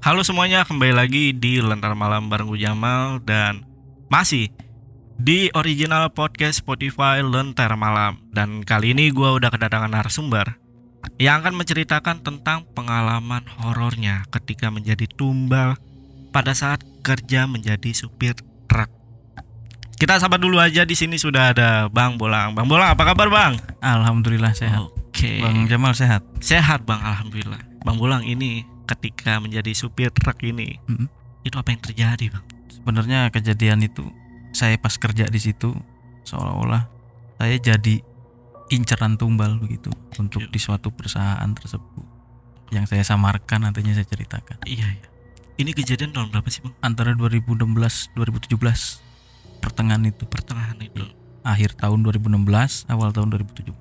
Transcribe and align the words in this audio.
Halo 0.00 0.24
semuanya, 0.24 0.64
kembali 0.64 0.96
lagi 0.96 1.36
di 1.36 1.60
Lentera 1.60 1.92
Malam 1.92 2.32
bareng 2.32 2.48
gue 2.48 2.64
Jamal 2.64 3.20
dan 3.20 3.68
masih 4.08 4.48
di 5.20 5.52
original 5.52 6.08
podcast 6.16 6.64
Spotify 6.64 7.20
Lentera 7.20 7.76
Malam. 7.76 8.16
Dan 8.32 8.64
kali 8.64 8.96
ini 8.96 9.12
gue 9.12 9.28
udah 9.28 9.52
kedatangan 9.52 9.92
narasumber 9.92 10.56
yang 11.20 11.44
akan 11.44 11.52
menceritakan 11.52 12.24
tentang 12.24 12.64
pengalaman 12.72 13.44
horornya 13.60 14.24
ketika 14.32 14.72
menjadi 14.72 15.04
tumbal 15.04 15.76
pada 16.32 16.56
saat 16.56 16.80
kerja 17.04 17.44
menjadi 17.44 17.92
supir 17.92 18.32
truk. 18.72 18.88
Kita 20.00 20.16
sabar 20.16 20.40
dulu 20.40 20.64
aja 20.64 20.88
di 20.88 20.96
sini 20.96 21.20
sudah 21.20 21.52
ada 21.52 21.92
Bang 21.92 22.16
Bolang. 22.16 22.56
Bang 22.56 22.72
Bolang, 22.72 22.96
apa 22.96 23.04
kabar 23.04 23.28
Bang? 23.28 23.60
Alhamdulillah 23.84 24.56
sehat. 24.56 24.80
Oke. 24.80 25.44
Bang 25.44 25.68
Jamal 25.68 25.92
sehat. 25.92 26.24
Sehat 26.40 26.88
Bang, 26.88 27.04
alhamdulillah. 27.04 27.60
Bang 27.84 28.00
Bolang 28.00 28.24
ini 28.24 28.64
ketika 28.90 29.38
menjadi 29.38 29.70
supir 29.70 30.10
truk 30.10 30.42
ini, 30.42 30.82
Mm-mm. 30.84 31.06
itu 31.40 31.54
apa 31.54 31.70
yang 31.70 31.80
terjadi 31.80 32.26
Bang? 32.28 32.44
Sebenarnya 32.68 33.28
kejadian 33.28 33.80
itu 33.80 34.02
saya 34.50 34.74
pas 34.74 34.94
kerja 34.94 35.24
di 35.24 35.38
situ 35.38 35.70
seolah-olah 36.22 36.90
saya 37.36 37.56
jadi 37.56 38.02
inceran 38.68 39.14
tumbal 39.14 39.56
begitu 39.56 39.90
untuk 40.16 40.42
Iya. 40.42 40.50
di 40.50 40.58
suatu 40.58 40.90
perusahaan 40.90 41.46
tersebut. 41.48 42.06
Yang 42.70 42.86
saya 42.88 43.02
samarkan 43.04 43.64
nantinya 43.64 43.90
saya 43.92 44.04
ceritakan. 44.04 44.62
Iya, 44.64 44.86
iya. 44.90 45.06
Ini 45.56 45.70
kejadian 45.70 46.10
tahun 46.10 46.30
berapa 46.30 46.48
sih 46.48 46.60
Bang? 46.60 46.74
Antara 46.80 47.12
2016 47.12 48.14
2017 48.14 49.02
pertengahan 49.58 50.02
itu 50.04 50.24
Pertengahan 50.24 50.78
itu. 50.78 51.04
akhir 51.40 51.72
tahun 51.74 52.00
2016 52.02 52.84
awal 52.86 53.10
tahun 53.10 53.28
2017. 53.30 53.72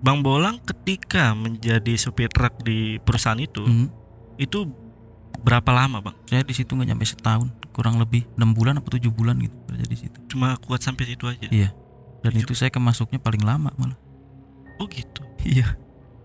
Bang 0.00 0.20
Bolang 0.20 0.60
ketika 0.60 1.32
menjadi 1.32 1.96
supir 1.96 2.28
truk 2.28 2.60
di 2.60 2.96
perusahaan 2.98 3.38
itu, 3.38 3.60
Hmm. 3.60 3.88
Itu 4.40 4.70
berapa 5.44 5.70
lama 5.70 6.00
Bang? 6.00 6.16
Saya 6.26 6.42
di 6.42 6.54
situ 6.56 6.72
nggak 6.72 6.88
nyampe 6.94 7.06
setahun, 7.06 7.48
kurang 7.74 8.00
lebih 8.00 8.24
enam 8.38 8.54
bulan 8.54 8.80
atau 8.80 8.96
tujuh 8.96 9.12
bulan 9.12 9.36
gitu 9.42 9.56
kerja 9.68 9.84
di 9.84 9.96
situ. 9.98 10.18
Cuma 10.30 10.56
kuat 10.62 10.80
sampai 10.80 11.04
situ 11.10 11.26
aja. 11.26 11.48
Iya. 11.50 11.70
Dan 12.24 12.32
itu 12.40 12.56
saya 12.56 12.72
kemasuknya 12.72 13.20
paling 13.20 13.44
lama 13.44 13.68
malah. 13.76 13.98
Oh 14.80 14.88
gitu. 14.88 15.20
Iya. 15.44 15.76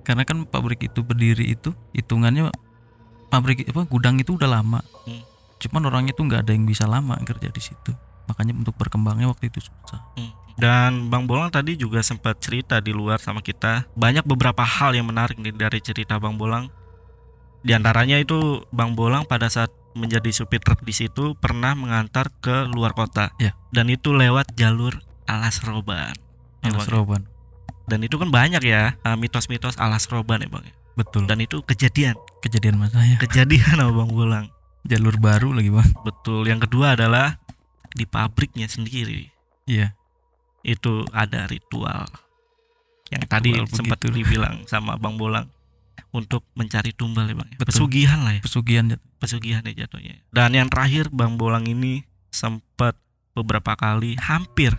Karena 0.08 0.24
kan 0.24 0.48
pabrik 0.48 0.88
itu 0.88 1.04
berdiri 1.04 1.54
itu 1.54 1.76
hitungannya 1.94 2.50
pabrik 3.30 3.68
apa 3.68 3.86
gudang 3.86 4.18
itu 4.18 4.40
udah 4.40 4.50
lama. 4.50 4.80
Hmm. 5.06 5.22
Cuman 5.60 5.92
orangnya 5.92 6.16
tuh 6.16 6.26
nggak 6.26 6.48
ada 6.48 6.52
yang 6.56 6.66
bisa 6.66 6.88
lama 6.88 7.20
kerja 7.22 7.52
di 7.52 7.62
situ. 7.62 7.92
Makanya 8.32 8.56
untuk 8.56 8.78
berkembangnya 8.80 9.28
waktu 9.28 9.52
itu 9.52 9.60
susah. 9.60 10.02
Hmm. 10.16 10.32
Dan 10.60 11.08
Bang 11.08 11.24
Bolang 11.24 11.48
tadi 11.48 11.80
juga 11.80 12.04
sempat 12.04 12.44
cerita 12.44 12.84
di 12.84 12.92
luar 12.92 13.24
sama 13.24 13.40
kita 13.40 13.88
banyak 13.96 14.28
beberapa 14.28 14.60
hal 14.60 14.92
yang 14.92 15.08
menarik 15.08 15.40
dari 15.56 15.80
cerita 15.80 16.20
Bang 16.20 16.36
Bolang. 16.36 16.68
Di 17.60 17.76
antaranya 17.76 18.16
itu 18.16 18.64
Bang 18.72 18.96
Bolang 18.96 19.28
pada 19.28 19.52
saat 19.52 19.70
menjadi 19.92 20.32
supir 20.32 20.62
truk 20.64 20.86
di 20.86 20.94
situ 20.94 21.36
pernah 21.36 21.76
mengantar 21.76 22.32
ke 22.40 22.70
luar 22.72 22.96
kota. 22.96 23.36
Iya. 23.38 23.52
Dan 23.74 23.92
itu 23.92 24.16
lewat 24.16 24.56
jalur 24.56 25.02
Alas 25.26 25.60
Roban. 25.66 26.16
Ya, 26.64 26.72
Alas 26.72 26.88
Bang? 26.88 26.94
Roban. 26.94 27.22
Dan 27.90 28.06
itu 28.06 28.16
kan 28.22 28.30
banyak 28.30 28.62
ya 28.64 28.96
eh, 28.96 29.18
mitos-mitos 29.18 29.76
Alas 29.76 30.08
Roban 30.08 30.40
ya 30.40 30.48
Bang. 30.48 30.64
ya. 30.64 30.74
Betul. 30.96 31.28
Dan 31.28 31.40
itu 31.40 31.60
kejadian, 31.64 32.16
Kejadian 32.40 32.76
mas 32.80 32.92
saya. 32.92 33.16
kejadian 33.20 33.76
sama 33.76 33.92
Bang 33.92 34.12
Bolang. 34.12 34.46
Jalur 34.88 35.20
baru 35.20 35.52
lagi 35.52 35.68
bang. 35.68 35.92
Betul. 36.08 36.48
Yang 36.48 36.70
kedua 36.70 36.96
adalah 36.96 37.36
di 37.92 38.08
pabriknya 38.08 38.68
sendiri. 38.68 39.28
Iya. 39.66 39.94
itu 40.60 41.08
ada 41.16 41.48
ritual 41.48 42.04
yang 43.08 43.24
tadi 43.32 43.56
Ritual 43.56 43.72
sempat 43.72 43.96
begitu. 44.04 44.28
dibilang 44.28 44.68
sama 44.68 45.00
Bang 45.00 45.16
Bolang 45.16 45.48
untuk 46.16 46.46
mencari 46.56 46.92
tumbal 46.96 47.28
ya 47.30 47.36
Bang. 47.36 47.50
ya? 47.52 47.58
Betul. 47.60 47.70
Pesugihan 47.74 48.20
lah 48.24 48.34
ya, 48.38 48.42
Pesugihan 48.42 48.86
pesugihan 49.20 49.62
ya 49.66 49.74
jatuhnya. 49.86 50.16
Dan 50.32 50.56
yang 50.56 50.68
terakhir 50.72 51.12
Bang 51.12 51.36
Bolang 51.36 51.68
ini 51.68 52.04
sempat 52.30 52.96
beberapa 53.34 53.76
kali 53.76 54.16
hampir 54.20 54.76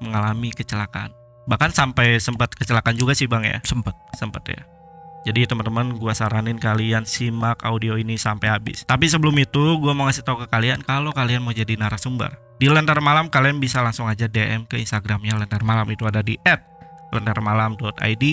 mengalami 0.00 0.52
kecelakaan. 0.52 1.12
Bahkan 1.46 1.70
sampai 1.72 2.18
sempat 2.18 2.52
kecelakaan 2.58 2.98
juga 2.98 3.14
sih 3.14 3.30
Bang 3.30 3.46
ya, 3.46 3.62
sempat. 3.62 3.94
sempat 4.18 4.42
ya. 4.50 4.62
Jadi 5.26 5.42
teman-teman 5.42 5.98
gua 5.98 6.14
saranin 6.14 6.54
kalian 6.54 7.02
simak 7.02 7.66
audio 7.66 7.98
ini 7.98 8.14
sampai 8.14 8.46
habis. 8.46 8.86
Tapi 8.86 9.10
sebelum 9.10 9.34
itu 9.42 9.74
gua 9.82 9.90
mau 9.90 10.06
ngasih 10.06 10.22
tahu 10.22 10.46
ke 10.46 10.46
kalian 10.46 10.86
kalau 10.86 11.10
kalian 11.10 11.42
mau 11.42 11.50
jadi 11.50 11.74
narasumber. 11.74 12.38
Di 12.62 12.70
Lentar 12.70 13.02
Malam 13.02 13.26
kalian 13.26 13.58
bisa 13.58 13.82
langsung 13.82 14.06
aja 14.06 14.30
DM 14.30 14.70
ke 14.70 14.78
Instagramnya 14.78 15.34
Lentar 15.34 15.66
Malam 15.66 15.90
itu 15.90 16.06
ada 16.06 16.22
di 16.22 16.38
@lentarmalam.id 17.10 18.24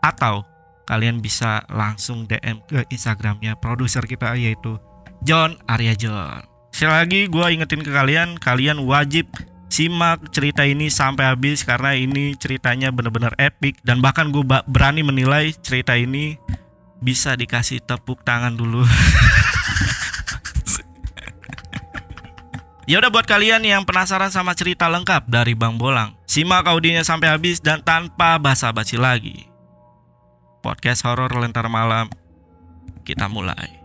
atau 0.00 0.48
kalian 0.90 1.22
bisa 1.22 1.62
langsung 1.70 2.26
DM 2.26 2.58
ke 2.66 2.82
Instagramnya 2.90 3.54
produser 3.54 4.02
kita 4.02 4.34
yaitu 4.34 4.74
John 5.22 5.54
Arya 5.70 5.94
John. 5.94 6.42
Sekali 6.74 6.94
lagi 6.98 7.20
gua 7.30 7.54
ingetin 7.54 7.86
ke 7.86 7.94
kalian, 7.94 8.34
kalian 8.42 8.82
wajib 8.82 9.30
simak 9.70 10.34
cerita 10.34 10.66
ini 10.66 10.90
sampai 10.90 11.30
habis 11.30 11.62
karena 11.62 11.94
ini 11.94 12.34
ceritanya 12.34 12.90
benar-benar 12.90 13.38
epic 13.38 13.78
dan 13.86 14.02
bahkan 14.02 14.34
gue 14.34 14.42
berani 14.66 15.06
menilai 15.06 15.54
cerita 15.62 15.94
ini 15.94 16.34
bisa 16.98 17.38
dikasih 17.38 17.78
tepuk 17.86 18.26
tangan 18.26 18.58
dulu. 18.58 18.82
ya 22.90 22.98
udah 22.98 23.14
buat 23.14 23.30
kalian 23.30 23.62
yang 23.62 23.86
penasaran 23.86 24.34
sama 24.34 24.58
cerita 24.58 24.90
lengkap 24.90 25.30
dari 25.30 25.54
Bang 25.54 25.78
Bolang, 25.78 26.18
simak 26.26 26.66
audionya 26.66 27.06
sampai 27.06 27.30
habis 27.30 27.62
dan 27.62 27.78
tanpa 27.80 28.42
basa-basi 28.42 28.98
lagi. 28.98 29.49
Podcast 30.60 31.08
horor 31.08 31.32
Lentar 31.40 31.72
Malam 31.72 32.12
kita 33.08 33.32
mulai. 33.32 33.79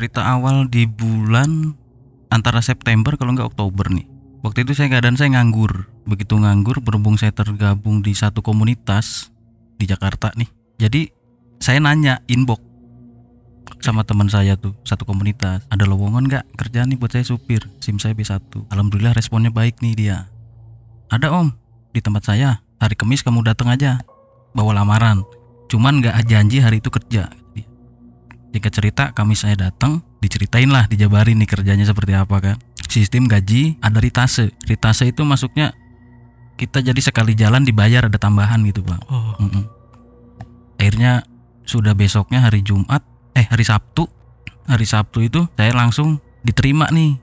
Cerita 0.00 0.24
awal 0.24 0.72
di 0.72 0.88
bulan 0.88 1.76
antara 2.32 2.64
September 2.64 3.20
kalau 3.20 3.36
nggak 3.36 3.52
Oktober 3.52 3.92
nih. 3.92 4.08
Waktu 4.40 4.64
itu 4.64 4.72
saya 4.72 4.88
keadaan 4.96 5.20
saya 5.20 5.36
nganggur. 5.36 5.92
Begitu 6.08 6.40
nganggur 6.40 6.80
berhubung 6.80 7.20
saya 7.20 7.36
tergabung 7.36 8.00
di 8.00 8.16
satu 8.16 8.40
komunitas 8.40 9.28
di 9.76 9.84
Jakarta 9.84 10.32
nih. 10.40 10.48
Jadi 10.80 11.12
saya 11.60 11.84
nanya 11.84 12.24
inbox 12.32 12.64
sama 13.84 14.00
teman 14.00 14.32
saya 14.32 14.56
tuh 14.56 14.72
satu 14.88 15.04
komunitas 15.04 15.68
ada 15.68 15.84
lowongan 15.84 16.32
nggak 16.32 16.44
kerjaan 16.56 16.88
nih 16.88 16.96
buat 16.96 17.12
saya 17.12 17.28
supir? 17.28 17.68
Sim 17.84 18.00
saya 18.00 18.16
B1 18.16 18.40
alhamdulillah 18.72 19.12
responnya 19.12 19.52
baik 19.52 19.84
nih 19.84 20.00
dia. 20.00 20.32
Ada 21.12 21.28
om. 21.28 21.52
Di 21.92 22.00
tempat 22.00 22.24
saya. 22.24 22.64
Hari 22.80 22.96
Kamis 22.96 23.20
kamu 23.20 23.44
datang 23.44 23.68
aja. 23.68 24.00
Bawa 24.56 24.80
lamaran. 24.80 25.28
Cuman 25.68 26.00
nggak 26.00 26.24
janji 26.24 26.64
hari 26.64 26.80
itu 26.80 26.88
kerja 26.88 27.28
jika 28.50 28.68
cerita 28.70 29.14
kami 29.14 29.38
saya 29.38 29.54
datang 29.54 30.02
diceritain 30.18 30.68
lah 30.68 30.90
dijabarin 30.90 31.38
nih 31.38 31.48
kerjanya 31.48 31.86
seperti 31.86 32.12
apa 32.18 32.36
kan. 32.42 32.56
Sistem 32.90 33.30
gaji 33.30 33.78
ada 33.78 34.02
ritase. 34.02 34.50
Ritase 34.66 35.06
itu 35.06 35.22
masuknya 35.22 35.70
kita 36.58 36.82
jadi 36.82 36.98
sekali 37.00 37.32
jalan 37.38 37.64
dibayar 37.64 38.04
ada 38.04 38.20
tambahan 38.20 38.60
gitu 38.68 38.84
bang 38.84 39.00
Oh, 39.08 39.32
Mm-mm. 39.40 39.64
akhirnya 40.76 41.24
sudah 41.64 41.96
besoknya 41.96 42.44
hari 42.44 42.60
Jumat 42.60 43.00
eh 43.32 43.46
hari 43.48 43.64
Sabtu. 43.64 44.10
Hari 44.68 44.86
Sabtu 44.86 45.24
itu 45.24 45.46
saya 45.56 45.72
langsung 45.72 46.20
diterima 46.44 46.90
nih. 46.92 47.16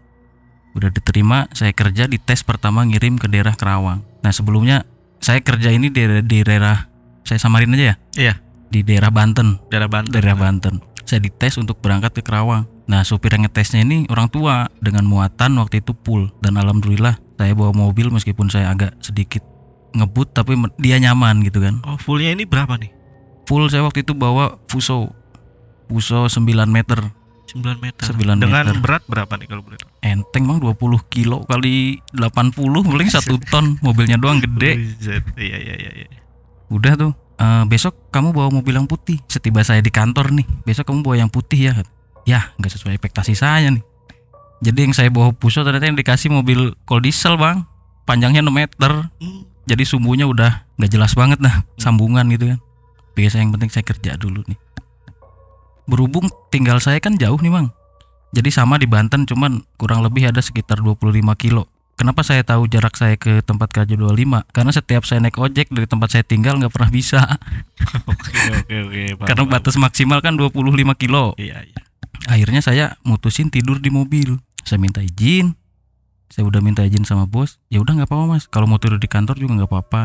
Udah 0.74 0.90
diterima 0.90 1.46
saya 1.54 1.76
kerja 1.76 2.10
di 2.10 2.18
tes 2.18 2.42
pertama 2.42 2.82
ngirim 2.88 3.20
ke 3.22 3.30
daerah 3.30 3.54
Kerawang. 3.54 4.02
Nah 4.24 4.32
sebelumnya 4.34 4.88
saya 5.22 5.44
kerja 5.44 5.70
ini 5.70 5.94
di, 5.94 6.02
di 6.26 6.42
daerah 6.42 6.88
saya 7.28 7.38
samarin 7.38 7.76
aja 7.76 7.86
ya? 7.94 7.96
Iya. 8.16 8.34
di 8.68 8.84
daerah 8.84 9.12
Banten. 9.14 9.64
Daerah 9.72 9.88
Banten. 9.88 10.12
daerah 10.12 10.36
Banten 10.36 10.97
saya 11.08 11.24
dites 11.24 11.56
untuk 11.56 11.80
berangkat 11.80 12.12
ke 12.12 12.22
Kerawang 12.22 12.68
Nah 12.88 13.04
supir 13.04 13.36
yang 13.36 13.44
ngetesnya 13.44 13.84
ini 13.84 14.08
orang 14.08 14.32
tua 14.32 14.72
dengan 14.80 15.04
muatan 15.04 15.60
waktu 15.60 15.84
itu 15.84 15.92
full 16.08 16.32
dan 16.40 16.56
alhamdulillah 16.56 17.20
saya 17.36 17.52
bawa 17.52 17.76
mobil 17.76 18.08
meskipun 18.10 18.48
saya 18.48 18.72
agak 18.72 18.96
sedikit 19.04 19.44
ngebut 19.92 20.32
tapi 20.32 20.56
dia 20.80 20.96
nyaman 20.98 21.44
gitu 21.44 21.60
kan. 21.60 21.84
Oh, 21.84 22.00
fullnya 22.00 22.32
ini 22.32 22.48
berapa 22.48 22.80
nih? 22.80 22.92
Full 23.46 23.68
saya 23.68 23.84
waktu 23.84 24.08
itu 24.08 24.16
bawa 24.16 24.56
Fuso 24.72 25.12
Fuso 25.92 26.32
9 26.32 26.48
meter 26.68 27.12
9 27.48 27.80
meter. 27.80 28.04
9 28.08 28.40
Dengan 28.40 28.72
meter. 28.72 28.76
berat 28.80 29.04
berapa 29.08 29.34
nih 29.36 29.48
kalau 29.52 29.64
boleh 29.68 29.80
tahu? 29.80 29.92
enteng 30.08 30.48
bang 30.48 30.60
20 30.64 31.12
kilo 31.12 31.38
kali 31.44 32.00
80 32.16 32.56
paling 32.88 33.10
satu 33.12 33.36
ton 33.52 33.76
mobilnya 33.84 34.16
doang 34.16 34.40
gede. 34.40 34.96
Iya 35.36 35.58
iya 35.60 35.76
iya 35.76 35.92
iya. 35.92 36.08
udah 36.72 36.94
tuh 36.96 37.12
eh, 37.38 37.64
besok 37.70 38.10
kamu 38.10 38.34
bawa 38.34 38.50
mobil 38.50 38.74
yang 38.76 38.90
putih 38.90 39.22
setiba 39.30 39.62
saya 39.62 39.82
di 39.82 39.94
kantor 39.94 40.34
nih. 40.34 40.48
Besok 40.66 40.90
kamu 40.90 41.06
bawa 41.06 41.16
yang 41.22 41.32
putih 41.32 41.72
ya. 41.72 41.74
Ya 42.28 42.52
nggak 42.60 42.72
sesuai 42.74 42.98
ekspektasi 43.00 43.34
saya 43.38 43.72
nih. 43.72 43.84
Jadi 44.58 44.90
yang 44.90 44.94
saya 44.98 45.14
bawa 45.14 45.32
puso 45.38 45.62
ternyata 45.62 45.86
yang 45.86 45.98
dikasih 45.98 46.34
mobil 46.34 46.74
kol 46.90 47.00
diesel 47.00 47.38
bang. 47.38 47.64
Panjangnya 48.10 48.42
6 48.42 48.50
meter. 48.50 48.92
Jadi 49.68 49.84
sumbunya 49.84 50.24
udah 50.26 50.66
nggak 50.80 50.92
jelas 50.92 51.14
banget 51.14 51.40
nah 51.44 51.64
sambungan 51.78 52.26
gitu 52.34 52.56
kan. 52.56 52.60
Biasa 53.14 53.42
yang 53.44 53.54
penting 53.54 53.70
saya 53.70 53.86
kerja 53.86 54.18
dulu 54.18 54.42
nih. 54.48 54.60
Berhubung 55.88 56.28
tinggal 56.52 56.82
saya 56.84 57.00
kan 57.00 57.16
jauh 57.16 57.38
nih 57.40 57.54
bang. 57.54 57.68
Jadi 58.36 58.50
sama 58.52 58.76
di 58.76 58.90
Banten 58.90 59.24
cuman 59.24 59.64
kurang 59.80 60.04
lebih 60.04 60.28
ada 60.28 60.44
sekitar 60.44 60.84
25 60.84 61.16
kilo 61.40 61.70
Kenapa 61.98 62.22
saya 62.22 62.46
tahu 62.46 62.70
jarak 62.70 62.94
saya 62.94 63.18
ke 63.18 63.42
tempat 63.42 63.74
kerja 63.74 63.98
25? 63.98 64.46
Karena 64.54 64.70
setiap 64.70 65.02
saya 65.10 65.18
naik 65.18 65.42
ojek 65.42 65.74
dari 65.74 65.90
tempat 65.90 66.14
saya 66.14 66.22
tinggal 66.22 66.62
nggak 66.62 66.70
pernah 66.70 66.94
bisa. 66.94 67.26
Oke 68.06 68.54
oke 68.54 68.76
oke. 68.86 69.02
paham, 69.18 69.28
Karena 69.30 69.44
batas 69.50 69.76
maksimal 69.82 70.20
kan 70.22 70.38
25 70.38 70.54
kilo. 70.94 71.34
Iya 71.42 71.62
iya. 71.66 71.80
Akhirnya 72.30 72.62
saya 72.62 72.86
mutusin 73.02 73.50
tidur 73.50 73.82
di 73.82 73.90
mobil. 73.90 74.38
Saya 74.62 74.78
minta 74.78 75.02
izin. 75.02 75.58
Saya 76.30 76.46
udah 76.46 76.62
minta 76.62 76.86
izin 76.86 77.02
sama 77.02 77.26
bos. 77.26 77.58
Ya 77.72 77.82
udah 77.82 77.98
nggak 77.98 78.10
apa-apa 78.10 78.26
mas. 78.30 78.46
Kalau 78.46 78.70
mau 78.70 78.78
tidur 78.78 79.02
di 79.02 79.10
kantor 79.10 79.40
juga 79.42 79.64
nggak 79.64 79.70
apa-apa. 79.70 80.02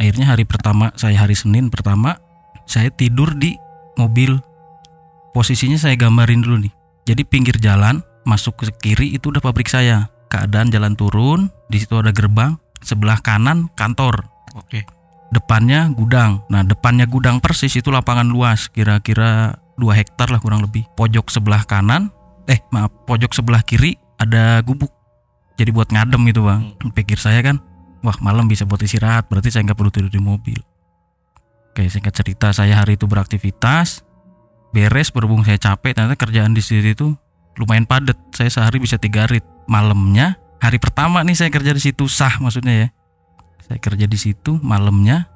Akhirnya 0.00 0.32
hari 0.32 0.48
pertama 0.48 0.88
Saya 0.96 1.20
hari 1.20 1.36
Senin 1.36 1.68
pertama 1.68 2.16
Saya 2.64 2.88
tidur 2.88 3.36
di 3.36 3.56
mobil. 4.00 4.40
Posisinya 5.36 5.76
saya 5.76 6.00
gambarin 6.00 6.40
dulu 6.40 6.64
nih. 6.68 6.72
Jadi 7.08 7.22
pinggir 7.28 7.56
jalan 7.60 8.00
Masuk 8.22 8.60
ke 8.60 8.72
kiri 8.78 9.12
itu 9.16 9.34
udah 9.34 9.42
pabrik 9.42 9.66
saya 9.66 10.11
Keadaan 10.32 10.72
jalan 10.72 10.96
turun 10.96 11.52
di 11.68 11.76
situ 11.76 12.00
ada 12.00 12.08
gerbang 12.08 12.56
Sebelah 12.82 13.22
kanan 13.22 13.70
kantor 13.78 14.26
Oke. 14.58 14.82
depannya 15.30 15.86
gudang. 15.94 16.42
Nah, 16.50 16.66
depannya 16.66 17.06
gudang 17.06 17.38
persis 17.38 17.70
itu 17.78 17.94
lapangan 17.94 18.26
luas, 18.26 18.66
kira-kira 18.68 19.62
2 19.78 19.94
hektar 19.94 20.28
lah 20.28 20.42
kurang 20.42 20.66
lebih. 20.66 20.84
Pojok 20.98 21.30
sebelah 21.30 21.62
kanan, 21.62 22.10
eh 22.50 22.58
maaf, 22.74 22.90
pojok 23.06 23.32
sebelah 23.32 23.62
kiri 23.62 23.96
ada 24.18 24.60
gubuk. 24.66 24.90
Jadi 25.56 25.70
buat 25.70 25.88
ngadem 25.94 26.20
itu 26.26 26.42
bang. 26.42 26.74
Pikir 26.90 27.22
saya 27.22 27.38
kan, 27.40 27.62
wah 28.02 28.18
malam 28.18 28.50
bisa 28.50 28.66
buat 28.66 28.82
istirahat, 28.82 29.30
berarti 29.30 29.54
saya 29.54 29.62
nggak 29.62 29.78
perlu 29.78 29.94
tidur 29.94 30.10
di 30.10 30.20
mobil. 30.20 30.58
Oke, 31.72 31.88
singkat 31.88 32.12
cerita 32.12 32.52
saya 32.52 32.82
hari 32.82 33.00
itu 33.00 33.08
beraktivitas, 33.08 34.04
beres 34.74 35.08
berhubung 35.14 35.46
saya 35.46 35.56
capek, 35.56 35.96
ternyata 35.96 36.18
kerjaan 36.18 36.52
di 36.52 36.60
situ 36.60 36.92
itu 36.92 37.06
lumayan 37.56 37.88
padat. 37.88 38.18
Saya 38.34 38.50
sehari 38.52 38.82
bisa 38.82 38.98
tiga 38.98 39.24
rit. 39.24 39.46
Malamnya, 39.70 40.38
hari 40.58 40.78
pertama 40.82 41.22
nih 41.22 41.38
saya 41.38 41.50
kerja 41.50 41.72
di 41.74 41.82
situ 41.82 42.04
sah 42.10 42.38
maksudnya 42.42 42.86
ya. 42.86 42.88
Saya 43.62 43.78
kerja 43.78 44.06
di 44.10 44.18
situ 44.18 44.58
malamnya 44.60 45.30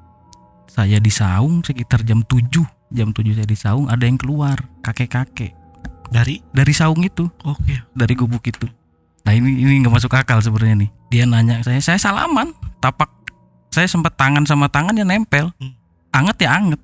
saya 0.67 1.01
di 1.01 1.09
saung 1.09 1.65
sekitar 1.65 2.05
jam 2.05 2.21
7 2.21 2.47
jam 2.93 3.09
7 3.09 3.33
saya 3.33 3.47
di 3.47 3.57
saung 3.57 3.89
ada 3.89 4.03
yang 4.05 4.19
keluar 4.19 4.59
kakek-kakek. 4.85 5.55
Dari? 6.07 6.39
Dari 6.53 6.73
saung 6.75 7.01
itu. 7.03 7.27
Oke. 7.43 7.83
dari 7.91 8.13
gubuk 8.15 8.45
itu. 8.47 8.67
Nah 9.27 9.35
ini 9.35 9.59
ini 9.59 9.83
nggak 9.83 9.91
masuk 9.91 10.15
akal 10.15 10.39
sebenarnya 10.39 10.87
nih. 10.87 10.89
Dia 11.11 11.23
nanya 11.27 11.59
saya 11.65 11.83
saya 11.83 11.99
salaman. 11.99 12.55
Tapak 12.79 13.11
saya 13.73 13.89
sempat 13.89 14.15
tangan 14.15 14.47
sama 14.47 14.71
tangan 14.71 14.95
ya 14.95 15.03
nempel. 15.03 15.51
Hmm. 15.59 15.75
anget 16.15 16.47
ya 16.47 16.55
anget. 16.55 16.79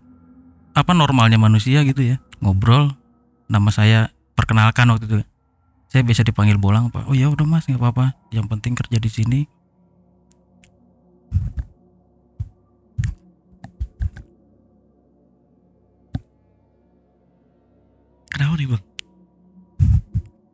Apa 0.76 0.92
normalnya 0.92 1.40
manusia 1.40 1.86
gitu 1.88 2.04
ya. 2.04 2.20
Ngobrol 2.44 2.92
nama 3.48 3.70
saya 3.72 4.12
perkenalkan 4.36 4.90
waktu 4.92 5.06
itu 5.08 5.16
saya 5.94 6.02
biasa 6.02 6.26
dipanggil 6.26 6.58
bolang 6.58 6.90
pak 6.90 7.06
oh 7.06 7.14
ya 7.14 7.30
udah 7.30 7.46
mas 7.46 7.66
nggak 7.66 7.78
apa-apa 7.78 8.06
yang 8.30 8.50
penting 8.50 8.74
kerja 8.74 8.98
di 8.98 9.10
sini 9.10 9.40
Kenapa 18.30 18.54
nih 18.58 18.68
bang? 18.68 18.84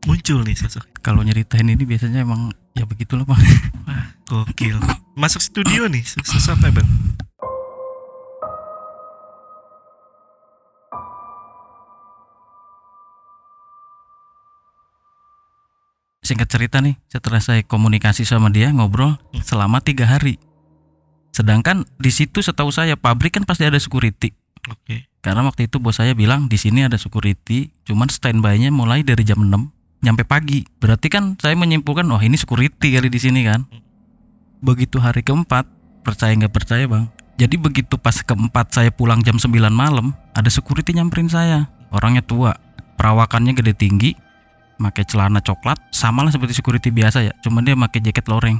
Muncul 0.07 0.39
nih 0.41 0.57
sosok. 0.57 0.86
kalau 1.00 1.21
nyeritain 1.21 1.63
ini 1.65 1.83
biasanya 1.83 2.21
emang 2.21 2.51
ya 2.74 2.83
begitulah 2.83 3.24
pak 3.24 3.39
Wah, 3.85 4.06
gokil. 4.25 4.77
Masuk 5.13 5.39
studio 5.39 5.88
nih 5.88 6.03
sos- 6.03 6.27
sosok 6.27 6.59
apa 6.59 6.81
bang? 6.81 6.89
Singkat 16.30 16.46
cerita 16.46 16.78
nih 16.78 16.94
setelah 17.10 17.42
saya 17.42 17.66
komunikasi 17.66 18.22
sama 18.22 18.54
dia 18.54 18.70
ngobrol 18.70 19.18
selama 19.42 19.81
tiga 19.81 20.06
hari. 20.06 20.38
Sedangkan 21.34 21.90
di 21.98 22.14
situ 22.14 22.46
setahu 22.46 22.70
saya 22.70 22.94
pabrik 22.94 23.34
kan 23.34 23.50
pasti 23.50 23.66
ada 23.66 23.81
security. 23.81 24.38
Oke. 24.70 25.08
karena 25.24 25.42
waktu 25.48 25.72
itu 25.72 25.80
bos 25.81 25.98
saya 25.98 26.12
bilang 26.14 26.52
di 26.52 26.60
sini 26.60 26.84
ada 26.84 27.00
security 27.00 27.72
cuman 27.88 28.12
standby-nya 28.12 28.70
mulai 28.70 29.02
dari 29.02 29.26
jam 29.26 29.42
6 29.42 29.50
nyampe 30.06 30.24
pagi. 30.28 30.68
Berarti 30.78 31.10
kan 31.10 31.40
saya 31.42 31.58
menyimpulkan 31.58 32.06
oh 32.12 32.22
ini 32.22 32.38
security 32.38 32.94
kali 32.94 33.10
di 33.10 33.20
sini 33.20 33.48
kan? 33.48 33.66
Begitu 34.62 35.02
hari 35.02 35.26
keempat 35.26 35.66
percaya 36.06 36.36
nggak 36.38 36.54
percaya 36.54 36.86
bang? 36.86 37.10
Jadi 37.40 37.56
begitu 37.56 37.96
pas 37.96 38.20
keempat 38.20 38.76
saya 38.76 38.92
pulang 38.92 39.24
jam 39.24 39.40
9 39.40 39.50
malam 39.72 40.14
ada 40.36 40.48
security 40.52 40.94
nyamperin 40.94 41.31
saya. 41.31 41.72
Orangnya 41.90 42.22
tua 42.22 42.54
perawakannya 43.00 43.56
gede 43.56 43.74
tinggi 43.74 44.12
pakai 44.80 45.04
celana 45.04 45.44
coklat 45.44 45.78
sama 45.92 46.24
lah 46.24 46.31
seperti 46.31 46.56
security 46.56 46.90
biasa 46.90 47.28
ya 47.28 47.34
cuman 47.44 47.68
dia 47.68 47.76
pakai 47.76 48.00
jaket 48.00 48.26
loreng. 48.31 48.58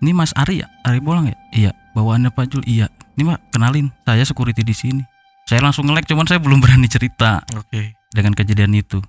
Ini 0.00 0.14
Mas 0.14 0.32
Ari 0.32 0.64
ya? 0.64 0.66
Ari 0.86 1.04
Bolang 1.04 1.28
ya? 1.28 1.36
Iya 1.52 1.70
bawaannya 1.92 2.30
Pak 2.30 2.44
Jul. 2.54 2.62
Iya. 2.64 2.86
Ini 3.18 3.26
Mak 3.26 3.50
kenalin 3.50 3.90
saya 4.06 4.22
security 4.22 4.62
di 4.62 4.70
sini. 4.70 5.02
Saya 5.44 5.58
langsung 5.64 5.90
ngelek 5.90 6.06
cuman 6.06 6.24
saya 6.24 6.38
belum 6.38 6.58
berani 6.64 6.86
cerita 6.86 7.42
Oke. 7.52 7.98
dengan 8.14 8.32
kejadian 8.32 8.72
itu. 8.78 9.02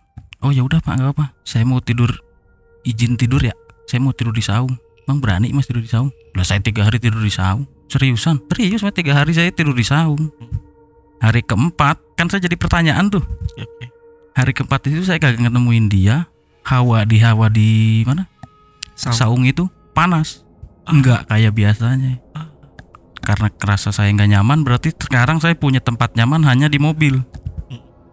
Oh 0.43 0.49
ya 0.49 0.63
udah 0.63 0.83
Pak 0.83 0.93
nggak 0.97 1.11
apa 1.15 1.25
saya 1.43 1.67
mau 1.67 1.79
tidur 1.79 2.09
izin 2.83 3.15
tidur 3.15 3.39
ya? 3.39 3.53
Saya 3.87 4.03
mau 4.03 4.11
tidur 4.11 4.33
di 4.33 4.43
saung. 4.43 4.75
Bang 5.09 5.17
berani 5.17 5.49
mas 5.49 5.65
tidur 5.65 5.81
di 5.81 5.89
saung? 5.89 6.13
Lah 6.37 6.45
saya 6.45 6.61
tiga 6.61 6.85
hari 6.85 7.01
tidur 7.01 7.21
di 7.21 7.33
saung. 7.33 7.65
Seriusan? 7.89 8.45
Serius 8.53 8.85
mas? 8.85 8.93
Tiga 8.93 9.17
hari 9.17 9.33
saya 9.33 9.49
tidur 9.49 9.73
di 9.73 9.81
saung. 9.81 10.29
Hari 11.19 11.41
keempat 11.43 11.97
kan 12.13 12.29
saya 12.29 12.45
jadi 12.45 12.55
pertanyaan 12.55 13.09
tuh. 13.09 13.25
Oke. 13.57 13.98
Hari 14.33 14.51
keempat 14.53 14.89
itu 14.89 15.03
saya 15.05 15.21
kagak 15.21 15.49
nemuin 15.49 15.87
dia 15.89 16.27
hawa 16.65 17.05
di 17.05 17.17
hawa 17.21 17.47
di 17.49 18.01
mana? 18.05 18.29
Saung. 18.93 19.15
saung 19.15 19.43
itu 19.47 19.67
panas. 19.95 20.43
Ah. 20.83 20.95
enggak 20.95 21.29
kayak 21.29 21.53
biasanya. 21.55 22.19
Ah. 22.35 22.47
karena 23.19 23.53
kerasa 23.53 23.93
saya 23.93 24.09
nggak 24.09 24.31
nyaman 24.37 24.65
berarti 24.65 24.89
sekarang 24.89 25.37
saya 25.37 25.53
punya 25.53 25.77
tempat 25.77 26.17
nyaman 26.17 26.41
hanya 26.49 26.65
di 26.65 26.81
mobil. 26.81 27.21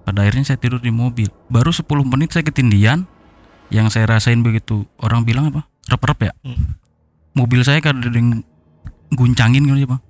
Pada 0.06 0.22
akhirnya 0.22 0.54
saya 0.54 0.58
tidur 0.60 0.78
di 0.78 0.92
mobil. 0.94 1.26
Baru 1.50 1.74
10 1.74 1.82
menit 2.06 2.30
saya 2.30 2.46
ketindian. 2.46 3.08
Yang 3.66 3.98
saya 3.98 4.06
rasain 4.06 4.46
begitu 4.46 4.86
orang 5.02 5.26
bilang 5.26 5.50
apa? 5.50 5.66
Rep-rep 5.90 6.30
ya? 6.30 6.32
Hmm. 6.46 6.78
mobil 7.34 7.60
saya 7.66 7.82
ada 7.84 8.08
yang 8.08 8.40
guncangin 9.12 9.68
ya 9.68 9.84
bang 9.84 10.00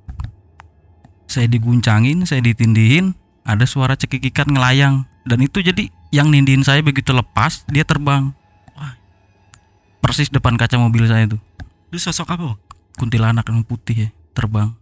saya 1.27 1.51
diguncangin 1.51 2.23
saya 2.25 2.41
ditindihin 2.41 3.13
ada 3.47 3.69
suara 3.69 3.95
cekikikan 3.95 4.51
ngelayang. 4.51 5.07
Dan 5.27 5.43
itu 5.43 5.63
jadi 5.63 5.91
yang 6.15 6.31
nindihin 6.31 6.63
saya 6.63 6.83
begitu 6.83 7.11
lepas 7.11 7.67
dia 7.71 7.83
terbang. 7.83 8.31
Wah. 8.77 8.95
persis 10.03 10.31
depan 10.31 10.55
kaca 10.55 10.79
mobil 10.79 11.07
saya 11.09 11.27
itu. 11.27 11.39
Itu 11.91 11.99
sosok 11.99 12.29
apa 12.37 12.59
kuntilanak 12.97 13.47
yang 13.49 13.63
putih 13.67 14.07
ya 14.07 14.11
terbang. 14.33 14.73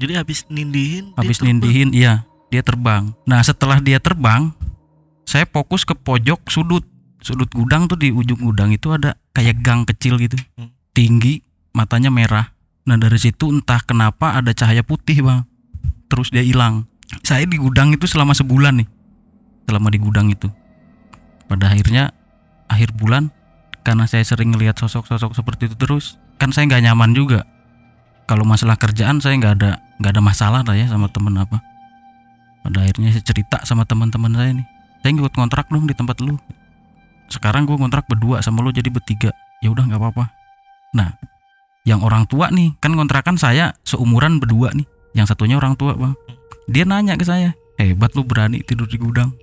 Jadi 0.00 0.18
habis 0.18 0.46
nindihin. 0.50 1.14
habis 1.14 1.38
nindihin 1.42 1.94
iya 1.94 2.26
dia 2.50 2.62
terbang. 2.64 3.14
Nah 3.26 3.40
setelah 3.42 3.78
dia 3.78 4.02
terbang 4.02 4.50
saya 5.26 5.46
fokus 5.48 5.86
ke 5.86 5.94
pojok 5.94 6.48
sudut. 6.50 6.84
Sudut 7.22 7.46
gudang 7.54 7.86
tuh 7.86 7.94
di 7.94 8.10
ujung 8.10 8.42
gudang 8.42 8.74
itu 8.74 8.90
ada 8.90 9.14
kayak 9.30 9.62
gang 9.62 9.86
kecil 9.86 10.18
gitu. 10.18 10.34
Hmm. 10.58 10.74
tinggi 10.92 11.40
matanya 11.72 12.12
merah. 12.12 12.52
Nah 12.84 13.00
dari 13.00 13.16
situ 13.16 13.48
entah 13.48 13.80
kenapa 13.80 14.36
ada 14.36 14.52
cahaya 14.52 14.84
putih 14.84 15.24
bang. 15.24 15.46
Terus 16.10 16.28
dia 16.28 16.44
hilang. 16.44 16.84
Saya 17.24 17.48
di 17.48 17.56
gudang 17.56 17.92
itu 17.96 18.04
selama 18.04 18.36
sebulan 18.36 18.84
nih 18.84 18.88
selama 19.66 19.88
di 19.92 19.98
gudang 19.98 20.28
itu. 20.28 20.48
Pada 21.46 21.68
akhirnya 21.68 22.16
akhir 22.70 22.96
bulan 22.96 23.28
karena 23.82 24.06
saya 24.08 24.24
sering 24.24 24.54
ngelihat 24.54 24.78
sosok-sosok 24.78 25.36
seperti 25.36 25.68
itu 25.68 25.76
terus 25.76 26.16
kan 26.38 26.54
saya 26.54 26.70
nggak 26.70 26.82
nyaman 26.90 27.12
juga. 27.12 27.44
Kalau 28.30 28.46
masalah 28.46 28.78
kerjaan 28.78 29.20
saya 29.20 29.36
nggak 29.36 29.54
ada 29.60 29.82
nggak 30.00 30.12
ada 30.16 30.22
masalah 30.22 30.60
lah 30.64 30.76
ya 30.76 30.88
sama 30.88 31.10
temen 31.10 31.34
apa. 31.36 31.60
Pada 32.62 32.78
akhirnya 32.86 33.10
saya 33.12 33.24
cerita 33.26 33.58
sama 33.66 33.82
teman-teman 33.84 34.32
saya 34.32 34.50
nih 34.54 34.66
saya 35.02 35.10
ngikut 35.18 35.34
kontrak 35.34 35.66
dong 35.68 35.84
di 35.84 35.94
tempat 35.98 36.22
lu. 36.22 36.38
Sekarang 37.26 37.66
gue 37.66 37.74
kontrak 37.74 38.06
berdua 38.06 38.40
sama 38.40 38.62
lu 38.62 38.70
jadi 38.70 38.88
bertiga. 38.88 39.34
Ya 39.60 39.68
udah 39.68 39.84
nggak 39.84 39.98
apa-apa. 39.98 40.30
Nah 40.94 41.18
yang 41.82 42.06
orang 42.06 42.30
tua 42.30 42.48
nih 42.54 42.78
kan 42.78 42.94
kontrakan 42.94 43.34
saya 43.34 43.74
seumuran 43.82 44.38
berdua 44.38 44.70
nih 44.72 44.86
yang 45.18 45.26
satunya 45.26 45.58
orang 45.58 45.74
tua 45.74 45.98
bang. 45.98 46.14
Dia 46.70 46.86
nanya 46.86 47.18
ke 47.18 47.26
saya 47.26 47.58
hebat 47.82 48.14
lu 48.14 48.22
berani 48.22 48.62
tidur 48.62 48.86
di 48.86 48.94
gudang 48.94 49.34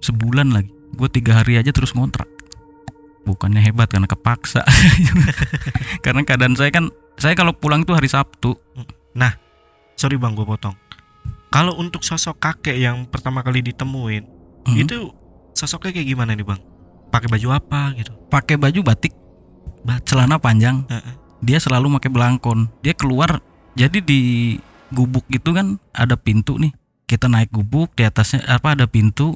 sebulan 0.00 0.52
lagi. 0.52 0.70
Gue 0.94 1.08
tiga 1.08 1.40
hari 1.40 1.56
aja 1.56 1.70
terus 1.70 1.92
ngontrak. 1.92 2.26
Bukannya 3.22 3.60
hebat 3.60 3.92
karena 3.92 4.08
kepaksa. 4.08 4.64
Karena 6.04 6.24
keadaan 6.24 6.56
saya 6.56 6.72
kan 6.72 6.88
saya 7.20 7.36
kalau 7.36 7.52
pulang 7.52 7.84
itu 7.84 7.92
hari 7.92 8.08
Sabtu. 8.08 8.56
Sorry 9.98 10.14
bang 10.14 10.32
gue 10.32 10.46
potong. 10.46 10.78
Kalau 11.50 11.74
untuk 11.74 12.06
sosok 12.06 12.38
kakek 12.38 12.78
yang 12.78 13.04
pertama 13.10 13.42
kali 13.42 13.66
ditemuin 13.66 14.24
Mhm. 14.68 14.78
itu 14.78 15.10
sosoknya 15.52 15.90
kayak 15.90 16.08
gimana 16.08 16.38
nih 16.38 16.46
bang? 16.46 16.60
Pakai 17.10 17.26
baju 17.26 17.48
apa 17.50 17.96
gitu? 17.98 18.14
Pakai 18.30 18.54
baju 18.54 18.80
batik. 18.84 19.10
Celana 20.06 20.38
panjang. 20.38 20.86
Heeh. 20.86 21.14
dia 21.38 21.58
selalu 21.62 21.98
pakai 21.98 22.10
belangkon. 22.10 22.66
Dia 22.82 22.94
keluar 22.98 23.38
jadi 23.74 24.02
di 24.02 24.54
gubuk 24.90 25.26
itu 25.30 25.50
kan 25.54 25.78
ada 25.90 26.14
pintu 26.18 26.58
nih. 26.58 26.70
Kita 27.06 27.26
naik 27.26 27.50
gubuk 27.50 27.94
di 27.94 28.06
atasnya 28.06 28.42
apa 28.46 28.74
ada 28.74 28.86
pintu 28.86 29.34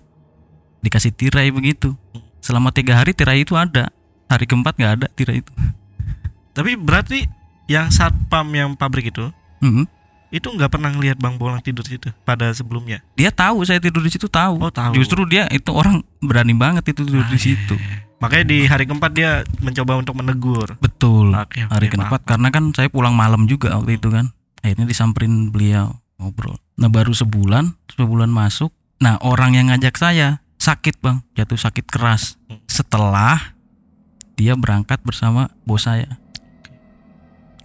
dikasih 0.82 1.10
tirai 1.10 1.48
begitu. 1.48 1.94
Selama 2.42 2.74
tiga 2.74 2.98
hari 2.98 3.14
tirai 3.14 3.42
itu 3.42 3.54
ada. 3.54 3.88
Hari 4.26 4.44
keempat 4.44 4.74
nggak 4.74 4.92
ada 4.98 5.06
tirai 5.08 5.40
itu. 5.40 5.52
Tapi 6.52 6.76
berarti 6.76 7.24
yang 7.64 7.88
satpam 7.88 8.44
yang 8.52 8.74
pabrik 8.74 9.08
itu 9.08 9.30
Mhm. 9.62 9.86
itu 10.28 10.48
nggak 10.48 10.72
pernah 10.72 10.90
ngelihat 10.90 11.20
bang 11.20 11.36
Bolang 11.36 11.60
tidur 11.60 11.84
situ 11.84 12.08
pada 12.24 12.50
sebelumnya? 12.50 13.04
Dia 13.14 13.28
tahu 13.30 13.62
saya 13.62 13.78
tidur 13.78 14.02
di 14.02 14.10
situ 14.10 14.26
tahu. 14.26 14.58
Oh 14.58 14.72
tahu. 14.72 14.96
Justru 14.96 15.22
dia 15.24 15.46
itu 15.48 15.70
orang 15.70 16.00
berani 16.18 16.52
banget 16.52 16.88
itu 16.88 17.04
tidur 17.04 17.22
Ah, 17.22 17.30
di 17.30 17.38
iya, 17.38 17.46
situ 17.52 17.76
makanya 18.16 18.54
di 18.54 18.58
hari 18.64 18.86
keempat 18.86 19.10
dia 19.12 19.30
mencoba 19.58 19.98
untuk 19.98 20.14
menegur. 20.14 20.78
Betul. 20.78 21.34
Oke, 21.34 21.58
oke, 21.58 21.74
hari 21.74 21.86
maaf. 21.90 21.94
keempat 21.98 22.20
karena 22.22 22.48
kan 22.48 22.64
saya 22.70 22.86
pulang 22.86 23.12
malam 23.12 23.50
juga 23.50 23.74
waktu 23.74 23.98
itu 23.98 24.08
kan. 24.08 24.30
Akhirnya 24.62 24.86
disamperin 24.86 25.50
beliau 25.50 25.98
ngobrol. 26.16 26.54
Nah 26.78 26.86
baru 26.86 27.10
sebulan 27.10 27.74
sebulan 27.90 28.30
masuk. 28.30 28.70
Nah 29.02 29.18
orang 29.20 29.58
yang 29.58 29.74
ngajak 29.74 29.98
saya 29.98 30.38
sakit 30.62 31.02
bang. 31.02 31.18
Jatuh 31.34 31.58
sakit 31.58 31.86
keras. 31.90 32.38
Setelah 32.70 33.58
dia 34.38 34.54
berangkat 34.54 35.02
bersama 35.02 35.50
bos 35.66 35.90
saya. 35.90 36.22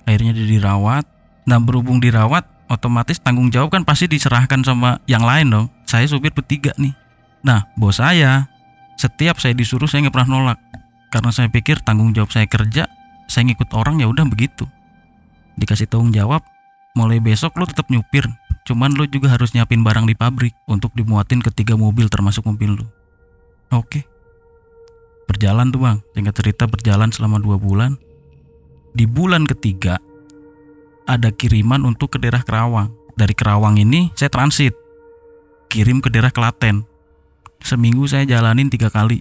Akhirnya 0.09 0.33
dia 0.33 0.49
dirawat. 0.49 1.05
Nah 1.45 1.61
berhubung 1.61 2.01
dirawat 2.01 2.49
otomatis 2.67 3.21
tanggung 3.21 3.53
jawab 3.53 3.71
kan 3.71 3.85
pasti 3.85 4.09
diserahkan 4.09 4.65
sama 4.65 5.05
yang 5.05 5.21
lain 5.21 5.53
dong. 5.53 5.67
Saya 5.85 6.09
supir 6.09 6.33
bertiga 6.33 6.73
nih. 6.81 6.97
Nah 7.45 7.69
bos 7.77 8.01
saya 8.01 8.49
setiap 8.97 9.37
saya 9.37 9.53
disuruh 9.53 9.85
saya 9.85 10.09
nggak 10.09 10.15
pernah 10.17 10.29
nolak. 10.33 10.59
Karena 11.13 11.29
saya 11.29 11.47
pikir 11.47 11.85
tanggung 11.85 12.11
jawab 12.17 12.33
saya 12.33 12.49
kerja 12.49 12.89
saya 13.29 13.43
ngikut 13.53 13.69
orang 13.77 14.01
ya 14.01 14.09
udah 14.09 14.25
begitu. 14.25 14.65
Dikasih 15.55 15.85
tanggung 15.87 16.11
jawab 16.11 16.41
mulai 16.97 17.21
besok 17.21 17.53
lo 17.61 17.69
tetap 17.69 17.93
nyupir 17.93 18.25
cuman 18.67 18.99
lo 18.99 19.07
juga 19.07 19.31
harus 19.31 19.55
nyiapin 19.55 19.79
barang 19.79 20.03
di 20.03 20.15
pabrik 20.19 20.51
untuk 20.67 20.91
dimuatin 20.91 21.39
ke 21.39 21.49
tiga 21.55 21.79
mobil 21.79 22.11
termasuk 22.11 22.43
mobil 22.43 22.83
lo 22.83 22.87
oke. 23.71 24.03
Berjalan 25.27 25.69
tuh 25.75 25.83
bang. 25.83 25.97
Singkat 26.15 26.35
cerita 26.39 26.63
berjalan 26.65 27.11
selama 27.11 27.37
dua 27.43 27.59
bulan. 27.59 27.99
Di 28.95 29.03
bulan 29.03 29.43
ketiga 29.43 29.99
ada 31.03 31.29
kiriman 31.31 31.83
untuk 31.83 32.15
ke 32.15 32.17
daerah 32.17 32.41
Kerawang. 32.43 32.95
Dari 33.19 33.35
Kerawang 33.35 33.75
ini 33.75 34.11
saya 34.15 34.31
transit. 34.31 34.73
Kirim 35.67 35.99
ke 35.99 36.07
daerah 36.07 36.31
Klaten. 36.31 36.87
Seminggu 37.59 38.07
saya 38.07 38.23
jalanin 38.23 38.71
tiga 38.71 38.87
kali. 38.87 39.19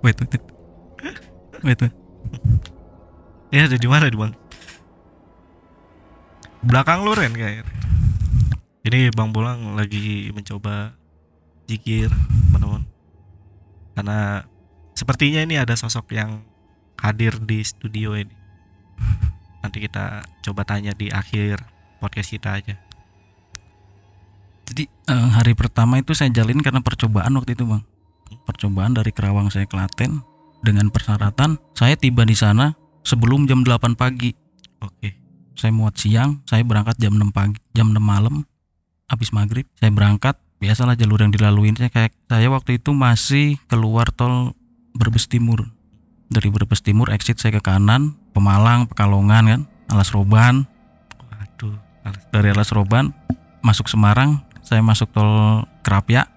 Wait, 0.00 0.16
wait, 0.16 0.32
wait. 0.32 0.44
Wait, 1.60 1.76
wait. 1.76 2.09
Ya 3.50 3.66
ada 3.66 3.76
di 3.76 3.88
mana 3.90 4.06
bang 4.10 4.32
belakang 6.60 7.04
lu 7.04 7.12
Ren 7.16 7.32
kayak. 7.32 7.64
Ini 8.80 9.12
bang 9.12 9.30
Bolang 9.32 9.76
lagi 9.76 10.32
mencoba 10.32 10.96
jikir 11.68 12.08
teman-teman. 12.48 12.84
Karena 13.96 14.44
sepertinya 14.96 15.40
ini 15.44 15.60
ada 15.60 15.76
sosok 15.76 16.16
yang 16.16 16.44
hadir 17.00 17.36
di 17.40 17.60
studio 17.60 18.16
ini. 18.16 18.32
Nanti 19.60 19.84
kita 19.84 20.24
coba 20.40 20.64
tanya 20.64 20.96
di 20.96 21.12
akhir 21.12 21.60
podcast 22.00 22.32
kita 22.32 22.56
aja. 22.56 22.76
Jadi 24.72 24.88
eh, 24.88 25.28
hari 25.36 25.52
pertama 25.52 26.00
itu 26.00 26.16
saya 26.16 26.32
jalin 26.32 26.64
karena 26.64 26.80
percobaan 26.80 27.36
waktu 27.36 27.52
itu 27.52 27.68
bang. 27.68 27.84
Percobaan 28.48 28.96
dari 28.96 29.12
Kerawang 29.12 29.52
saya 29.52 29.66
Klaten 29.68 30.24
dengan 30.60 30.88
persyaratan 30.92 31.56
saya 31.72 31.96
tiba 31.96 32.22
di 32.24 32.36
sana 32.36 32.79
sebelum 33.04 33.48
jam 33.48 33.64
8 33.64 33.96
pagi. 33.96 34.36
oke 34.80 35.10
Saya 35.58 35.76
muat 35.76 36.00
siang, 36.00 36.40
saya 36.48 36.64
berangkat 36.64 36.96
jam 36.96 37.12
6 37.12 37.36
pagi, 37.36 37.60
jam 37.76 37.92
6 37.92 38.00
malam, 38.00 38.48
habis 39.12 39.28
maghrib 39.28 39.68
saya 39.76 39.92
berangkat. 39.92 40.40
Biasalah 40.60 40.96
jalur 40.96 41.20
yang 41.20 41.32
dilaluin. 41.32 41.72
Saya 41.76 41.88
kayak 41.88 42.12
saya 42.28 42.48
waktu 42.52 42.80
itu 42.80 42.92
masih 42.92 43.56
keluar 43.68 44.08
tol 44.12 44.56
Brebes 44.92 45.28
Timur. 45.28 45.72
Dari 46.28 46.48
Brebes 46.52 46.80
Timur 46.84 47.08
exit 47.12 47.40
saya 47.40 47.56
ke 47.56 47.64
kanan, 47.64 48.16
Pemalang, 48.32 48.88
Pekalongan 48.88 49.44
kan, 49.48 49.60
Alas 49.88 50.12
Roban, 50.12 50.68
waduh 51.16 51.76
alas- 52.04 52.28
dari 52.32 52.48
Alas 52.52 52.70
Roban 52.72 53.12
masuk 53.60 53.88
Semarang 53.88 54.44
saya 54.64 54.80
masuk 54.80 55.12
tol 55.12 55.64
Kerapia 55.84 56.28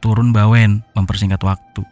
turun 0.00 0.32
Bawen 0.32 0.84
mempersingkat 0.96 1.40
waktu. 1.44 1.84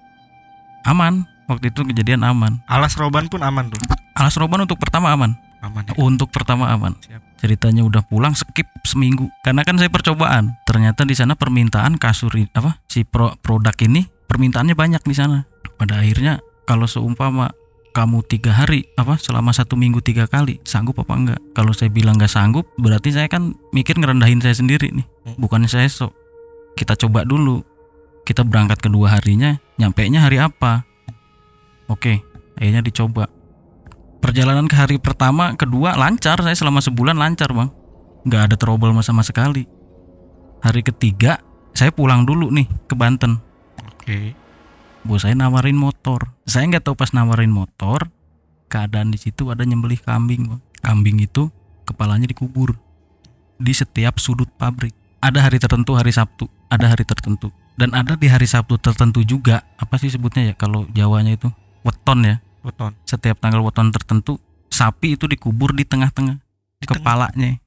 Aman 0.89 1.29
waktu 1.45 1.69
itu 1.73 1.85
kejadian 1.85 2.25
aman. 2.25 2.63
Alas 2.71 2.97
roban 2.97 3.29
pun 3.29 3.45
aman 3.45 3.69
tuh 3.69 3.81
Alas 4.21 4.37
Roban 4.37 4.69
untuk 4.69 4.77
pertama 4.77 5.17
aman. 5.17 5.33
Aman 5.65 5.89
ya? 5.89 5.97
Untuk 5.97 6.29
pertama 6.29 6.69
aman. 6.69 6.93
Siap. 7.01 7.33
ceritanya 7.41 7.81
udah 7.89 8.05
pulang 8.05 8.37
skip 8.37 8.69
seminggu. 8.85 9.33
Karena 9.41 9.65
kan 9.65 9.81
saya 9.81 9.89
percobaan. 9.89 10.61
Ternyata 10.69 11.09
di 11.09 11.17
sana 11.17 11.33
permintaan 11.33 11.97
kasur 11.97 12.37
apa 12.53 12.85
si 12.85 13.01
pro- 13.09 13.33
produk 13.41 13.73
ini 13.81 14.05
permintaannya 14.29 14.77
banyak 14.77 15.01
di 15.09 15.17
sana. 15.17 15.49
Pada 15.81 16.05
akhirnya 16.05 16.45
kalau 16.69 16.85
seumpama 16.85 17.49
kamu 17.97 18.21
tiga 18.29 18.53
hari 18.53 18.85
apa 19.01 19.17
selama 19.17 19.57
satu 19.57 19.75
minggu 19.75 20.05
tiga 20.05 20.29
kali 20.29 20.61
sanggup 20.69 21.01
apa 21.01 21.17
enggak? 21.17 21.41
Kalau 21.57 21.73
saya 21.73 21.89
bilang 21.89 22.21
nggak 22.21 22.29
sanggup 22.29 22.69
berarti 22.77 23.17
saya 23.17 23.25
kan 23.33 23.57
mikir 23.73 23.97
ngerendahin 23.97 24.45
saya 24.45 24.53
sendiri 24.53 24.93
nih. 24.93 25.09
Hmm. 25.25 25.41
bukannya 25.41 25.73
saya 25.73 25.89
sok. 25.89 26.13
Kita 26.77 26.93
coba 26.93 27.25
dulu. 27.25 27.65
Kita 28.29 28.45
berangkat 28.45 28.85
kedua 28.85 29.17
harinya 29.17 29.57
nyampe 29.81 30.05
nya 30.13 30.29
hari 30.29 30.37
apa? 30.37 30.85
Oke 31.89 32.21
akhirnya 32.61 32.85
dicoba 32.85 33.33
perjalanan 34.21 34.69
ke 34.69 34.77
hari 34.77 34.97
pertama 35.01 35.57
kedua 35.57 35.97
lancar. 35.97 36.39
Saya 36.45 36.55
selama 36.55 36.85
sebulan 36.85 37.17
lancar 37.17 37.51
bang. 37.51 37.73
Nggak 38.29 38.43
ada 38.53 38.57
trouble 38.61 38.93
sama 39.01 39.25
sekali. 39.25 39.65
Hari 40.61 40.85
ketiga 40.85 41.41
saya 41.73 41.91
pulang 41.91 42.29
dulu 42.29 42.53
nih 42.53 42.69
ke 42.87 42.95
Banten. 42.95 43.41
Oke. 43.81 44.37
Bos 45.01 45.25
saya 45.25 45.33
nawarin 45.33 45.81
motor. 45.81 46.37
Saya 46.45 46.69
nggak 46.69 46.85
tahu 46.85 46.95
pas 46.95 47.17
nawarin 47.17 47.51
motor 47.51 48.13
keadaan 48.71 49.11
di 49.11 49.19
situ 49.19 49.49
ada 49.49 49.65
nyembelih 49.65 49.99
kambing 49.99 50.47
bang. 50.47 50.61
Kambing 50.81 51.19
itu 51.25 51.49
kepalanya 51.89 52.29
dikubur 52.29 52.77
di 53.57 53.73
setiap 53.73 54.21
sudut 54.21 54.49
pabrik. 54.61 54.93
Ada 55.21 55.49
hari 55.49 55.61
tertentu 55.61 55.97
hari 55.97 56.13
Sabtu. 56.13 56.49
Ada 56.69 56.93
hari 56.97 57.05
tertentu. 57.05 57.53
Dan 57.77 57.97
ada 57.97 58.17
di 58.17 58.29
hari 58.29 58.45
Sabtu 58.45 58.77
tertentu 58.77 59.25
juga 59.25 59.65
apa 59.81 59.97
sih 59.97 60.13
sebutnya 60.13 60.53
ya 60.53 60.55
kalau 60.57 60.85
Jawanya 60.93 61.33
itu? 61.37 61.49
Weton 61.81 62.29
ya 62.29 62.45
weton. 62.65 62.93
Setiap 63.09 63.41
tanggal 63.41 63.61
weton 63.65 63.93
tertentu 63.93 64.39
sapi 64.71 65.19
itu 65.19 65.27
dikubur 65.27 65.75
di 65.75 65.85
tengah-tengah 65.85 66.39
Di 66.81 66.87
tengah. 66.87 67.01
kepalanya. 67.03 67.61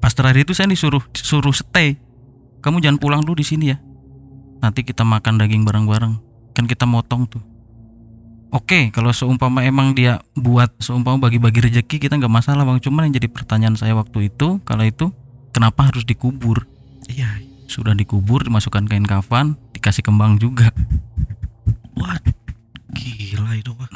Pas 0.00 0.12
terakhir 0.12 0.44
itu 0.44 0.52
saya 0.52 0.68
disuruh 0.68 1.00
suruh 1.16 1.54
stay. 1.54 1.96
Kamu 2.60 2.80
jangan 2.80 3.00
pulang 3.00 3.20
dulu 3.24 3.40
di 3.40 3.46
sini 3.46 3.72
ya. 3.72 3.78
Nanti 4.60 4.84
kita 4.84 5.04
makan 5.04 5.40
daging 5.40 5.64
bareng-bareng. 5.64 6.14
Kan 6.56 6.64
kita 6.64 6.84
motong 6.88 7.28
tuh. 7.28 7.42
Oke 8.54 8.94
kalau 8.94 9.10
seumpama 9.10 9.66
emang 9.66 9.98
dia 9.98 10.22
buat 10.38 10.70
seumpama 10.78 11.18
bagi-bagi 11.26 11.58
rezeki 11.58 11.98
kita 11.98 12.14
nggak 12.20 12.30
masalah 12.30 12.62
bang. 12.62 12.78
Cuman 12.78 13.10
yang 13.10 13.18
jadi 13.18 13.28
pertanyaan 13.32 13.74
saya 13.74 13.98
waktu 13.98 14.30
itu 14.30 14.62
kalau 14.62 14.86
itu 14.86 15.10
kenapa 15.50 15.90
harus 15.90 16.06
dikubur? 16.06 16.68
Iya. 17.10 17.42
Sudah 17.66 17.96
dikubur 17.96 18.44
dimasukkan 18.46 18.86
kain 18.86 19.08
kafan 19.08 19.58
dikasih 19.74 20.06
kembang 20.06 20.38
juga. 20.38 20.70
Wah 21.98 22.14
gila 22.94 23.58
itu 23.58 23.74
mah 23.74 23.90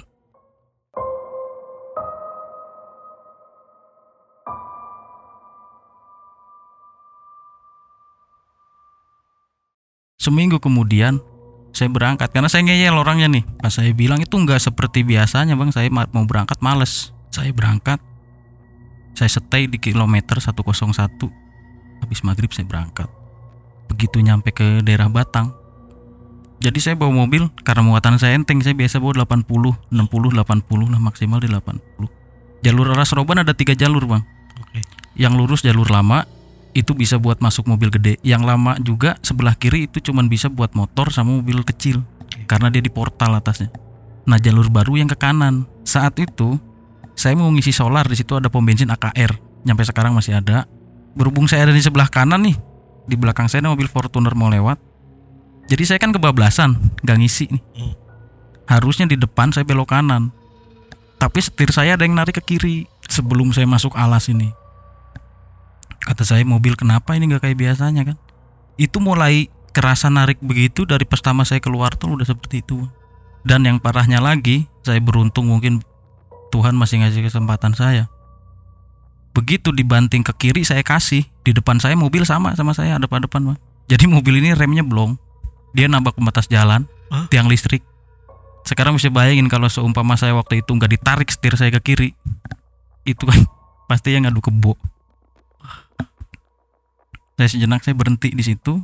Seminggu 10.19 10.61
kemudian 10.61 11.25
saya 11.73 11.89
berangkat 11.89 12.35
karena 12.35 12.51
saya 12.53 12.67
ngeyel 12.67 13.01
orangnya 13.01 13.33
nih. 13.33 13.47
Pas 13.63 13.73
saya 13.73 13.95
bilang 13.97 14.21
itu 14.21 14.35
nggak 14.35 14.61
seperti 14.61 15.07
biasanya 15.07 15.57
bang, 15.57 15.71
saya 15.73 15.89
ma- 15.89 16.11
mau 16.11 16.27
berangkat 16.29 16.59
males. 16.61 17.15
Saya 17.33 17.55
berangkat, 17.55 18.03
Saya 19.17 19.35
stay 19.35 19.67
di 19.67 19.83
kilometer 19.83 20.39
101. 20.39 20.55
Habis 21.99 22.23
maghrib 22.23 22.55
saya 22.55 22.71
berangkat. 22.71 23.11
Begitu 23.91 24.23
nyampe 24.23 24.55
ke 24.55 24.79
daerah 24.79 25.11
Batang. 25.11 25.58
Jadi 26.59 26.79
saya 26.83 26.95
bawa 26.99 27.15
mobil 27.27 27.47
karena 27.63 27.87
muatan 27.87 28.19
saya 28.19 28.35
enteng, 28.35 28.59
saya 28.59 28.75
biasa 28.75 28.99
bawa 28.99 29.23
80, 29.23 29.47
60, 29.95 29.95
80 29.95 30.93
lah 30.93 31.01
maksimal 31.01 31.39
di 31.39 31.47
80. 31.47 32.11
Jalur 32.67 32.91
arah 32.91 33.07
Seroban 33.07 33.39
ada 33.47 33.55
tiga 33.55 33.79
jalur 33.79 34.03
bang. 34.11 34.23
Oke. 34.59 34.83
Yang 35.15 35.35
lurus 35.39 35.61
jalur 35.63 35.87
lama 35.87 36.27
itu 36.75 36.99
bisa 36.99 37.15
buat 37.23 37.39
masuk 37.39 37.71
mobil 37.71 37.95
gede. 37.95 38.19
Yang 38.27 38.43
lama 38.43 38.75
juga 38.83 39.15
sebelah 39.23 39.55
kiri 39.55 39.87
itu 39.87 40.03
cuman 40.03 40.27
bisa 40.27 40.51
buat 40.51 40.75
motor 40.75 41.15
sama 41.15 41.39
mobil 41.39 41.63
kecil 41.63 42.03
karena 42.51 42.75
dia 42.75 42.83
di 42.83 42.91
portal 42.91 43.39
atasnya. 43.39 43.71
Nah 44.27 44.43
jalur 44.43 44.67
baru 44.67 44.99
yang 44.99 45.07
ke 45.07 45.15
kanan. 45.15 45.71
Saat 45.87 46.19
itu 46.19 46.59
saya 47.15 47.39
mau 47.39 47.51
ngisi 47.55 47.71
solar 47.71 48.07
di 48.07 48.19
situ 48.19 48.35
ada 48.35 48.51
pom 48.51 48.67
bensin 48.67 48.91
AKR. 48.91 49.39
Nyampe 49.63 49.87
sekarang 49.87 50.15
masih 50.15 50.39
ada. 50.39 50.67
Berhubung 51.15 51.47
saya 51.47 51.67
ada 51.67 51.75
di 51.75 51.83
sebelah 51.83 52.07
kanan 52.07 52.47
nih, 52.47 52.55
di 53.11 53.17
belakang 53.19 53.51
saya 53.51 53.67
ada 53.67 53.75
mobil 53.75 53.91
Fortuner 53.91 54.31
mau 54.39 54.47
lewat. 54.47 54.79
Jadi 55.69 55.83
saya 55.85 56.01
kan 56.01 56.17
kebablasan, 56.17 56.81
nggak 57.05 57.19
ngisi 57.21 57.45
nih. 57.53 57.63
Hmm. 57.77 57.95
Harusnya 58.69 59.05
di 59.05 59.21
depan 59.21 59.53
saya 59.53 59.69
belok 59.69 59.93
kanan. 59.93 60.33
Tapi 61.21 61.39
setir 61.45 61.69
saya 61.73 61.97
ada 61.97 62.09
yang 62.09 62.17
narik 62.17 62.41
ke 62.41 62.57
kiri 62.57 62.89
sebelum 63.05 63.53
saya 63.53 63.69
masuk 63.69 63.93
alas 63.97 64.33
ini. 64.33 64.53
Kata 66.01 66.25
saya 66.25 66.41
mobil 66.47 66.73
kenapa 66.73 67.13
ini 67.13 67.29
nggak 67.29 67.45
kayak 67.45 67.59
biasanya 67.59 68.03
kan? 68.09 68.17
Itu 68.81 69.03
mulai 69.03 69.53
kerasa 69.77 70.09
narik 70.09 70.41
begitu 70.41 70.89
dari 70.89 71.05
pertama 71.05 71.45
saya 71.45 71.61
keluar 71.61 71.93
tol 72.01 72.17
udah 72.17 72.25
seperti 72.25 72.65
itu. 72.65 72.89
Dan 73.45 73.65
yang 73.69 73.77
parahnya 73.81 74.21
lagi, 74.25 74.69
saya 74.85 75.01
beruntung 75.05 75.53
mungkin 75.53 75.85
Tuhan 76.49 76.77
masih 76.77 77.05
ngasih 77.05 77.29
kesempatan 77.29 77.77
saya. 77.77 78.09
Begitu 79.37 79.71
dibanting 79.71 80.25
ke 80.25 80.33
kiri 80.35 80.65
saya 80.65 80.81
kasih, 80.81 81.29
di 81.45 81.53
depan 81.53 81.79
saya 81.79 81.95
mobil 81.95 82.25
sama 82.25 82.57
sama 82.57 82.73
saya 82.73 82.97
ada 82.97 83.05
depan, 83.05 83.29
Bang. 83.29 83.59
Jadi 83.89 84.05
mobil 84.09 84.41
ini 84.43 84.53
remnya 84.57 84.85
belum. 84.85 85.28
Dia 85.77 85.87
nabrak 85.87 86.17
pembatas 86.17 86.49
jalan, 86.49 86.89
Hah? 87.13 87.29
tiang 87.29 87.49
listrik. 87.49 87.85
Sekarang 88.65 88.97
bisa 88.97 89.09
bayangin 89.09 89.49
kalau 89.49 89.69
seumpama 89.73 90.17
saya 90.21 90.37
waktu 90.37 90.61
itu 90.61 90.71
nggak 90.77 90.93
ditarik 90.93 91.29
setir 91.33 91.57
saya 91.57 91.73
ke 91.77 91.81
kiri, 91.81 92.11
itu 93.09 93.23
kan 93.25 93.45
pasti 93.91 94.13
yang 94.13 94.29
ngadu 94.29 94.45
kebo. 94.45 94.77
Saya 97.39 97.49
sejenak 97.55 97.87
saya 97.87 97.95
berhenti 97.95 98.35
di 98.35 98.43
situ. 98.43 98.83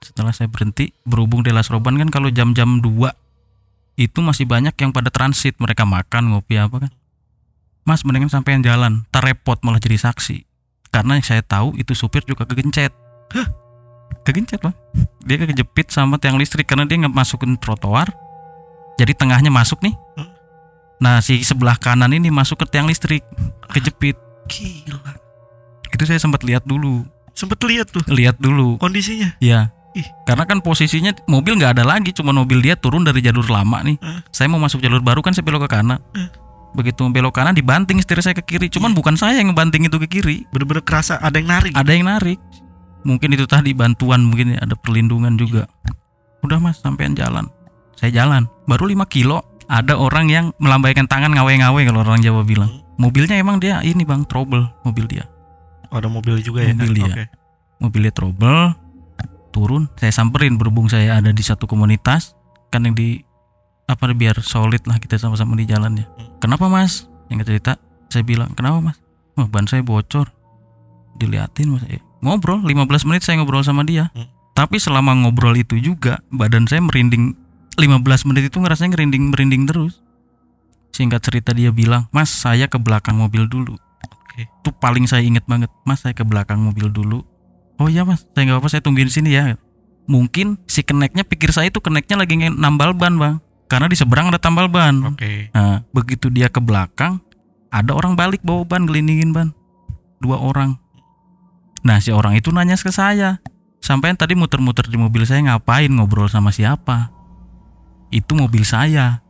Setelah 0.00 0.32
saya 0.32 0.48
berhenti, 0.48 0.92
berhubung 1.04 1.44
di 1.44 1.52
Las 1.52 1.68
Roban 1.68 1.96
kan 1.96 2.08
kalau 2.08 2.32
jam-jam 2.32 2.80
2 2.80 2.88
itu 4.00 4.18
masih 4.24 4.48
banyak 4.48 4.72
yang 4.80 4.96
pada 4.96 5.12
transit, 5.12 5.60
mereka 5.60 5.84
makan, 5.84 6.32
ngopi 6.32 6.56
apa 6.56 6.88
kan. 6.88 6.92
Mas 7.84 8.00
mendingan 8.04 8.32
sampean 8.32 8.64
jalan, 8.64 9.04
tar 9.12 9.24
repot 9.24 9.60
malah 9.60 9.76
jadi 9.76 10.00
saksi. 10.00 10.48
Karena 10.88 11.20
yang 11.20 11.26
saya 11.26 11.44
tahu 11.44 11.76
itu 11.76 11.92
supir 11.92 12.24
juga 12.24 12.48
kegencet. 12.48 12.92
Kegencet 14.20 14.60
bang. 14.60 14.74
Dia 15.24 15.36
kejepit 15.40 15.90
sama 15.90 16.20
tiang 16.20 16.36
listrik 16.36 16.68
karena 16.68 16.84
dia 16.84 17.00
nggak 17.00 17.14
masukin 17.14 17.56
trotoar. 17.56 18.10
Jadi 19.00 19.16
tengahnya 19.16 19.48
masuk 19.48 19.80
nih. 19.80 19.94
Hmm. 20.18 20.28
Nah 21.00 21.24
si 21.24 21.40
sebelah 21.40 21.80
kanan 21.80 22.12
ini 22.12 22.28
masuk 22.28 22.60
ke 22.60 22.66
tiang 22.68 22.84
listrik, 22.84 23.24
kejepit. 23.72 24.20
Gila. 24.44 25.16
Itu 25.90 26.04
saya 26.04 26.20
sempat 26.20 26.44
lihat 26.44 26.68
dulu, 26.68 27.02
Sempet 27.32 27.56
lihat 27.64 27.88
tuh 27.88 28.04
lihat 28.12 28.36
dulu. 28.36 28.76
kondisinya. 28.76 29.32
Ya. 29.40 29.72
Ih. 29.96 30.06
Karena 30.22 30.46
kan 30.46 30.62
posisinya 30.62 31.10
mobil 31.26 31.58
nggak 31.58 31.80
ada 31.80 31.84
lagi, 31.88 32.14
cuma 32.14 32.30
mobil 32.30 32.62
dia 32.62 32.78
turun 32.78 33.02
dari 33.02 33.18
jalur 33.24 33.42
lama 33.50 33.82
nih. 33.82 33.98
Hah? 33.98 34.22
Saya 34.30 34.46
mau 34.46 34.62
masuk 34.62 34.78
jalur 34.78 35.02
baru 35.02 35.18
kan 35.18 35.34
saya 35.34 35.42
belok 35.42 35.66
ke 35.66 35.80
kanan. 35.80 35.98
Hah? 36.14 36.28
Begitu 36.76 37.02
belok 37.10 37.34
kanan 37.34 37.56
dibanting 37.58 37.98
setir 37.98 38.22
saya 38.22 38.36
ke 38.38 38.44
kiri, 38.46 38.70
cuman 38.70 38.94
bukan 38.94 39.18
saya 39.18 39.42
yang 39.42 39.50
ngebanting 39.50 39.90
itu 39.90 39.98
ke 39.98 40.06
kiri, 40.06 40.46
Bener-bener 40.54 40.86
kerasa 40.86 41.18
ada 41.18 41.34
yang 41.42 41.50
narik. 41.50 41.72
ada 41.74 41.90
yang 41.90 42.06
narik. 42.06 42.38
Mungkin 43.04 43.32
itu 43.32 43.48
tadi 43.48 43.72
bantuan, 43.72 44.24
mungkin 44.28 44.56
ada 44.60 44.76
perlindungan 44.76 45.36
juga. 45.40 45.64
Udah 46.44 46.60
mas, 46.60 46.80
sampean 46.84 47.16
jalan. 47.16 47.48
Saya 47.96 48.24
jalan, 48.24 48.48
baru 48.68 48.88
5 48.88 49.04
kilo. 49.08 49.44
Ada 49.70 49.94
orang 49.94 50.26
yang 50.26 50.46
melambaikan 50.58 51.06
tangan 51.06 51.30
ngawe-ngawe 51.30 51.80
kalau 51.86 52.02
orang 52.02 52.18
Jawa 52.20 52.42
bilang. 52.42 52.82
Mobilnya 52.98 53.38
emang 53.38 53.62
dia 53.62 53.78
ini 53.86 54.02
bang 54.02 54.26
trouble 54.26 54.66
mobil 54.82 55.06
dia. 55.06 55.24
Oh, 55.88 56.02
ada 56.02 56.10
mobil 56.10 56.42
juga 56.42 56.66
ya. 56.66 56.74
Mobil, 56.74 57.00
iya. 57.00 57.14
Oke. 57.14 57.24
mobilnya 57.80 58.12
trouble 58.12 58.76
turun 59.50 59.90
saya 59.98 60.14
samperin 60.14 60.54
berhubung 60.60 60.86
saya 60.86 61.18
ada 61.18 61.34
di 61.34 61.42
satu 61.42 61.66
komunitas 61.66 62.38
kan 62.70 62.86
yang 62.86 62.94
di 62.94 63.24
apa 63.90 64.14
biar 64.14 64.38
solid 64.44 64.86
lah 64.86 65.02
kita 65.02 65.18
sama-sama 65.18 65.58
di 65.58 65.66
jalan 65.66 65.98
ya 65.98 66.06
kenapa 66.38 66.70
mas 66.70 67.10
yang 67.26 67.42
cerita 67.42 67.74
saya 68.06 68.22
bilang 68.22 68.54
kenapa 68.54 68.78
mas 68.78 68.98
wah 69.34 69.50
ban 69.50 69.66
saya 69.66 69.82
bocor 69.82 70.30
diliatin 71.18 71.74
mas 71.74 71.82
Eh, 71.90 71.98
ngobrol 72.20 72.60
15 72.64 73.08
menit 73.08 73.22
saya 73.24 73.40
ngobrol 73.40 73.64
sama 73.64 73.84
dia. 73.84 74.12
Hmm. 74.12 74.28
tapi 74.50 74.76
selama 74.76 75.16
ngobrol 75.16 75.56
itu 75.56 75.80
juga 75.80 76.20
badan 76.28 76.68
saya 76.68 76.84
merinding. 76.84 77.32
15 77.80 78.28
menit 78.28 78.52
itu 78.52 78.60
ngerasanya 78.60 78.92
merinding 78.92 79.32
merinding 79.32 79.64
terus. 79.64 80.04
Singkat 80.92 81.22
cerita 81.24 81.50
dia 81.56 81.72
bilang 81.72 82.12
mas 82.12 82.28
saya 82.28 82.68
ke 82.68 82.76
belakang 82.76 83.16
mobil 83.16 83.48
dulu. 83.48 83.78
Oke. 84.04 84.44
itu 84.44 84.70
paling 84.76 85.08
saya 85.08 85.24
inget 85.24 85.48
banget 85.48 85.72
mas 85.88 86.04
saya 86.04 86.12
ke 86.12 86.20
belakang 86.26 86.60
mobil 86.60 86.92
dulu. 86.92 87.24
Oh 87.80 87.88
iya 87.88 88.04
mas 88.04 88.28
saya 88.36 88.52
nggak 88.52 88.60
apa 88.60 88.68
saya 88.68 88.82
tungguin 88.84 89.08
sini 89.08 89.32
ya. 89.32 89.56
Mungkin 90.04 90.60
si 90.68 90.84
keneknya 90.84 91.24
pikir 91.24 91.56
saya 91.56 91.72
itu 91.72 91.80
keneknya 91.80 92.20
lagi 92.20 92.36
nambal 92.36 92.92
ban 92.92 93.16
bang. 93.16 93.34
Karena 93.70 93.86
di 93.88 93.96
seberang 93.96 94.28
ada 94.28 94.36
tambal 94.36 94.68
ban. 94.68 95.14
Oke. 95.16 95.48
nah 95.56 95.80
begitu 95.94 96.28
dia 96.28 96.52
ke 96.52 96.60
belakang 96.60 97.22
ada 97.70 97.94
orang 97.94 98.18
balik 98.18 98.44
bawa 98.44 98.66
ban 98.66 98.84
gelindingin 98.84 99.32
ban. 99.32 99.54
Dua 100.20 100.36
orang 100.36 100.76
nah 101.80 101.96
si 101.98 102.12
orang 102.12 102.36
itu 102.36 102.52
nanya 102.52 102.76
ke 102.76 102.92
saya 102.92 103.40
sampai 103.80 104.12
tadi 104.14 104.36
muter-muter 104.36 104.86
di 104.86 105.00
mobil 105.00 105.24
saya 105.24 105.40
ngapain 105.40 105.88
ngobrol 105.88 106.28
sama 106.28 106.52
siapa 106.52 107.08
itu 108.12 108.36
mobil 108.36 108.62
saya 108.66 109.24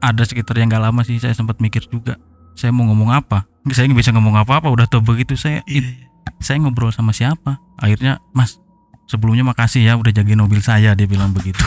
ada 0.00 0.22
sekitar 0.24 0.56
yang 0.56 0.72
gak 0.72 0.84
lama 0.88 1.02
sih 1.02 1.18
saya 1.20 1.36
sempat 1.36 1.60
mikir 1.60 1.84
juga 1.90 2.16
saya 2.56 2.72
mau 2.72 2.88
ngomong 2.88 3.12
apa 3.12 3.44
saya 3.74 3.90
nggak 3.90 4.00
bisa 4.00 4.14
ngomong 4.14 4.38
apa-apa 4.40 4.70
udah 4.70 4.86
tau 4.86 5.02
begitu 5.02 5.34
saya 5.34 5.60
Iya, 5.66 5.82
iya. 5.82 6.06
saya 6.38 6.62
ngobrol 6.62 6.94
sama 6.94 7.12
siapa 7.12 7.58
akhirnya 7.76 8.22
mas 8.32 8.62
sebelumnya 9.10 9.44
makasih 9.44 9.84
ya 9.84 9.98
udah 9.98 10.14
jagain 10.14 10.38
mobil 10.38 10.62
saya 10.62 10.94
dia 10.94 11.04
bilang 11.04 11.34
begitu 11.34 11.60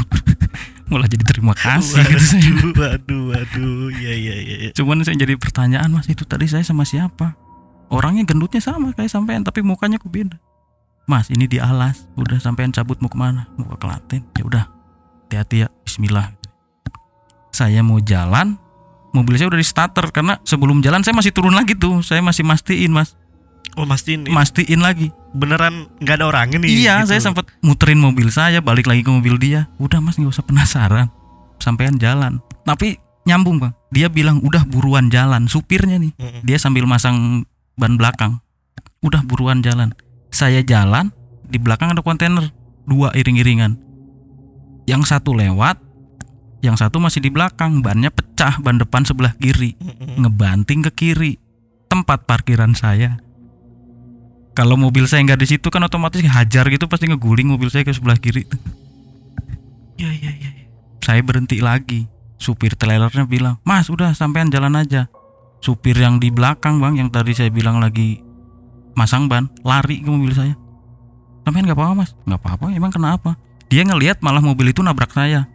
malah 0.90 1.06
jadi 1.06 1.22
terima 1.22 1.54
kasih 1.54 2.02
gitu 2.02 2.18
saya. 2.18 2.42
Waduh, 2.42 2.74
waduh, 2.74 3.24
waduh. 3.30 3.88
Iya, 3.94 4.14
iya. 4.18 4.36
iya. 4.42 4.70
cuman 4.74 5.06
saya 5.06 5.20
jadi 5.20 5.38
pertanyaan 5.38 5.94
mas 5.94 6.10
itu 6.10 6.26
tadi 6.26 6.50
saya 6.50 6.66
sama 6.66 6.88
siapa 6.88 7.38
orangnya 7.90 8.24
gendutnya 8.26 8.62
sama 8.62 8.94
kayak 8.94 9.12
sampean 9.12 9.42
tapi 9.42 9.62
mukanya 9.62 9.98
kok 9.98 10.10
beda 10.10 10.38
mas 11.10 11.30
ini 11.34 11.50
di 11.50 11.58
alas 11.58 12.06
udah 12.16 12.38
sampean 12.38 12.70
cabut 12.70 13.02
mau 13.02 13.10
ke 13.10 13.18
mana 13.18 13.50
mau 13.58 13.66
ke 13.66 13.78
Klaten 13.82 14.22
ya 14.38 14.44
udah 14.46 14.64
hati-hati 15.26 15.66
ya 15.66 15.68
Bismillah 15.84 16.34
saya 17.50 17.82
mau 17.82 17.98
jalan 17.98 18.56
mobil 19.10 19.36
saya 19.36 19.50
udah 19.50 19.60
di 19.60 19.66
starter 19.66 20.14
karena 20.14 20.38
sebelum 20.46 20.86
jalan 20.86 21.02
saya 21.02 21.18
masih 21.18 21.34
turun 21.34 21.58
lagi 21.58 21.74
tuh 21.74 22.06
saya 22.06 22.22
masih 22.22 22.46
mastiin 22.46 22.94
mas 22.94 23.18
Oh, 23.78 23.86
mastiin 23.86 24.26
nih. 24.26 24.34
mastiin 24.34 24.82
lagi 24.82 25.14
Beneran 25.30 25.86
nggak 26.02 26.16
ada 26.20 26.26
orangnya 26.26 26.58
nih. 26.58 26.70
Iya, 26.74 27.06
gitu. 27.06 27.14
saya 27.14 27.22
sempat 27.22 27.46
muterin 27.62 28.02
mobil 28.02 28.34
saya, 28.34 28.66
balik 28.66 28.90
lagi 28.90 29.06
ke 29.06 29.12
mobil 29.14 29.38
dia. 29.38 29.70
Udah 29.78 30.02
mas, 30.02 30.18
nggak 30.18 30.34
usah 30.34 30.42
penasaran. 30.42 31.08
Sampean 31.62 32.02
jalan. 32.02 32.42
Tapi 32.66 32.98
nyambung 33.30 33.62
bang. 33.62 33.70
Dia 33.94 34.10
bilang 34.10 34.42
udah 34.42 34.66
buruan 34.66 35.14
jalan. 35.14 35.46
Supirnya 35.46 36.02
nih, 36.02 36.18
Mm-mm. 36.18 36.42
dia 36.42 36.58
sambil 36.58 36.90
masang 36.90 37.46
ban 37.80 37.96
belakang. 37.96 38.44
Udah 39.00 39.24
buruan 39.24 39.64
jalan. 39.64 39.96
Saya 40.30 40.60
jalan, 40.62 41.16
di 41.48 41.56
belakang 41.58 41.96
ada 41.96 42.04
kontainer 42.04 42.52
dua 42.84 43.16
iring-iringan. 43.16 43.80
Yang 44.84 45.16
satu 45.16 45.32
lewat, 45.32 45.80
yang 46.60 46.76
satu 46.76 47.00
masih 47.00 47.24
di 47.24 47.32
belakang. 47.32 47.80
Bannya 47.80 48.12
pecah, 48.12 48.60
ban 48.60 48.76
depan 48.76 49.08
sebelah 49.08 49.34
kiri 49.40 49.80
ngebanting 50.20 50.84
ke 50.86 50.92
kiri 50.92 51.34
tempat 51.88 52.28
parkiran 52.28 52.76
saya. 52.76 53.18
Kalau 54.54 54.76
mobil 54.76 55.08
saya 55.08 55.24
nggak 55.24 55.40
di 55.40 55.48
situ 55.56 55.72
kan 55.72 55.88
otomatis 55.88 56.20
hajar 56.20 56.68
gitu 56.68 56.92
pasti 56.92 57.08
ngeguling 57.08 57.48
mobil 57.48 57.72
saya 57.72 57.88
ke 57.88 57.96
sebelah 57.96 58.20
kiri. 58.20 58.44
tuh. 58.44 58.60
Iya, 59.96 60.12
iya, 60.12 60.32
iya. 60.36 60.50
iya. 60.52 60.66
Saya 61.00 61.24
berhenti 61.24 61.64
lagi. 61.64 62.12
Supir 62.40 62.80
trailernya 62.80 63.28
bilang, 63.28 63.60
Mas 63.68 63.92
udah 63.92 64.16
sampean 64.16 64.48
jalan 64.48 64.72
aja. 64.80 65.12
Supir 65.60 66.00
yang 66.00 66.24
di 66.24 66.32
belakang 66.32 66.80
bang, 66.80 67.04
yang 67.04 67.10
tadi 67.12 67.36
saya 67.36 67.52
bilang 67.52 67.84
lagi 67.84 68.24
masang 68.96 69.28
ban, 69.28 69.52
lari 69.64 70.00
ke 70.00 70.10
mobil 70.10 70.32
saya. 70.32 70.56
Sampean 71.44 71.68
nggak 71.68 71.76
apa-apa 71.76 71.96
mas? 72.06 72.12
Nggak 72.24 72.40
apa-apa. 72.40 72.66
Emang 72.72 72.92
kenapa? 72.92 73.36
Dia 73.68 73.86
ngelihat 73.86 74.24
malah 74.24 74.42
mobil 74.42 74.72
itu 74.72 74.80
nabrak 74.82 75.12
saya. 75.12 75.46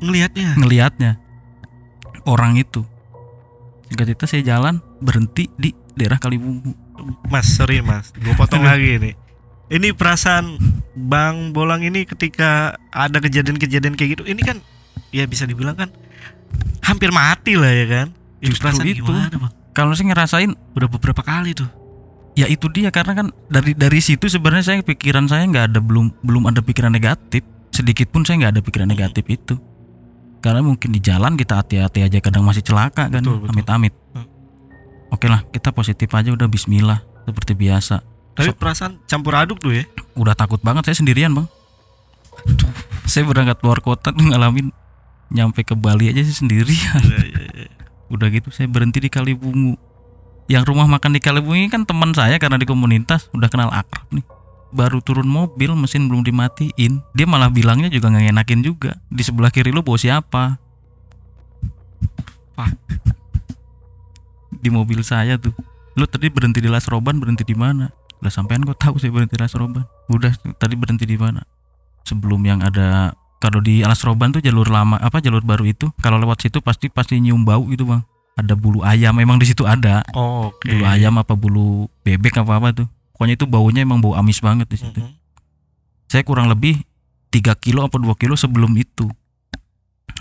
Ngelihatnya. 0.00 0.58
Ngelihatnya 0.58 1.12
orang 2.24 2.56
itu. 2.56 2.82
Singkat 3.88 4.04
cerita 4.10 4.26
saya 4.26 4.42
jalan 4.42 4.80
berhenti 4.98 5.48
di 5.54 5.70
daerah 5.94 6.16
Kalibungku. 6.18 6.72
Mas, 7.28 7.52
sorry 7.52 7.84
Mas, 7.84 8.10
gue 8.16 8.32
potong 8.34 8.64
lagi 8.64 8.96
nih. 8.96 9.14
Ini 9.68 9.92
perasaan 9.96 10.56
Bang 10.94 11.52
Bolang 11.52 11.82
ini 11.82 12.06
ketika 12.06 12.78
ada 12.92 13.18
kejadian-kejadian 13.18 13.96
kayak 13.98 14.20
gitu, 14.20 14.24
ini 14.24 14.40
kan 14.40 14.60
ya 15.10 15.26
bisa 15.26 15.44
dibilang 15.44 15.74
kan 15.74 15.90
hampir 16.84 17.10
mati 17.10 17.58
lah 17.58 17.72
ya 17.72 17.86
kan. 17.86 18.08
Justru 18.46 18.64
perasaan 18.66 18.86
itu. 18.86 19.02
gimana? 19.02 19.48
Kalau 19.70 19.92
saya 19.92 20.06
ngerasain 20.06 20.50
Udah 20.72 20.88
beberapa 20.88 21.20
kali 21.20 21.52
tuh. 21.52 21.66
ya 22.34 22.46
itu 22.46 22.66
dia 22.68 22.90
karena 22.90 23.14
kan 23.14 23.26
dari 23.46 23.72
dari 23.72 23.98
situ 23.98 24.26
sebenarnya 24.26 24.64
saya 24.64 24.80
pikiran 24.80 25.24
saya 25.24 25.44
nggak 25.44 25.64
ada 25.68 25.78
belum 25.78 26.18
belum 26.20 26.46
ada 26.46 26.58
pikiran 26.58 26.90
negatif 26.90 27.46
sedikit 27.70 28.08
pun 28.08 28.22
saya 28.22 28.38
nggak 28.40 28.52
ada 28.52 28.60
pikiran 28.60 28.86
negatif 28.86 29.22
itu 29.24 29.54
karena 30.40 30.58
mungkin 30.60 30.90
di 30.90 30.98
jalan 30.98 31.34
kita 31.34 31.56
hati-hati 31.56 32.02
aja 32.02 32.18
kadang 32.18 32.42
masih 32.42 32.60
celaka 32.60 33.06
kan 33.06 33.22
amit-amit 33.22 33.94
Hmm. 34.10 34.26
oke 35.08 35.24
lah 35.24 35.46
kita 35.48 35.70
positif 35.70 36.10
aja 36.10 36.30
udah 36.30 36.44
Bismillah 36.44 37.02
seperti 37.24 37.54
biasa 37.54 38.02
Tapi 38.34 38.50
So- 38.50 38.56
perasaan 38.56 38.98
campur 39.04 39.34
aduk 39.34 39.58
tuh 39.58 39.70
ya. 39.72 39.86
udah 40.12 40.34
takut 40.34 40.58
banget 40.58 40.82
saya 40.84 40.98
sendirian 40.98 41.30
bang 41.30 41.46
saya 43.04 43.24
berangkat 43.24 43.58
keluar 43.58 43.78
kota 43.78 44.10
ngalamin 44.10 44.74
nyampe 45.28 45.62
ke 45.62 45.74
Bali 45.74 46.08
aja 46.08 46.18
sih 46.20 46.34
sendirian 46.36 46.98
Iya, 47.00 47.18
iya, 47.22 47.40
iya. 47.46 47.53
Udah 48.12 48.28
gitu 48.32 48.52
saya 48.52 48.68
berhenti 48.68 49.00
di 49.00 49.08
Kalibungu. 49.08 49.76
Yang 50.44 50.64
rumah 50.68 50.84
makan 50.84 51.16
di 51.16 51.20
Kalibungu 51.24 51.56
ini 51.56 51.68
kan 51.72 51.88
teman 51.88 52.12
saya 52.12 52.36
karena 52.36 52.60
di 52.60 52.68
komunitas 52.68 53.32
udah 53.32 53.48
kenal 53.48 53.72
akrab 53.72 54.04
nih. 54.12 54.24
Baru 54.74 54.98
turun 54.98 55.30
mobil 55.30 55.70
mesin 55.78 56.10
belum 56.10 56.26
dimatiin. 56.26 57.00
Dia 57.14 57.26
malah 57.30 57.48
bilangnya 57.48 57.86
juga 57.88 58.10
nggak 58.10 58.34
ngenakin 58.34 58.60
juga. 58.66 58.98
Di 59.06 59.22
sebelah 59.22 59.54
kiri 59.54 59.70
lu 59.70 59.86
bawa 59.86 59.96
siapa? 59.96 60.58
Wah. 62.58 62.70
di 64.64 64.68
mobil 64.72 65.04
saya 65.04 65.38
tuh. 65.38 65.54
Lu 65.94 66.10
tadi 66.10 66.26
berhenti 66.26 66.58
di 66.58 66.66
Las 66.66 66.90
Roban 66.90 67.22
berhenti 67.22 67.46
di 67.46 67.54
mana? 67.54 67.92
Udah 68.18 68.32
sampean 68.32 68.66
kok 68.66 68.80
tahu 68.80 68.98
saya 68.98 69.14
berhenti 69.14 69.38
di 69.38 69.42
Las 69.46 69.54
Roban? 69.54 69.86
Udah 70.10 70.34
tadi 70.58 70.74
berhenti 70.74 71.06
di 71.06 71.14
mana? 71.14 71.44
Sebelum 72.02 72.42
yang 72.42 72.64
ada 72.64 73.14
kalau 73.44 73.60
di 73.60 73.84
Alas 73.84 74.00
Roban 74.00 74.32
tuh 74.32 74.40
jalur 74.40 74.64
lama 74.72 74.96
apa 74.96 75.20
jalur 75.20 75.44
baru 75.44 75.68
itu 75.68 75.92
kalau 76.00 76.16
lewat 76.16 76.48
situ 76.48 76.64
pasti 76.64 76.88
pasti 76.88 77.20
nyium 77.20 77.44
bau 77.44 77.60
gitu 77.68 77.84
bang. 77.84 78.00
Ada 78.40 78.56
bulu 78.56 78.80
ayam 78.80 79.12
memang 79.12 79.36
di 79.36 79.44
situ 79.44 79.68
ada. 79.68 80.00
Oh, 80.16 80.48
oke. 80.48 80.64
bulu 80.64 80.88
ayam 80.88 81.20
apa 81.20 81.36
bulu 81.36 81.92
bebek 82.08 82.40
apa 82.40 82.56
apa 82.56 82.72
tuh. 82.72 82.88
Pokoknya 83.12 83.36
itu 83.36 83.44
baunya 83.44 83.84
emang 83.84 84.00
bau 84.00 84.16
amis 84.16 84.40
banget 84.40 84.64
di 84.72 84.80
situ. 84.80 84.96
Mhm. 84.96 85.20
saya 86.08 86.22
kurang 86.22 86.46
lebih 86.46 86.78
3 87.34 87.58
kilo 87.58 87.84
apa 87.84 88.00
2 88.00 88.16
kilo 88.16 88.32
sebelum 88.32 88.72
itu. 88.80 89.12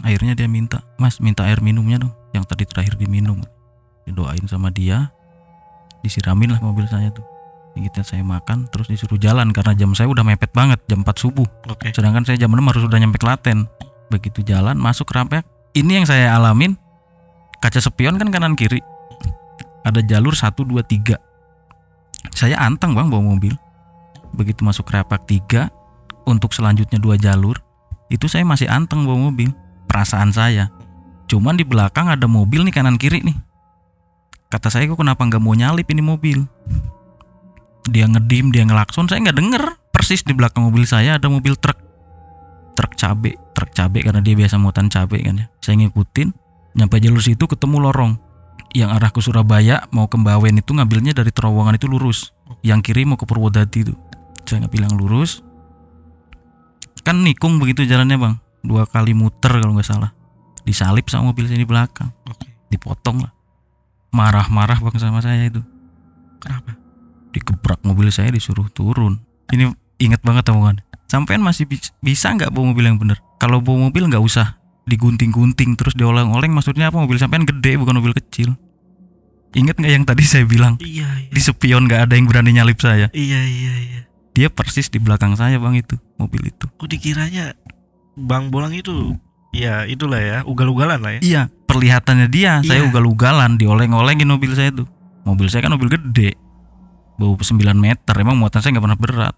Akhirnya 0.03 0.36
dia 0.36 0.51
minta 0.51 0.83
mas 0.99 1.23
minta 1.23 1.47
air 1.47 1.63
minumnya 1.63 2.03
dong 2.03 2.12
yang 2.36 2.43
tadi 2.43 2.67
terakhir 2.67 2.99
diminum. 2.99 3.39
Didoain 4.03 4.43
sama 4.51 4.67
dia 4.67 5.15
disiramin 6.03 6.51
lah 6.51 6.59
mobil 6.59 6.83
saya 6.91 7.07
tuh 7.15 7.23
kita 7.73 8.05
saya 8.05 8.21
makan 8.21 8.69
terus 8.69 8.86
disuruh 8.86 9.17
jalan 9.17 9.49
karena 9.49 9.73
jam 9.73 9.97
saya 9.97 10.05
udah 10.05 10.21
mepet 10.21 10.53
banget 10.53 10.77
jam 10.86 11.01
4 11.01 11.09
subuh. 11.17 11.47
Oke. 11.69 11.89
sedangkan 11.89 12.21
saya 12.21 12.38
jam 12.38 12.53
6 12.53 12.62
harus 12.62 12.81
sudah 12.86 12.99
nyampe 13.01 13.17
Klaten. 13.17 13.65
Begitu 14.13 14.45
jalan 14.45 14.77
masuk 14.77 15.09
rampek 15.09 15.41
ini 15.73 15.97
yang 15.97 16.05
saya 16.05 16.38
alamin 16.38 16.77
kaca 17.57 17.81
spion 17.81 18.21
kan 18.21 18.29
kanan 18.29 18.53
kiri. 18.53 18.86
Ada 19.83 20.05
jalur 20.05 20.38
1 20.38 20.53
2 20.53 20.86
3 20.86 21.17
saya 22.31 22.62
anteng 22.62 22.93
bang 22.93 23.09
bawa 23.09 23.36
mobil. 23.36 23.57
Begitu 24.38 24.62
masuk 24.62 24.89
rapak 24.93 25.25
3 25.25 25.69
untuk 26.23 26.55
selanjutnya 26.55 26.97
dua 27.03 27.19
jalur 27.19 27.59
itu 28.07 28.31
saya 28.31 28.45
masih 28.45 28.69
anteng 28.69 29.03
bawa 29.03 29.33
mobil. 29.33 29.49
Perasaan 29.89 30.29
saya 30.29 30.69
cuman 31.25 31.57
di 31.57 31.65
belakang 31.65 32.05
ada 32.05 32.29
mobil 32.29 32.62
nih 32.62 32.73
kanan 32.73 33.01
kiri 33.01 33.25
nih. 33.25 33.36
Kata 34.53 34.69
saya 34.69 34.86
kok 34.86 35.01
kenapa 35.01 35.25
nggak 35.25 35.41
mau 35.41 35.57
nyalip 35.57 35.89
ini 35.89 36.05
mobil 36.05 36.45
dia 37.89 38.08
ngedim 38.08 38.54
dia 38.54 38.63
ngelakson 38.63 39.08
saya 39.12 39.24
nggak 39.30 39.38
denger. 39.38 39.63
Persis 39.93 40.26
di 40.26 40.34
belakang 40.34 40.65
mobil 40.67 40.84
saya 40.89 41.15
ada 41.22 41.28
mobil 41.30 41.56
truk. 41.56 41.78
Truk 42.74 42.93
cabe 42.98 43.38
truk 43.54 43.72
cabe 43.72 44.04
karena 44.04 44.19
dia 44.19 44.36
biasa 44.36 44.60
muatan 44.60 44.91
cabe 44.91 45.24
kan 45.24 45.36
ya. 45.39 45.48
Saya 45.63 45.80
ngikutin 45.80 46.34
nyampe 46.76 47.00
jalur 47.00 47.22
situ 47.24 47.46
ketemu 47.48 47.89
lorong. 47.89 48.19
Yang 48.74 48.89
arah 48.89 49.12
ke 49.13 49.22
Surabaya 49.22 49.86
mau 49.93 50.10
ke 50.10 50.17
Bawen 50.17 50.58
itu 50.58 50.74
ngambilnya 50.74 51.13
dari 51.13 51.30
terowongan 51.30 51.78
itu 51.78 51.86
lurus. 51.86 52.34
Yang 52.65 52.89
kiri 52.89 53.06
mau 53.06 53.22
ke 53.22 53.30
Purwodadi 53.30 53.86
itu. 53.86 53.93
Saya 54.50 54.65
nggak 54.65 54.74
bilang 54.74 54.93
lurus. 54.98 55.46
Kan 57.06 57.22
nikung 57.22 57.62
begitu 57.62 57.86
jalannya 57.86 58.17
bang. 58.17 58.36
Dua 58.65 58.89
kali 58.89 59.13
muter 59.13 59.62
kalau 59.62 59.78
nggak 59.78 59.86
salah. 59.86 60.12
Disalip 60.65 61.06
sama 61.13 61.32
mobil 61.32 61.46
saya 61.46 61.62
di 61.62 61.69
belakang. 61.69 62.10
Dipotong 62.74 63.22
lah. 63.22 63.32
Marah-marah 64.10 64.82
bang 64.82 64.98
sama 64.98 65.22
saya 65.22 65.46
itu. 65.46 65.62
Kenapa? 66.41 66.83
Digebrak 67.34 67.82
mobil 67.82 68.08
saya 68.08 68.30
disuruh 68.30 68.69
turun. 68.69 69.26
Ini 69.50 69.67
inget 69.98 70.22
banget 70.22 70.48
omongan 70.48 70.80
sampean 71.06 71.41
masih 71.41 71.65
bis- 71.65 71.93
bisa 72.00 72.30
nggak 72.30 72.50
bawa 72.50 72.74
mobil 72.74 72.86
yang 72.86 72.98
bener? 72.98 73.22
Kalau 73.38 73.60
bawa 73.60 73.86
mobil 73.86 74.08
nggak 74.08 74.17
usah 74.19 74.58
digunting-gunting 74.84 75.74
terus 75.74 75.93
dioleng-oleng 75.93 76.50
maksudnya 76.50 76.89
apa? 76.89 76.98
Mobil 76.98 77.17
sampean 77.17 77.46
gede 77.46 77.78
bukan 77.78 77.98
mobil 77.98 78.13
kecil. 78.13 78.58
Inget 79.54 79.78
nggak 79.78 79.93
yang 79.93 80.04
tadi 80.04 80.26
saya 80.26 80.43
bilang? 80.43 80.82
Iya, 80.82 81.06
iya. 81.06 81.30
di 81.30 81.38
spion 81.38 81.86
nggak 81.86 82.10
ada 82.10 82.13
yang 82.17 82.26
berani 82.26 82.58
nyalip 82.58 82.82
saya. 82.82 83.13
Iya, 83.13 83.39
iya, 83.41 83.74
iya. 83.80 84.02
dia 84.34 84.50
persis 84.50 84.89
di 84.89 84.98
belakang 84.98 85.38
saya 85.38 85.62
bang 85.62 85.78
itu 85.78 85.93
mobil 86.17 86.50
itu. 86.50 86.65
Kok 86.65 86.89
dikiranya 86.89 87.54
Bang 88.17 88.50
Bolang 88.50 88.74
itu 88.74 89.13
ya 89.54 89.86
itulah 89.86 90.17
ya, 90.17 90.38
ugal-ugalan 90.41 90.98
lah 90.98 91.13
ya. 91.13 91.22
iya 91.22 91.41
perlihatannya 91.69 92.26
dia 92.26 92.65
saya 92.65 92.82
Iya. 92.82 92.89
ugal-ugalan 92.89 93.62
dioleng-olengin 93.62 94.26
mobil 94.26 94.58
saya 94.58 94.74
tuh. 94.74 94.89
Mobil 95.22 95.46
saya 95.48 95.62
kan 95.62 95.78
mobil 95.78 95.93
gede 95.93 96.34
bau 97.17 97.34
9 97.38 97.60
meter 97.78 98.15
emang 98.17 98.36
muatan 98.38 98.60
saya 98.60 98.78
nggak 98.78 98.86
pernah 98.86 98.99
berat. 98.99 99.36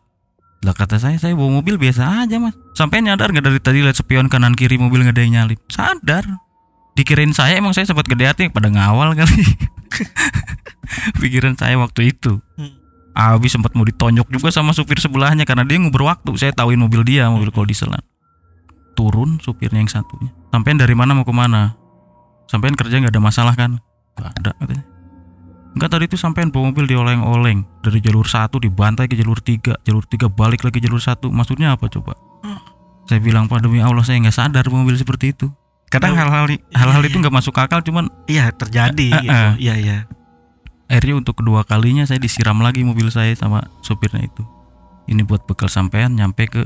Lah 0.63 0.73
kata 0.73 0.97
saya 0.97 1.19
saya 1.19 1.37
bawa 1.37 1.61
mobil 1.61 1.75
biasa 1.77 2.25
aja 2.25 2.39
mas. 2.39 2.55
Sampai 2.73 3.03
nyadar 3.03 3.29
nggak 3.29 3.45
dari 3.45 3.59
tadi 3.61 3.79
lihat 3.83 3.99
spion 3.99 4.31
kanan 4.31 4.55
kiri 4.57 4.79
mobil 4.79 5.03
nggak 5.05 5.15
ada 5.15 5.21
yang 5.21 5.33
nyalip. 5.43 5.59
Sadar. 5.69 6.25
Dikirain 6.95 7.35
saya 7.35 7.59
emang 7.59 7.75
saya 7.75 7.85
sempat 7.85 8.07
gede 8.07 8.25
hati 8.25 8.43
pada 8.47 8.71
ngawal 8.71 9.19
kali. 9.19 9.43
Pikiran 11.21 11.59
saya 11.59 11.75
waktu 11.75 12.15
itu. 12.15 12.39
Hmm. 12.55 12.71
Abi 13.15 13.47
sempat 13.47 13.75
mau 13.75 13.83
ditonjok 13.83 14.27
juga 14.27 14.51
sama 14.51 14.71
supir 14.75 14.99
sebelahnya 14.99 15.43
karena 15.43 15.67
dia 15.67 15.75
nguber 15.79 16.07
waktu. 16.07 16.33
Saya 16.39 16.55
tahuin 16.55 16.79
mobil 16.79 17.03
dia 17.03 17.27
mobil 17.27 17.51
Hmm. 17.51 17.59
koldiselan 17.61 18.03
turun 18.95 19.43
supirnya 19.43 19.83
yang 19.83 19.91
satunya. 19.91 20.31
Sampean 20.55 20.79
dari 20.79 20.95
mana 20.95 21.11
mau 21.11 21.27
ke 21.27 21.35
mana 21.35 21.75
sampean 22.47 22.79
kerja 22.79 23.03
nggak 23.03 23.11
ada 23.11 23.21
masalah 23.21 23.53
kan? 23.59 23.83
Nggak 24.15 24.31
ada 24.39 24.51
katanya 24.55 24.94
Enggak 25.75 25.91
tadi 25.91 26.03
itu 26.05 26.15
sampean 26.15 26.49
bawa 26.49 26.71
mobil 26.71 26.87
dioleng-oleng 26.87 27.67
dari 27.79 27.99
jalur 27.99 28.23
satu 28.23 28.57
dibantai 28.57 29.05
ke 29.05 29.13
jalur 29.13 29.37
tiga 29.37 29.75
jalur 29.81 30.03
tiga 30.03 30.25
balik 30.25 30.63
lagi 30.63 30.79
jalur 30.79 30.97
satu 30.97 31.27
maksudnya 31.29 31.71
apa 31.71 31.85
coba 31.87 32.15
Hmm. 32.39 32.61
saya 33.03 33.19
bilang 33.19 33.45
pak 33.45 33.59
demi 33.59 33.79
Allah 33.79 34.01
saya 34.01 34.15
nggak 34.17 34.31
sadar 34.33 34.65
mobil 34.67 34.93
seperti 34.93 35.31
itu 35.31 35.51
kadang 35.87 36.13
Oh, 36.13 36.17
hal-hal 36.17 36.45
iya, 36.47 36.61
hal-hal 36.73 37.01
itu 37.01 37.11
iya. 37.11 37.21
nggak 37.21 37.35
masuk 37.35 37.55
akal 37.55 37.81
cuman 37.81 38.07
Iya, 38.25 38.49
terjadi 38.51 39.07
Eh, 39.09 39.19
gitu. 39.19 39.29
eh. 39.29 39.53
Iya, 39.59 39.73
iya. 39.75 39.97
akhirnya 40.85 41.15
untuk 41.17 41.35
kedua 41.35 41.61
kalinya 41.61 42.03
saya 42.03 42.17
disiram 42.17 42.55
lagi 42.57 42.81
mobil 42.81 43.09
saya 43.09 43.33
sama 43.33 43.65
supirnya 43.81 44.21
itu 44.21 44.45
ini 45.05 45.21
buat 45.21 45.43
bekal 45.43 45.67
sampean 45.67 46.13
nyampe 46.13 46.45
ke 46.45 46.61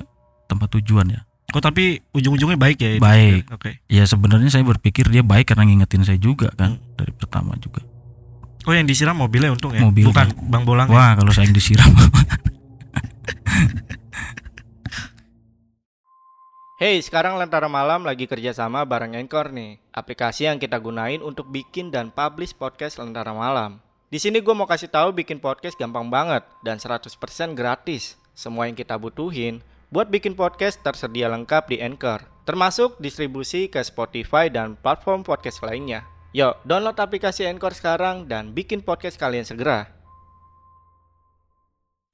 tempat 0.46 0.70
tujuan 0.76 1.10
ya 1.10 1.22
Kok 1.50 1.66
tapi 1.66 1.98
ujung-ujungnya 2.14 2.56
baik 2.56 2.78
ya? 2.78 2.90
itu? 2.94 3.02
Baik. 3.02 3.50
Oke. 3.50 3.82
ya 3.88 4.06
sebenarnya 4.06 4.52
saya 4.52 4.62
berpikir 4.62 5.08
dia 5.08 5.26
baik 5.26 5.50
karena 5.50 5.66
ngingetin 5.66 6.04
saya 6.04 6.16
juga 6.16 6.54
kan 6.54 6.78
Hmm. 6.78 6.94
dari 6.94 7.10
pertama 7.12 7.58
juga 7.58 7.82
Oh, 8.68 8.76
yang 8.76 8.84
disiram 8.84 9.16
mobilnya 9.16 9.56
untung 9.56 9.72
ya? 9.72 9.80
Mobilnya. 9.80 10.12
Bukan 10.12 10.28
Bang 10.52 10.64
Bolang. 10.68 10.92
ya? 10.92 10.96
wah 10.96 11.12
kalau 11.16 11.32
saya 11.32 11.48
yang 11.48 11.56
disiram 11.56 11.88
Hey, 16.80 16.96
sekarang 17.04 17.36
Lentera 17.36 17.68
Malam 17.68 18.08
lagi 18.08 18.24
kerjasama 18.24 18.88
bareng 18.88 19.12
Anchor 19.20 19.52
nih. 19.52 19.84
Aplikasi 19.92 20.48
yang 20.48 20.64
kita 20.64 20.80
gunain 20.80 21.20
untuk 21.20 21.52
bikin 21.52 21.92
dan 21.92 22.08
publish 22.08 22.56
podcast 22.56 22.96
Lentera 23.04 23.36
Malam. 23.36 23.84
Di 24.08 24.16
sini 24.16 24.40
gue 24.40 24.56
mau 24.56 24.64
kasih 24.64 24.88
tahu 24.88 25.12
bikin 25.12 25.44
podcast 25.44 25.76
gampang 25.76 26.08
banget 26.08 26.48
dan 26.64 26.80
100% 26.80 27.12
gratis. 27.52 28.16
Semua 28.32 28.72
yang 28.72 28.80
kita 28.80 28.96
butuhin 28.96 29.60
buat 29.92 30.08
bikin 30.08 30.40
podcast 30.40 30.80
tersedia 30.80 31.28
lengkap 31.28 31.68
di 31.68 31.84
Anchor. 31.84 32.24
Termasuk 32.48 32.96
distribusi 33.04 33.68
ke 33.68 33.84
Spotify 33.84 34.48
dan 34.48 34.80
platform 34.80 35.28
podcast 35.28 35.60
lainnya. 35.60 36.08
Yuk, 36.30 36.62
download 36.62 36.94
aplikasi 36.94 37.50
Anchor 37.50 37.74
sekarang 37.74 38.30
dan 38.30 38.54
bikin 38.54 38.86
podcast 38.86 39.18
kalian 39.18 39.46
segera. 39.46 39.90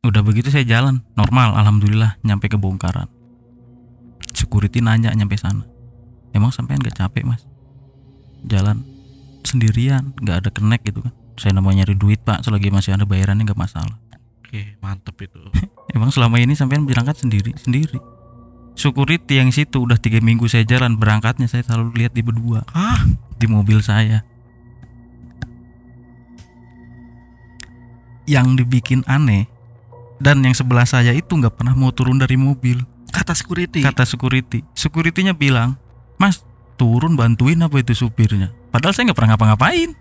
udah 0.06 0.22
begitu 0.22 0.54
saya 0.54 0.62
jalan 0.62 1.02
normal 1.18 1.58
alhamdulillah 1.58 2.22
nyampe 2.22 2.46
ke 2.46 2.62
bongkaran 2.62 3.10
security 4.36 4.84
nanya 4.84 5.10
nyampe 5.16 5.34
sana. 5.40 5.66
Emang 6.36 6.54
sampean 6.54 6.84
gak 6.84 7.00
capek 7.00 7.26
mas? 7.26 7.42
Jalan 8.46 8.86
sendirian 9.42 10.14
nggak 10.22 10.46
ada 10.46 10.50
connect 10.54 10.86
gitu 10.86 11.02
kan. 11.02 11.14
Saya 11.40 11.58
namanya 11.58 11.84
nyari 11.84 11.96
duit 11.98 12.20
pak 12.22 12.46
selagi 12.46 12.70
masih 12.70 12.94
ada 12.94 13.10
bayarannya 13.10 13.48
nggak 13.48 13.58
masalah. 13.58 13.98
Oke, 14.46 14.78
mantep 14.84 15.18
itu. 15.26 15.42
emang 15.98 16.14
selama 16.14 16.38
ini 16.38 16.54
sampean 16.54 16.86
berangkat 16.86 17.18
sendiri 17.18 17.58
sendiri 17.58 17.98
security 18.76 19.40
yang 19.40 19.50
situ 19.50 19.84
udah 19.88 19.98
tiga 19.98 20.20
minggu 20.20 20.46
saya 20.46 20.68
jalan 20.68 21.00
berangkatnya 21.00 21.48
saya 21.48 21.64
selalu 21.66 22.06
lihat 22.06 22.14
di 22.14 22.22
berdua. 22.22 22.64
Hah? 22.72 23.04
di 23.36 23.48
mobil 23.48 23.84
saya. 23.84 24.24
Yang 28.26 28.66
dibikin 28.66 29.06
aneh 29.06 29.46
dan 30.18 30.42
yang 30.42 30.58
sebelah 30.58 30.88
saya 30.88 31.14
itu 31.14 31.30
nggak 31.30 31.62
pernah 31.62 31.78
mau 31.78 31.94
turun 31.94 32.18
dari 32.18 32.40
mobil. 32.40 32.82
Kata 33.14 33.32
security. 33.32 33.80
kata 33.86 34.04
security. 34.04 34.66
Securitynya 34.76 35.38
bilang 35.38 35.78
mas 36.20 36.44
turun 36.76 37.16
bantuin 37.16 37.62
apa 37.62 37.80
itu 37.80 37.94
supirnya? 37.96 38.52
Padahal 38.74 38.92
saya 38.92 39.12
nggak 39.12 39.18
pernah 39.18 39.30
ngapa-ngapain. 39.36 39.94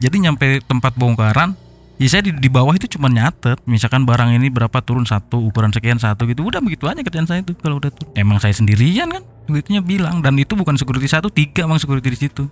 Jadi 0.00 0.16
nyampe 0.22 0.62
tempat 0.64 0.94
bongkaran 0.94 1.58
ya 1.98 2.08
saya 2.10 2.22
di, 2.26 2.32
di 2.34 2.48
bawah 2.50 2.74
itu 2.74 2.86
cuma 2.98 3.06
nyatet. 3.10 3.60
Misalkan 3.64 4.02
barang 4.04 4.34
ini 4.34 4.50
berapa 4.50 4.82
turun? 4.82 5.06
Satu 5.06 5.38
ukuran 5.38 5.70
sekian 5.70 5.98
satu 5.98 6.26
gitu. 6.26 6.42
Udah 6.46 6.58
begitu 6.58 6.90
aja 6.90 7.00
kerjaan 7.00 7.28
saya 7.28 7.40
itu 7.42 7.54
kalau 7.58 7.78
udah 7.78 7.90
turun. 7.92 8.12
Emang 8.18 8.38
saya 8.42 8.54
sendirian 8.54 9.10
kan? 9.10 9.22
Begitunya 9.46 9.80
bilang. 9.84 10.20
Dan 10.20 10.38
itu 10.40 10.54
bukan 10.58 10.74
security 10.74 11.06
satu 11.06 11.30
tiga 11.30 11.66
emang 11.66 11.78
security 11.78 12.08
di 12.10 12.18
situ. 12.18 12.44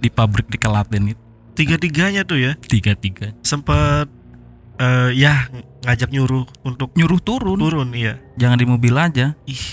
Di 0.00 0.08
pabrik 0.08 0.48
di 0.48 0.58
Kelaten 0.60 1.16
itu. 1.16 1.20
Tiga-tiganya 1.56 2.28
tuh 2.28 2.36
ya? 2.36 2.52
Tiga 2.60 2.92
tiga 2.92 3.32
sempet 3.40 4.12
eh, 4.76 5.10
ya 5.16 5.48
ngajak 5.88 6.12
nyuruh 6.12 6.44
untuk 6.68 6.92
nyuruh 6.92 7.16
turun. 7.24 7.56
turun 7.56 7.88
iya. 7.96 8.20
jangan 8.36 8.60
di 8.60 8.68
mobil 8.68 8.92
aja. 8.92 9.32
Ih, 9.48 9.64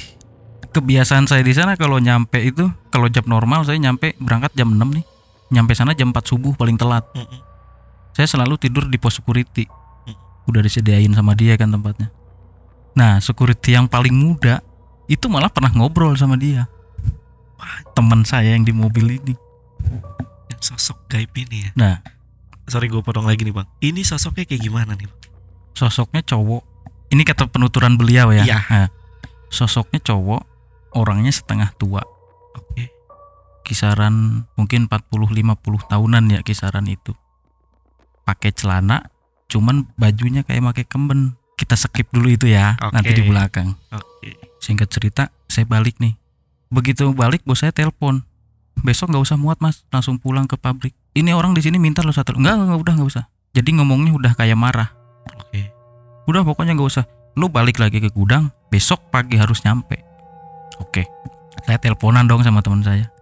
kebiasaan 0.71 1.27
saya 1.27 1.43
di 1.43 1.51
sana 1.51 1.75
kalau 1.75 1.99
nyampe 1.99 2.39
itu 2.39 2.71
kalau 2.87 3.11
jam 3.11 3.27
normal 3.27 3.67
saya 3.67 3.75
nyampe 3.83 4.15
berangkat 4.15 4.55
jam 4.55 4.71
6 4.71 4.79
nih. 4.79 5.05
Nyampe 5.53 5.75
sana 5.75 5.91
jam 5.91 6.15
4 6.15 6.23
subuh 6.23 6.55
paling 6.55 6.79
telat. 6.79 7.03
Mm-mm. 7.13 7.52
Saya 8.13 8.29
selalu 8.29 8.55
tidur 8.61 8.87
di 8.87 8.97
pos 9.01 9.19
security 9.19 9.67
udah 10.47 10.61
disediain 10.61 11.11
sama 11.13 11.33
dia 11.33 11.57
kan 11.57 11.69
tempatnya 11.69 12.13
nah 12.93 13.17
security 13.19 13.73
yang 13.73 13.89
paling 13.89 14.13
muda 14.13 14.61
itu 15.09 15.27
malah 15.27 15.49
pernah 15.49 15.73
ngobrol 15.73 16.13
sama 16.15 16.37
dia 16.37 16.69
teman 17.97 18.25
saya 18.27 18.53
yang 18.53 18.65
di 18.65 18.73
mobil 18.75 19.17
ini 19.17 19.33
yang 20.51 20.61
sosok 20.61 21.07
gaib 21.07 21.31
ini 21.37 21.69
ya. 21.69 21.71
Nah. 21.79 21.95
sorry 22.67 22.87
gue 22.87 23.03
potong 23.03 23.27
lagi 23.27 23.43
nih 23.43 23.51
bang. 23.51 23.67
Ini 23.83 24.07
sosoknya 24.07 24.47
kayak 24.47 24.63
gimana 24.63 24.95
nih? 24.95 25.07
Bang? 25.07 25.23
sosoknya 25.73 26.21
cowok 26.21 26.63
ini 27.09 27.25
kata 27.25 27.49
penuturan 27.49 27.97
beliau 27.97 28.29
ya 28.29 28.45
Iya. 28.45 28.59
Nah, 28.69 28.87
sosoknya 29.49 30.01
cowok 30.01 30.41
orangnya 30.93 31.33
setengah 31.33 31.73
tua 31.77 32.05
Oke. 32.53 32.93
kisaran 33.65 34.45
mungkin 34.53 34.85
40-50 34.85 35.89
tahunan 35.89 36.23
ya 36.29 36.39
kisaran 36.45 36.85
itu 36.85 37.17
pakai 38.23 38.55
celana 38.55 39.11
cuman 39.51 39.85
bajunya 39.99 40.41
kayak 40.41 40.63
pakai 40.73 40.85
kemben. 40.89 41.37
Kita 41.53 41.77
skip 41.77 42.09
dulu 42.09 42.33
itu 42.33 42.49
ya 42.49 42.73
Oke. 42.81 42.93
nanti 42.97 43.11
di 43.13 43.23
belakang. 43.23 43.77
Oke. 43.93 44.41
singkat 44.63 44.89
cerita 44.89 45.29
saya 45.45 45.67
balik 45.67 45.99
nih. 45.99 46.15
Begitu 46.73 47.13
balik 47.13 47.45
bos 47.45 47.61
saya 47.61 47.69
telepon. 47.69 48.25
Besok 48.81 49.13
nggak 49.13 49.23
usah 49.29 49.37
muat 49.37 49.61
mas. 49.61 49.85
Langsung 49.93 50.17
pulang 50.17 50.49
ke 50.49 50.57
pabrik. 50.57 50.97
Ini 51.13 51.37
orang 51.37 51.53
di 51.53 51.61
sini 51.61 51.77
minta 51.77 52.01
lo 52.01 52.09
satu. 52.09 52.33
Enggak 52.33 52.57
enggak 52.57 52.79
udah 52.81 52.93
nggak 52.97 53.09
usah. 53.13 53.23
Jadi 53.53 53.69
ngomongnya 53.77 54.17
udah 54.17 54.33
kayak 54.33 54.57
marah. 54.57 54.89
Oke. 55.37 55.69
udah 56.25 56.41
pokoknya 56.41 56.73
nggak 56.73 56.89
usah. 56.89 57.05
Lu 57.37 57.51
balik 57.51 57.77
lagi 57.77 58.01
ke 58.01 58.09
gudang 58.09 58.49
besok 58.73 59.13
pagi 59.13 59.37
harus 59.37 59.61
nyampe. 59.61 60.01
Oke. 60.81 61.05
Saya 61.69 61.77
teleponan 61.77 62.25
dong 62.25 62.41
sama 62.41 62.65
teman 62.65 62.81
saya. 62.81 63.13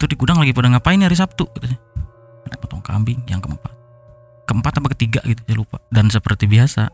Tuh 0.00 0.10
di 0.10 0.18
gudang 0.18 0.42
lagi 0.42 0.50
pada 0.50 0.74
ngapain 0.74 0.98
hari 0.98 1.14
Sabtu? 1.14 1.46
Katanya. 1.54 1.78
Potong 2.58 2.82
kambing 2.82 3.22
yang 3.30 3.38
keempat 3.38 3.77
keempat 4.48 4.80
apa 4.80 4.88
ketiga 4.96 5.20
gitu 5.28 5.44
saya 5.44 5.56
lupa 5.60 5.76
dan 5.92 6.08
seperti 6.08 6.48
biasa 6.48 6.88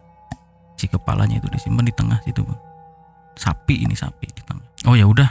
si 0.75 0.91
kepalanya 0.91 1.39
itu 1.39 1.47
disimpan 1.47 1.87
di 1.87 1.95
tengah 1.95 2.19
situ 2.27 2.43
bang 2.43 2.59
sapi 3.39 3.87
ini 3.87 3.95
sapi 3.95 4.27
di 4.35 4.43
tengah 4.43 4.67
oh 4.91 4.99
ya 4.99 5.07
udah 5.07 5.31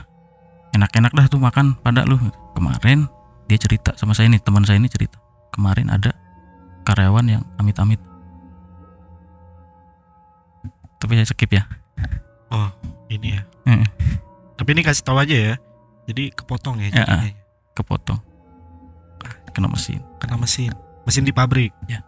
enak-enak 0.71 1.11
dah 1.11 1.27
tuh 1.27 1.43
makan 1.43 1.75
pada 1.83 2.07
lu 2.07 2.15
kemarin 2.55 3.11
dia 3.51 3.59
cerita 3.59 3.91
sama 3.99 4.15
saya 4.15 4.31
nih 4.31 4.39
teman 4.39 4.63
saya 4.63 4.79
ini 4.79 4.87
cerita 4.87 5.19
kemarin 5.51 5.91
ada 5.91 6.15
karyawan 6.87 7.27
yang 7.27 7.43
amit-amit 7.59 7.99
tapi 11.03 11.19
saya 11.19 11.27
skip 11.27 11.51
ya 11.51 11.67
Oh 12.53 12.69
ini 13.09 13.33
ya. 13.33 13.41
Heeh. 13.65 13.87
Tapi 14.53 14.69
ini 14.77 14.81
kasih 14.85 15.01
tahu 15.01 15.17
aja 15.17 15.33
ya. 15.33 15.53
Jadi 16.05 16.29
kepotong 16.29 16.85
ya. 16.85 16.89
Ya, 16.93 17.33
kepotong 17.73 18.21
kena 19.53 19.69
mesin 19.69 20.01
Kena 20.17 20.37
mesin. 20.37 20.73
Mesin 21.05 21.25
di 21.25 21.33
pabrik. 21.33 21.73
Ya. 21.89 22.05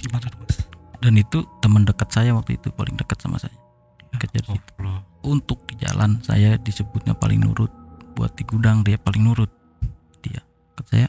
Gimana 0.00 0.26
tuh 0.26 0.40
mas? 0.40 0.56
dan 1.00 1.16
itu 1.16 1.38
teman 1.60 1.88
dekat 1.88 2.12
saya 2.12 2.36
waktu 2.36 2.60
itu 2.60 2.68
paling 2.70 2.92
dekat 2.92 3.16
sama 3.16 3.40
saya. 3.40 3.56
Kerja 4.12 4.44
di 4.44 4.48
Oh, 4.48 4.56
situ. 4.56 4.70
Allah. 4.80 5.00
untuk 5.22 5.64
di 5.64 5.80
jalan 5.80 6.20
saya 6.20 6.56
disebutnya 6.56 7.12
paling 7.12 7.40
nurut. 7.40 7.72
Buat 8.12 8.36
di 8.36 8.44
gudang 8.44 8.84
dia 8.84 9.00
paling 9.00 9.24
nurut. 9.24 9.48
Dia 10.20 10.44
kata 10.76 10.88
saya 10.92 11.08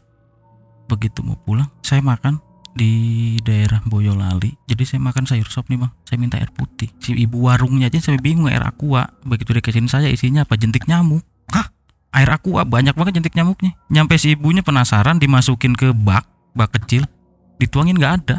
begitu 0.87 1.23
mau 1.23 1.35
pulang 1.35 1.67
saya 1.81 1.99
makan 1.99 2.39
di 2.71 3.35
daerah 3.43 3.83
Boyolali. 3.83 4.55
Jadi 4.63 4.83
saya 4.87 4.99
makan 5.03 5.27
sayur 5.27 5.47
sop 5.47 5.67
nih 5.67 5.75
bang. 5.75 5.91
Saya 6.07 6.17
minta 6.19 6.39
air 6.39 6.51
putih. 6.55 6.87
Si 7.03 7.11
ibu 7.11 7.51
warungnya 7.51 7.91
aja 7.91 7.99
saya 7.99 8.15
bingung 8.15 8.47
air 8.47 8.63
aqua. 8.63 9.11
Begitu 9.27 9.51
dia 9.51 9.63
kasih 9.63 9.83
saya 9.91 10.07
isinya 10.07 10.47
apa? 10.47 10.55
Jentik 10.55 10.87
nyamuk. 10.87 11.23
Hah? 11.51 11.67
air 12.11 12.31
aqua? 12.31 12.63
Banyak 12.63 12.95
banget 12.95 13.19
jentik 13.19 13.35
nyamuknya. 13.35 13.75
Nyampe 13.91 14.15
si 14.15 14.39
ibunya 14.39 14.63
penasaran 14.63 15.19
dimasukin 15.19 15.75
ke 15.75 15.91
bak 15.91 16.23
bak 16.55 16.79
kecil. 16.79 17.03
Dituangin 17.59 17.99
nggak 17.99 18.13
ada 18.23 18.37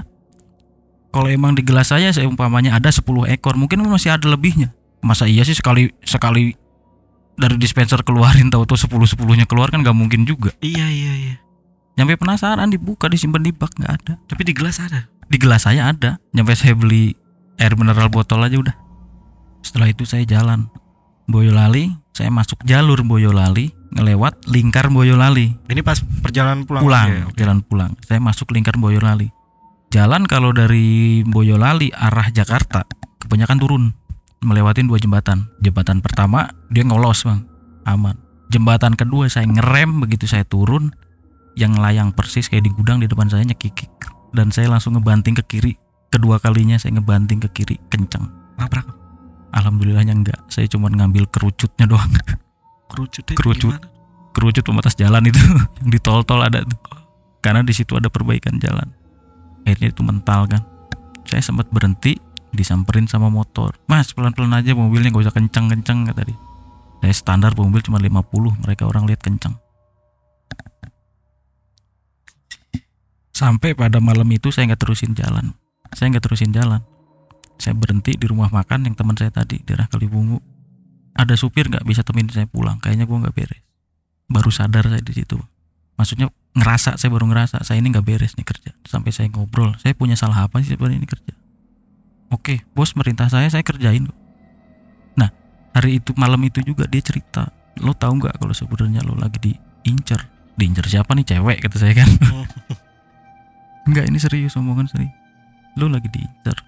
kalau 1.13 1.29
emang 1.29 1.53
di 1.53 1.63
gelas 1.63 1.89
saya 1.89 2.09
saya 2.09 2.25
umpamanya 2.25 2.73
ada 2.73 2.89
10 2.89 3.05
ekor 3.31 3.55
mungkin 3.55 3.85
masih 3.85 4.11
ada 4.11 4.27
lebihnya 4.27 4.73
masa 5.01 5.25
iya 5.25 5.43
sih 5.43 5.53
sekali 5.53 5.93
sekali 6.01 6.57
dari 7.33 7.57
dispenser 7.57 8.01
keluarin 8.01 8.49
tahu 8.49 8.65
tuh 8.65 8.77
sepuluh 8.77 9.05
sepuluhnya 9.05 9.45
keluar 9.45 9.69
kan 9.69 9.81
nggak 9.81 9.93
mungkin 9.93 10.23
juga 10.23 10.53
Iya 10.59 10.87
iya 10.87 11.13
iya. 11.15 11.35
nyampe 11.95 12.17
penasaran 12.17 12.69
dibuka 12.69 13.07
disimpan 13.07 13.41
di 13.41 13.51
bak 13.51 13.73
nggak 13.75 13.93
ada 13.95 14.13
Tapi 14.25 14.43
di 14.43 14.53
gelas 14.53 14.79
ada. 14.79 15.09
di 15.25 15.37
gelas 15.37 15.65
saya 15.65 15.87
ada 15.87 16.21
nyampe 16.31 16.53
saya 16.53 16.73
beli 16.73 17.17
air 17.57 17.73
mineral 17.73 18.09
botol 18.09 18.41
aja 18.41 18.55
udah 18.55 18.77
setelah 19.61 19.87
itu 19.87 20.05
saya 20.05 20.23
jalan 20.23 20.69
Boyolali 21.25 21.89
saya 22.13 22.29
masuk 22.29 22.61
jalur 22.63 23.01
Boyolali 23.01 23.73
ngelewat 23.91 24.45
lingkar 24.47 24.89
Boyolali 24.89 25.57
Ini 25.65 25.81
pas 25.81 25.97
perjalanan 26.21 26.63
pulang. 26.63 26.83
pulang 26.83 27.09
ya? 27.09 27.23
Oke. 27.25 27.37
jalan 27.39 27.59
pulang 27.61 27.93
saya 28.03 28.19
masuk 28.19 28.51
lingkar 28.51 28.77
Boyolali 28.77 29.33
jalan 29.93 30.25
kalau 30.25 30.57
dari 30.57 31.21
Boyolali 31.29 31.93
arah 31.93 32.33
Jakarta 32.33 32.89
kebanyakan 33.21 33.59
turun. 33.61 33.85
Melewatin 34.43 34.91
dua 34.91 34.99
jembatan. 34.99 35.53
Jembatan 35.63 36.03
pertama 36.03 36.51
dia 36.73 36.83
ngolos 36.83 37.23
bang. 37.23 37.47
Aman. 37.87 38.19
Jembatan 38.51 38.99
kedua 38.99 39.31
saya 39.31 39.47
ngerem 39.47 40.03
begitu 40.03 40.27
saya 40.27 40.43
turun 40.43 40.91
yang 41.55 41.79
layang 41.79 42.11
persis 42.11 42.49
kayak 42.51 42.67
di 42.67 42.73
gudang 42.75 42.99
di 42.99 43.07
depan 43.07 43.31
saya 43.31 43.47
nyekikik. 43.47 43.93
Dan 44.33 44.51
saya 44.51 44.73
langsung 44.73 44.99
ngebanting 44.99 45.39
ke 45.39 45.45
kiri. 45.47 45.73
Kedua 46.11 46.41
kalinya 46.43 46.81
saya 46.81 46.99
ngebanting 46.99 47.45
ke 47.47 47.49
kiri 47.53 47.77
kenceng. 47.93 48.27
Nabrak. 48.57 48.89
alhamdulillahnya 49.53 50.17
enggak. 50.17 50.41
Saya 50.49 50.65
cuma 50.67 50.89
ngambil 50.89 51.29
kerucutnya 51.29 51.85
doang. 51.85 52.09
Kerucutnya 52.91 53.37
Kerucut. 53.37 53.77
gimana? 53.77 53.89
kerucut 54.33 54.65
pembatas 54.65 54.97
jalan 54.97 55.29
itu. 55.29 55.37
Yang 55.85 55.89
di 55.93 55.99
tol-tol 56.01 56.41
ada 56.41 56.65
tuh. 56.65 56.81
Karena 57.45 57.61
di 57.61 57.77
situ 57.77 57.97
ada 58.01 58.09
perbaikan 58.09 58.57
jalan 58.57 59.02
akhirnya 59.65 59.89
itu 59.91 60.03
mental 60.05 60.49
kan. 60.49 60.63
Saya 61.27 61.43
sempat 61.43 61.71
berhenti 61.71 62.19
disamperin 62.53 63.09
sama 63.09 63.33
motor. 63.33 63.79
Mas 63.89 64.13
pelan-pelan 64.13 64.53
aja 64.59 64.77
mobilnya 64.77 65.15
gak 65.15 65.31
usah 65.31 65.35
kencang-kencang 65.35 66.13
kata 66.13 66.23
dia. 66.29 66.39
Saya 67.03 67.15
standar 67.15 67.53
mobil 67.59 67.83
cuma 67.83 67.99
50 67.99 68.63
mereka 68.63 68.87
orang 68.87 69.11
lihat 69.11 69.23
kencang 69.25 69.59
sampai 73.43 73.75
pada 73.75 73.99
malam 73.99 74.31
itu 74.31 74.55
saya 74.55 74.71
nggak 74.71 74.87
terusin 74.87 75.19
jalan. 75.19 75.59
Saya 75.91 76.15
nggak 76.15 76.23
terusin 76.23 76.55
jalan. 76.55 76.79
Saya 77.59 77.75
berhenti 77.75 78.15
di 78.15 78.31
rumah 78.31 78.47
makan 78.55 78.87
yang 78.87 78.95
teman 78.95 79.19
saya 79.19 79.35
tadi 79.35 79.59
daerah 79.67 79.91
Kalibungu. 79.91 80.39
Ada 81.19 81.35
supir 81.35 81.67
nggak 81.67 81.83
bisa 81.83 82.07
temenin 82.07 82.31
saya 82.31 82.47
pulang? 82.47 82.79
Kayaknya 82.79 83.05
gua 83.11 83.27
nggak 83.27 83.35
beres. 83.35 83.61
Baru 84.31 84.55
sadar 84.55 84.87
saya 84.87 85.03
di 85.03 85.13
situ 85.13 85.37
maksudnya 86.03 86.35
ngerasa 86.59 86.99
saya 86.99 87.15
baru 87.15 87.31
ngerasa 87.31 87.63
saya 87.63 87.79
ini 87.79 87.95
nggak 87.95 88.03
beres 88.03 88.35
nih 88.35 88.43
kerja. 88.43 88.75
Sampai 88.83 89.15
saya 89.15 89.31
ngobrol 89.31 89.79
saya 89.79 89.95
punya 89.95 90.19
salah 90.19 90.51
apa 90.51 90.59
sih 90.59 90.75
sebenarnya 90.75 90.99
ini 90.99 91.07
kerja? 91.07 91.33
Oke 92.35 92.67
bos 92.75 92.99
merintah 92.99 93.31
saya 93.31 93.47
saya 93.47 93.63
kerjain 93.63 94.11
nah 95.15 95.31
hari 95.71 96.03
itu 96.03 96.11
malam 96.19 96.43
itu 96.43 96.59
juga 96.67 96.91
dia 96.91 96.99
cerita 96.99 97.55
lo 97.79 97.95
tahu 97.95 98.19
nggak 98.19 98.43
kalau 98.43 98.51
sebenarnya 98.51 99.07
lo 99.07 99.15
lagi 99.15 99.39
diincer 99.39 100.27
diincer 100.59 100.91
siapa 100.91 101.15
nih? 101.15 101.39
Cewek 101.39 101.63
kata 101.63 101.77
saya 101.79 101.95
kan. 101.95 102.11
Enggak 103.89 104.11
ini 104.11 104.19
serius 104.19 104.59
omongan 104.59 104.91
serius. 104.91 105.15
Lo 105.79 105.87
lagi 105.87 106.11
diincer 106.11 106.59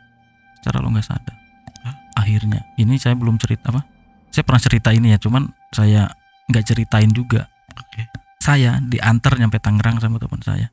secara 0.62 0.78
lo 0.78 0.88
nggak 0.94 1.04
sadar. 1.04 1.36
Hah? 1.84 1.96
akhirnya 2.16 2.64
ini 2.80 2.96
saya 2.96 3.18
belum 3.18 3.36
cerita 3.36 3.74
apa? 3.74 3.84
Saya 4.32 4.46
pernah 4.46 4.62
cerita 4.62 4.90
ini 4.94 5.12
ya 5.12 5.18
cuman 5.20 5.50
saya 5.74 6.08
nggak 6.48 6.64
ceritain 6.64 7.10
juga. 7.12 7.50
Oke. 7.76 8.23
Saya 8.44 8.76
diantar 8.84 9.40
nyampe 9.40 9.56
Tangerang 9.56 10.04
sama 10.04 10.20
teman 10.20 10.44
saya 10.44 10.68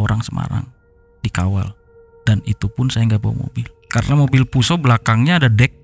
orang 0.00 0.24
Semarang 0.24 0.72
dikawal 1.20 1.76
dan 2.24 2.40
itu 2.48 2.72
pun 2.72 2.88
saya 2.88 3.04
nggak 3.04 3.20
bawa 3.20 3.44
mobil 3.44 3.68
karena 3.92 4.16
mobil 4.16 4.48
Puso 4.48 4.80
belakangnya 4.80 5.36
ada 5.36 5.52
deck 5.52 5.76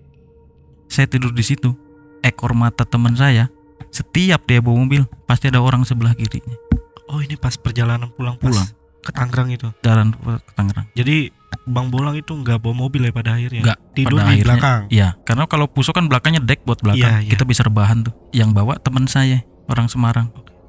saya 0.89 1.05
tidur 1.05 1.37
di 1.37 1.45
situ 1.45 1.77
ekor 2.25 2.57
mata 2.57 2.89
teman 2.89 3.13
saya 3.13 3.53
setiap 3.93 4.49
dia 4.49 4.65
bawa 4.65 4.89
mobil 4.89 5.05
pasti 5.29 5.53
ada 5.53 5.61
orang 5.61 5.85
sebelah 5.85 6.17
kirinya 6.17 6.57
Oh 7.09 7.25
ini 7.25 7.41
pas 7.41 7.57
perjalanan 7.57 8.13
pulang 8.13 8.37
Pulang. 8.37 8.69
ke 9.01 9.09
Tangerang 9.17 9.49
itu. 9.49 9.65
jalan 9.81 10.13
ke 10.13 10.53
Tangerang 10.53 10.93
Jadi 10.93 11.33
Bang 11.65 11.89
Bolang 11.89 12.13
itu 12.13 12.37
nggak 12.37 12.61
bawa 12.61 12.77
mobil 12.85 13.09
ya 13.09 13.13
pada 13.13 13.37
akhirnya. 13.37 13.61
Nggak, 13.65 13.79
Tidur 13.97 14.17
pada 14.17 14.25
di 14.25 14.29
akhirnya- 14.29 14.45
belakang. 14.45 14.81
Iya, 14.89 15.09
karena 15.25 15.45
kalau 15.49 15.67
Puso 15.69 15.93
kan 15.97 16.05
belakangnya 16.05 16.45
deck 16.45 16.65
buat 16.65 16.81
belakang, 16.81 17.21
Iya, 17.21 17.25
iya. 17.25 17.31
kita 17.33 17.45
bisa 17.45 17.65
rebahan 17.65 18.05
tuh. 18.05 18.13
Yang 18.33 18.51
bawa 18.53 18.77
teman 18.77 19.09
saya, 19.09 19.41
orang 19.69 19.89
Semarang. 19.89 20.29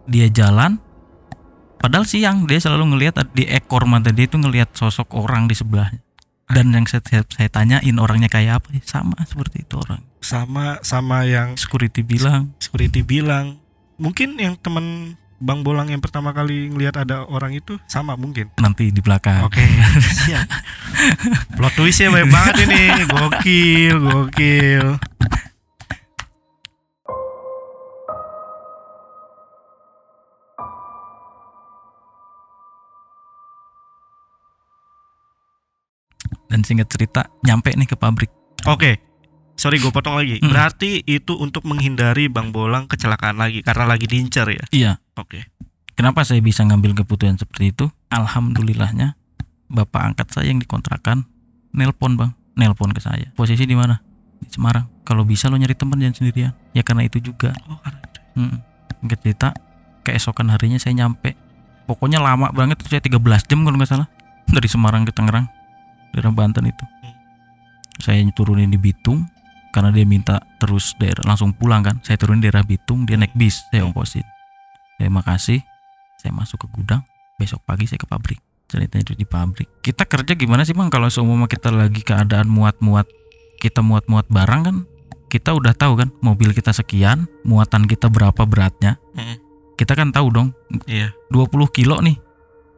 Dia 0.09 0.27
jalan 0.27 0.81
padahal 1.79 2.03
siang 2.03 2.49
dia 2.49 2.59
selalu 2.59 2.97
ngelihat 2.97 3.21
di 3.31 3.47
ekor 3.47 3.85
mata 3.85 4.09
dia 4.09 4.27
itu 4.27 4.35
ngelihat 4.35 4.73
sosok 4.75 5.15
orang 5.15 5.47
di 5.47 5.55
sebelahnya 5.55 6.01
dan 6.49 6.73
yang 6.73 6.89
saya, 6.89 7.05
saya, 7.05 7.21
saya 7.29 7.49
tanyain 7.53 7.95
orangnya 8.01 8.27
kayak 8.27 8.65
apa 8.65 8.73
sama 8.81 9.15
seperti 9.23 9.63
itu 9.63 9.77
orang 9.77 10.01
sama 10.19 10.81
sama 10.81 11.23
yang 11.23 11.55
security 11.55 12.01
bilang 12.01 12.51
security 12.57 13.05
bilang 13.05 13.61
mungkin 13.95 14.35
yang 14.35 14.57
teman 14.57 15.15
Bang 15.39 15.63
Bolang 15.63 15.87
yang 15.87 16.03
pertama 16.03 16.35
kali 16.35 16.67
ngelihat 16.67 16.99
ada 16.99 17.23
orang 17.23 17.55
itu 17.55 17.79
sama 17.87 18.19
mungkin. 18.19 18.51
nanti 18.59 18.91
di 18.91 18.99
belakang 18.99 19.47
Oke, 19.47 19.63
siap. 20.27 20.43
Plot 21.55 21.73
twistnya 21.79 22.11
banyak 22.11 22.27
banget 22.27 22.55
ini, 22.67 22.81
gokil, 23.15 23.95
gokil. 24.03 24.87
Dan 36.49 36.61
singkat 36.61 36.89
cerita 36.89 37.29
nyampe 37.41 37.71
nih 37.71 37.85
ke 37.85 37.93
pabrik 37.93 38.33
Oke, 38.65 38.99
sorry 39.55 39.77
gue 39.77 39.87
potong 39.87 40.19
lagi. 40.19 40.35
Hmm. 40.43 40.51
Berarti 40.51 40.99
itu 41.01 41.31
untuk 41.33 41.63
menghindari 41.63 42.27
Bang 42.27 42.51
Bolang 42.51 42.85
kecelakaan 42.85 43.39
lagi 43.39 43.63
karena 43.63 43.87
lagi 43.87 44.03
diincar 44.03 44.49
ya. 44.49 44.65
iya 44.69 44.91
Oke. 45.15 45.47
kenapa 45.93 46.21
saya 46.23 46.39
bisa 46.39 46.63
ngambil 46.63 46.91
keputusan 46.93 47.37
seperti 47.37 47.71
itu 47.71 47.87
alhamdulillahnya 48.09 49.15
bapak 49.67 50.01
angkat 50.11 50.27
saya 50.31 50.49
yang 50.49 50.59
dikontrakan 50.59 51.23
nelpon 51.71 52.15
bang 52.15 52.31
nelpon 52.55 52.89
ke 52.89 52.99
saya 52.99 53.29
posisi 53.31 53.63
di 53.63 53.75
mana 53.75 54.01
di 54.37 54.49
Semarang 54.49 54.89
kalau 55.03 55.21
bisa 55.23 55.47
lo 55.47 55.55
nyari 55.55 55.75
teman 55.75 55.99
jangan 55.99 56.15
sendirian 56.15 56.51
ya 56.71 56.81
karena 56.81 57.05
itu 57.05 57.19
juga 57.21 57.53
Oh, 57.65 57.77
karena 57.79 57.99
itu. 58.01 58.19
Hmm. 58.35 58.57
Singkat 58.99 59.19
cerita 59.21 59.47
keesokan 60.01 60.49
harinya 60.49 60.75
saya 60.75 60.97
nyampe 60.97 61.35
pokoknya 61.85 62.19
lama 62.19 62.49
banget 62.49 62.79
saya 62.83 62.99
13 62.99 63.19
jam 63.45 63.59
kalau 63.61 63.75
nggak 63.75 63.87
salah 63.87 64.07
dari 64.47 64.67
Semarang 64.67 65.03
ke 65.03 65.11
Tangerang 65.11 65.47
daerah 66.15 66.33
Banten 66.33 66.65
itu. 66.67 66.85
Hmm. 67.03 67.15
saya 67.99 68.23
turunin 68.31 68.71
di 68.71 68.79
Bitung 68.79 69.27
karena 69.69 69.93
dia 69.93 70.07
minta 70.07 70.39
terus 70.57 70.95
daerah 70.97 71.21
langsung 71.27 71.53
pulang 71.53 71.85
kan. 71.85 71.99
Saya 72.01 72.17
turunin 72.17 72.41
daerah 72.41 72.65
Bitung 72.65 73.05
dia 73.05 73.19
naik 73.19 73.35
bis 73.35 73.61
saya 73.69 73.85
ongkosin 73.85 74.25
saya 74.99 75.07
makasih 75.15 75.59
saya 76.19 76.35
masuk 76.35 76.59
ke 76.59 76.67
gudang 76.75 77.07
besok 77.39 77.63
pagi 77.63 77.87
saya 77.87 78.03
ke 78.03 78.07
pabrik. 78.11 78.43
Ceritanya 78.69 79.01
itu 79.01 79.15
di 79.15 79.23
pabrik. 79.25 79.79
Kita 79.79 80.03
kerja 80.03 80.35
gimana 80.35 80.67
sih 80.67 80.75
bang 80.75 80.91
kalau 80.91 81.07
seumpama 81.07 81.47
kita 81.47 81.71
lagi 81.71 82.03
keadaan 82.03 82.51
muat-muat 82.51 83.07
kita 83.63 83.79
muat-muat 83.79 84.27
barang 84.27 84.61
kan 84.67 84.77
kita 85.31 85.55
udah 85.55 85.71
tahu 85.71 85.95
kan 86.03 86.11
mobil 86.19 86.51
kita 86.51 86.75
sekian 86.75 87.31
muatan 87.47 87.87
kita 87.87 88.11
berapa 88.11 88.43
beratnya. 88.43 88.99
Mm-mm. 89.15 89.39
kita 89.79 89.95
kan 89.95 90.11
tahu 90.11 90.27
dong 90.35 90.49
Iya. 90.83 91.15
20 91.31 91.71
kilo 91.71 92.03
nih. 92.03 92.19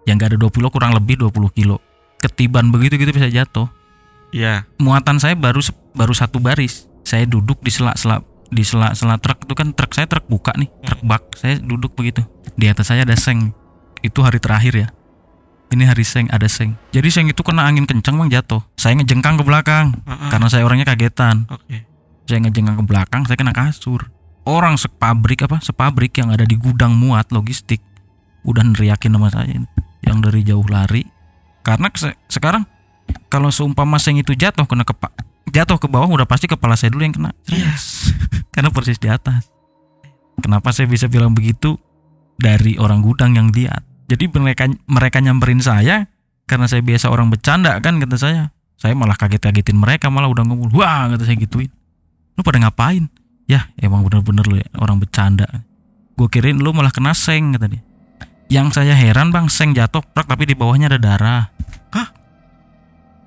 Yang 0.05 0.15
gak 0.21 0.29
ada 0.33 0.37
20 0.45 0.73
kurang 0.73 0.91
lebih 0.93 1.17
20 1.17 1.57
kilo 1.57 1.81
ketiban 2.21 2.69
begitu 2.69 3.01
gitu 3.01 3.11
bisa 3.11 3.27
jatuh. 3.27 3.67
Iya. 4.31 4.63
muatan 4.79 5.19
saya 5.19 5.35
baru 5.35 5.59
baru 5.91 6.15
satu 6.15 6.39
baris. 6.39 6.87
Saya 7.03 7.27
duduk 7.27 7.59
di 7.59 7.67
sela-sela 7.67 8.23
di 8.47 8.63
sela-sela 8.63 9.19
truk. 9.19 9.43
Itu 9.43 9.53
kan 9.57 9.75
truk 9.75 9.91
saya 9.91 10.07
truk 10.07 10.29
buka 10.31 10.55
nih 10.55 10.71
truk 10.87 11.01
bak. 11.03 11.35
Saya 11.35 11.59
duduk 11.59 11.91
begitu. 11.99 12.23
Di 12.55 12.71
atas 12.71 12.87
saya 12.87 13.03
ada 13.03 13.17
seng. 13.19 13.51
Itu 13.99 14.23
hari 14.23 14.39
terakhir 14.39 14.73
ya. 14.73 14.87
Ini 15.71 15.87
hari 15.87 16.03
seng 16.07 16.31
ada 16.31 16.47
seng. 16.47 16.79
Jadi 16.95 17.07
seng 17.11 17.27
itu 17.27 17.43
kena 17.43 17.67
angin 17.67 17.83
kencang 17.83 18.15
bang 18.15 18.39
jatuh. 18.39 18.63
Saya 18.79 18.95
ngejengkang 18.99 19.39
ke 19.39 19.43
belakang 19.43 19.99
Heeh. 20.03 20.29
karena 20.31 20.47
saya 20.47 20.63
orangnya 20.63 20.87
kagetan. 20.87 21.49
Oke. 21.51 21.89
saya 22.29 22.47
ngejengkang 22.47 22.79
ke 22.79 22.85
belakang 22.87 23.21
saya 23.27 23.35
kena 23.35 23.51
kasur. 23.51 24.07
Orang 24.47 24.79
sepabrik 24.79 25.43
apa 25.43 25.59
sepabrik 25.59 26.15
yang 26.15 26.31
ada 26.31 26.47
di 26.47 26.55
gudang 26.55 26.95
muat 26.95 27.27
logistik 27.35 27.83
udah 28.47 28.63
neriakin 28.63 29.11
sama 29.11 29.27
saya. 29.27 29.59
Yang 29.99 30.17
dari 30.23 30.41
jauh 30.47 30.63
lari 30.71 31.03
karena 31.61 31.87
se- 31.93 32.17
sekarang 32.29 32.65
kalau 33.29 33.49
seumpama 33.53 33.97
seng 34.01 34.17
itu 34.17 34.33
jatuh 34.33 34.65
kena 34.65 34.83
kepa 34.83 35.13
jatuh 35.51 35.77
ke 35.77 35.87
bawah 35.91 36.07
udah 36.07 36.27
pasti 36.29 36.47
kepala 36.47 36.79
saya 36.79 36.95
dulu 36.95 37.03
yang 37.03 37.15
kena. 37.15 37.31
Yes. 37.51 38.15
karena 38.55 38.71
persis 38.71 38.97
di 38.97 39.11
atas. 39.11 39.51
Kenapa 40.41 40.73
saya 40.73 40.87
bisa 40.89 41.11
bilang 41.11 41.35
begitu? 41.35 41.77
Dari 42.41 42.79
orang 42.81 43.05
gudang 43.05 43.37
yang 43.37 43.53
lihat. 43.53 43.85
Jadi 44.09 44.31
mereka 44.33 44.65
mereka 44.89 45.21
nyamperin 45.21 45.61
saya 45.61 46.09
karena 46.49 46.65
saya 46.65 46.81
biasa 46.81 47.13
orang 47.13 47.29
bercanda 47.29 47.77
kan 47.83 48.01
kata 48.01 48.17
saya. 48.17 48.43
Saya 48.81 48.97
malah 48.97 49.13
kaget-kagetin 49.13 49.77
mereka 49.77 50.09
malah 50.09 50.25
udah 50.25 50.41
ngomong 50.41 50.73
wah 50.73 51.05
kata 51.13 51.29
saya 51.29 51.37
gituin. 51.37 51.69
Lu 52.33 52.41
pada 52.41 52.57
ngapain? 52.57 53.05
Ya 53.45 53.69
emang 53.77 54.01
bener-bener 54.07 54.47
lu 54.47 54.55
ya, 54.57 54.67
orang 54.81 54.97
bercanda. 54.97 55.45
Gue 56.17 56.31
kirain 56.31 56.57
lu 56.57 56.73
malah 56.73 56.89
kena 56.89 57.13
seng 57.13 57.53
kata 57.53 57.69
dia 57.69 57.83
yang 58.51 58.67
saya 58.69 58.91
heran 58.91 59.31
bang 59.31 59.47
seng 59.47 59.71
jatuh 59.71 60.03
prak 60.03 60.27
tapi 60.27 60.43
di 60.43 60.53
bawahnya 60.53 60.91
ada 60.91 60.99
darah 60.99 61.43
Hah? 61.89 62.11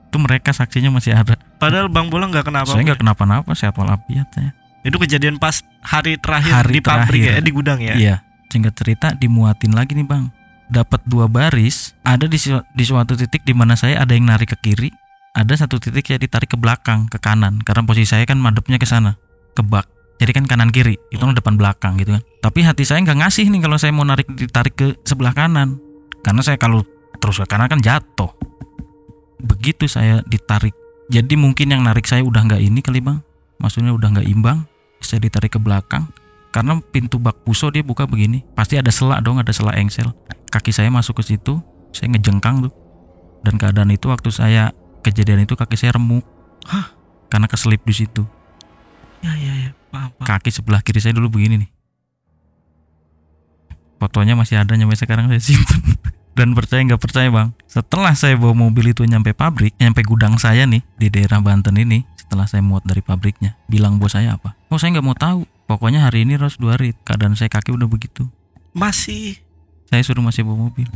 itu 0.07 0.17
mereka 0.21 0.53
saksinya 0.53 0.93
masih 0.93 1.17
ada 1.17 1.41
Padahal 1.57 1.89
Bang 1.89 2.13
Bolang 2.13 2.29
nggak 2.29 2.45
kenapa. 2.45 2.69
saya 2.69 2.85
nggak 2.85 3.01
kenapa-napa 3.01 3.57
sehat 3.57 3.73
walafiat 3.75 4.29
saya 4.31 4.53
Itu 4.85 5.01
kejadian 5.01 5.41
pas 5.41 5.65
hari 5.81 6.21
terakhir 6.21 6.53
Hari 6.53 6.73
di 6.77 6.81
pabrik 6.85 7.25
terakhir. 7.25 7.41
ya, 7.41 7.41
di 7.41 7.51
gudang 7.51 7.81
ya. 7.81 7.95
Iya, 7.97 8.15
singkat 8.53 8.77
cerita 8.77 9.17
dimuatin 9.17 9.73
lagi 9.73 9.97
nih 9.97 10.05
bang. 10.05 10.29
Dapat 10.69 11.09
dua 11.09 11.25
baris, 11.25 11.97
ada 12.05 12.29
di, 12.29 12.37
su- 12.37 12.61
di 12.77 12.85
suatu 12.85 13.17
titik 13.17 13.49
di 13.49 13.57
mana 13.57 13.81
saya 13.81 14.05
ada 14.05 14.13
yang 14.13 14.29
narik 14.29 14.53
ke 14.53 14.61
kiri, 14.61 14.93
ada 15.33 15.57
satu 15.57 15.81
titik 15.81 16.05
saya 16.05 16.21
ditarik 16.21 16.53
ke 16.53 16.61
belakang, 16.61 17.09
ke 17.09 17.17
kanan. 17.17 17.65
Karena 17.65 17.81
posisi 17.81 18.13
saya 18.13 18.29
kan 18.29 18.37
madepnya 18.37 18.77
ke 18.77 18.85
sana, 18.85 19.17
ke 19.57 19.65
bak. 19.65 19.89
Jadi 20.15 20.31
kan 20.31 20.45
kanan 20.47 20.71
kiri, 20.71 20.95
itu 21.11 21.19
kan 21.19 21.35
depan 21.35 21.59
belakang 21.59 21.99
gitu 21.99 22.15
kan. 22.15 22.23
Tapi 22.39 22.63
hati 22.63 22.87
saya 22.87 23.03
nggak 23.03 23.19
ngasih 23.19 23.51
nih 23.51 23.61
kalau 23.67 23.77
saya 23.81 23.91
mau 23.91 24.07
narik 24.07 24.31
ditarik 24.31 24.75
ke 24.79 24.87
sebelah 25.03 25.35
kanan, 25.35 25.83
karena 26.23 26.41
saya 26.41 26.55
kalau 26.55 26.87
terus 27.19 27.43
ke 27.43 27.47
kanan 27.51 27.67
kan 27.67 27.83
jatuh. 27.83 28.31
Begitu 29.43 29.91
saya 29.91 30.23
ditarik, 30.25 30.73
jadi 31.11 31.35
mungkin 31.35 31.75
yang 31.75 31.83
narik 31.83 32.07
saya 32.07 32.23
udah 32.23 32.47
nggak 32.47 32.63
ini 32.63 32.81
kali 32.81 33.03
bang, 33.03 33.19
maksudnya 33.59 33.91
udah 33.91 34.15
nggak 34.15 34.29
imbang. 34.31 34.65
Saya 35.05 35.21
ditarik 35.21 35.53
ke 35.53 35.61
belakang, 35.61 36.09
karena 36.55 36.79
pintu 36.79 37.19
bak 37.19 37.43
puso 37.43 37.67
dia 37.75 37.83
buka 37.83 38.07
begini 38.07 38.47
pasti 38.55 38.79
ada 38.79 38.95
selak 38.95 39.27
dong 39.27 39.43
ada 39.43 39.51
selak 39.51 39.75
engsel 39.75 40.15
kaki 40.55 40.71
saya 40.71 40.87
masuk 40.87 41.19
ke 41.19 41.35
situ 41.35 41.59
saya 41.91 42.15
ngejengkang 42.15 42.63
tuh 42.63 42.73
dan 43.43 43.59
keadaan 43.59 43.91
itu 43.91 44.07
waktu 44.07 44.31
saya 44.31 44.71
kejadian 45.03 45.43
itu 45.43 45.59
kaki 45.59 45.75
saya 45.75 45.99
remuk 45.99 46.23
Hah? 46.71 46.95
karena 47.27 47.51
keselip 47.51 47.83
di 47.83 47.91
situ 47.91 48.23
Ya 49.25 49.33
ya 49.41 49.55
ya. 49.57 49.71
Paham, 49.95 50.11
paham. 50.11 50.27
kaki 50.27 50.51
sebelah 50.51 50.83
kiri 50.83 50.99
saya 50.99 51.15
dulu 51.15 51.39
begini 51.39 51.63
nih. 51.63 51.71
Fotonya 54.03 54.35
masih 54.35 54.59
ada 54.59 54.75
nyampe 54.75 54.99
sekarang 54.99 55.31
saya 55.31 55.39
simpen. 55.39 55.81
Dan 56.39 56.51
percaya 56.51 56.83
nggak 56.83 56.99
percaya 56.99 57.31
bang? 57.31 57.55
Setelah 57.71 58.11
saya 58.19 58.35
bawa 58.35 58.59
mobil 58.59 58.91
itu 58.91 59.07
nyampe 59.07 59.31
pabrik 59.31 59.71
nyampe 59.79 60.03
gudang 60.03 60.35
saya 60.35 60.67
nih 60.67 60.83
di 60.99 61.07
daerah 61.07 61.39
Banten 61.39 61.79
ini 61.79 62.03
setelah 62.19 62.51
saya 62.51 62.59
muat 62.59 62.83
dari 62.83 63.07
pabriknya 63.07 63.55
bilang 63.71 64.03
bos 64.03 64.19
saya 64.19 64.35
apa? 64.35 64.59
Oh 64.67 64.75
saya 64.83 64.99
nggak 64.99 65.07
mau 65.07 65.15
tahu. 65.15 65.47
Pokoknya 65.71 66.03
hari 66.03 66.27
ini 66.27 66.35
harus 66.35 66.59
dua 66.59 66.75
hari. 66.75 66.93
Keadaan 67.07 67.39
saya 67.39 67.47
kaki 67.47 67.71
udah 67.71 67.87
begitu. 67.87 68.27
Masih. 68.75 69.39
Saya 69.89 70.03
suruh 70.03 70.27
masih 70.27 70.43
bawa 70.43 70.69
mobil. 70.69 70.91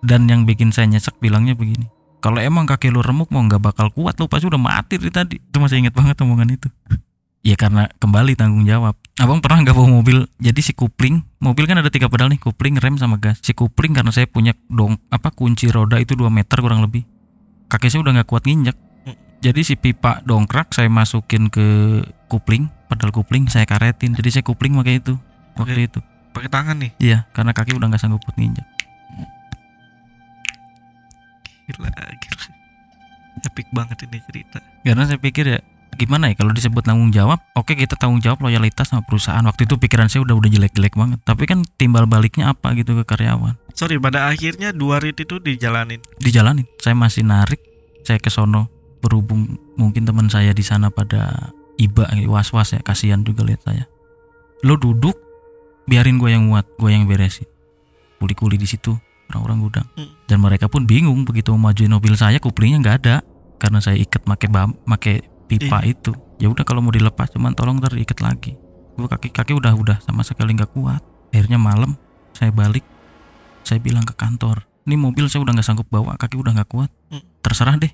Dan 0.00 0.24
yang 0.24 0.48
bikin 0.48 0.72
saya 0.72 0.88
nyesek 0.88 1.20
bilangnya 1.20 1.52
begini. 1.52 1.86
Kalau 2.24 2.40
emang 2.40 2.64
kaki 2.64 2.88
lu 2.88 3.04
remuk 3.04 3.28
mau 3.28 3.44
nggak 3.44 3.60
bakal 3.60 3.92
kuat. 3.92 4.16
Lu 4.16 4.26
pasti 4.26 4.48
udah 4.48 4.58
mati 4.58 4.96
dari 4.96 5.12
tadi. 5.12 5.36
Itu 5.36 5.60
masih 5.60 5.84
inget 5.84 5.92
banget 5.92 6.16
omongan 6.24 6.56
itu 6.56 6.72
ya 7.42 7.58
karena 7.58 7.90
kembali 7.98 8.38
tanggung 8.38 8.64
jawab 8.64 8.94
abang 9.18 9.42
pernah 9.42 9.66
nggak 9.66 9.74
bawa 9.74 9.90
mobil 9.90 10.30
jadi 10.38 10.60
si 10.62 10.72
kupling 10.72 11.26
mobil 11.42 11.66
kan 11.66 11.78
ada 11.78 11.90
tiga 11.90 12.06
pedal 12.06 12.30
nih 12.30 12.38
kupling 12.38 12.78
rem 12.78 12.96
sama 12.96 13.18
gas 13.18 13.42
si 13.42 13.52
kupling 13.52 13.92
karena 13.92 14.14
saya 14.14 14.30
punya 14.30 14.54
dong 14.70 14.98
apa 15.10 15.34
kunci 15.34 15.66
roda 15.68 15.98
itu 15.98 16.14
2 16.14 16.30
meter 16.30 16.62
kurang 16.62 16.86
lebih 16.86 17.02
kaki 17.66 17.90
saya 17.90 18.06
udah 18.06 18.22
nggak 18.22 18.28
kuat 18.30 18.46
nginjek 18.46 18.78
jadi 19.42 19.60
si 19.66 19.74
pipa 19.74 20.22
dongkrak 20.22 20.70
saya 20.70 20.86
masukin 20.86 21.50
ke 21.50 22.00
kupling 22.30 22.70
pedal 22.86 23.10
kupling 23.10 23.50
saya 23.50 23.66
karetin 23.66 24.14
jadi 24.14 24.38
saya 24.38 24.44
kupling 24.46 24.78
pakai 24.78 25.02
itu 25.02 25.18
waktu 25.58 25.90
itu 25.90 26.00
pakai 26.32 26.48
tangan 26.48 26.76
nih. 26.80 26.90
Iya, 26.98 27.28
karena 27.36 27.52
kaki 27.52 27.76
udah 27.76 27.92
nggak 27.92 28.00
sanggup 28.00 28.24
buat 28.24 28.36
nginjak. 28.40 28.64
Gila, 31.68 31.88
gila. 31.92 32.44
Epic 33.42 33.68
banget 33.70 34.08
ini 34.08 34.18
cerita. 34.24 34.58
Karena 34.82 35.04
saya 35.04 35.20
pikir 35.20 35.44
ya 35.46 35.60
gimana 35.96 36.32
ya 36.32 36.34
kalau 36.36 36.52
disebut 36.52 36.82
tanggung 36.84 37.12
jawab, 37.12 37.40
oke 37.54 37.76
kita 37.76 37.94
tanggung 37.96 38.18
jawab 38.18 38.40
loyalitas 38.44 38.92
sama 38.92 39.04
perusahaan. 39.04 39.42
Waktu 39.44 39.68
itu 39.68 39.76
pikiran 39.76 40.08
saya 40.08 40.24
udah 40.24 40.34
udah 40.36 40.50
jelek-jelek 40.50 40.96
banget. 40.96 41.18
Tapi 41.22 41.44
kan 41.44 41.64
timbal 41.76 42.08
baliknya 42.08 42.52
apa 42.52 42.72
gitu 42.76 42.96
ke 43.00 43.04
karyawan? 43.04 43.56
Sorry, 43.72 43.96
pada 44.00 44.28
akhirnya 44.28 44.72
dua 44.72 45.00
rit 45.00 45.16
itu 45.20 45.40
dijalanin. 45.40 46.00
Dijalanin. 46.20 46.68
Saya 46.80 46.96
masih 46.96 47.24
narik, 47.24 47.60
saya 48.04 48.20
ke 48.20 48.28
sono 48.28 48.68
berhubung 49.02 49.58
mungkin 49.74 50.06
teman 50.06 50.30
saya 50.30 50.54
di 50.54 50.62
sana 50.62 50.92
pada 50.92 51.50
iba 51.80 52.06
was-was 52.30 52.76
ya, 52.76 52.80
kasihan 52.84 53.24
juga 53.26 53.42
lihat 53.42 53.66
saya. 53.66 53.84
Lo 54.62 54.78
duduk, 54.78 55.18
biarin 55.90 56.22
gue 56.22 56.30
yang 56.30 56.46
muat, 56.46 56.68
gue 56.78 56.90
yang 56.92 57.10
beresin. 57.10 57.48
Kuli-kuli 58.22 58.54
di 58.54 58.70
situ 58.70 58.94
orang-orang 59.32 59.58
gudang. 59.64 59.88
Hmm. 59.96 60.12
Dan 60.28 60.38
mereka 60.44 60.68
pun 60.68 60.84
bingung 60.84 61.24
begitu 61.24 61.50
mau 61.56 61.72
majuin 61.72 61.90
mobil 61.90 62.14
saya 62.14 62.38
kuplingnya 62.38 62.78
nggak 62.84 62.96
ada 63.02 63.16
karena 63.56 63.78
saya 63.80 63.96
ikat 63.98 64.22
bam, 64.52 64.76
make 64.84 65.24
pipa 65.58 65.84
itu. 65.84 66.12
Ya 66.40 66.48
udah 66.48 66.64
kalau 66.64 66.80
mau 66.80 66.90
dilepas 66.90 67.28
cuman 67.32 67.52
tolong 67.52 67.76
ntar 67.78 67.92
diikat 67.92 68.24
lagi. 68.24 68.56
Gue 68.92 69.08
kaki 69.08 69.32
kaki 69.32 69.52
udah 69.56 69.72
udah 69.76 69.96
sama 70.04 70.24
sekali 70.24 70.52
nggak 70.56 70.72
kuat. 70.72 71.00
akhirnya 71.32 71.56
malam 71.56 71.96
saya 72.36 72.52
balik 72.52 72.84
saya 73.64 73.80
bilang 73.80 74.04
ke 74.04 74.12
kantor 74.12 74.68
ini 74.84 75.00
mobil 75.00 75.32
saya 75.32 75.40
udah 75.40 75.56
nggak 75.56 75.64
sanggup 75.64 75.88
bawa 75.88 76.12
kaki 76.20 76.36
udah 76.36 76.52
nggak 76.52 76.68
kuat 76.68 76.92
Hmm. 77.08 77.24
terserah 77.40 77.80
deh 77.80 77.88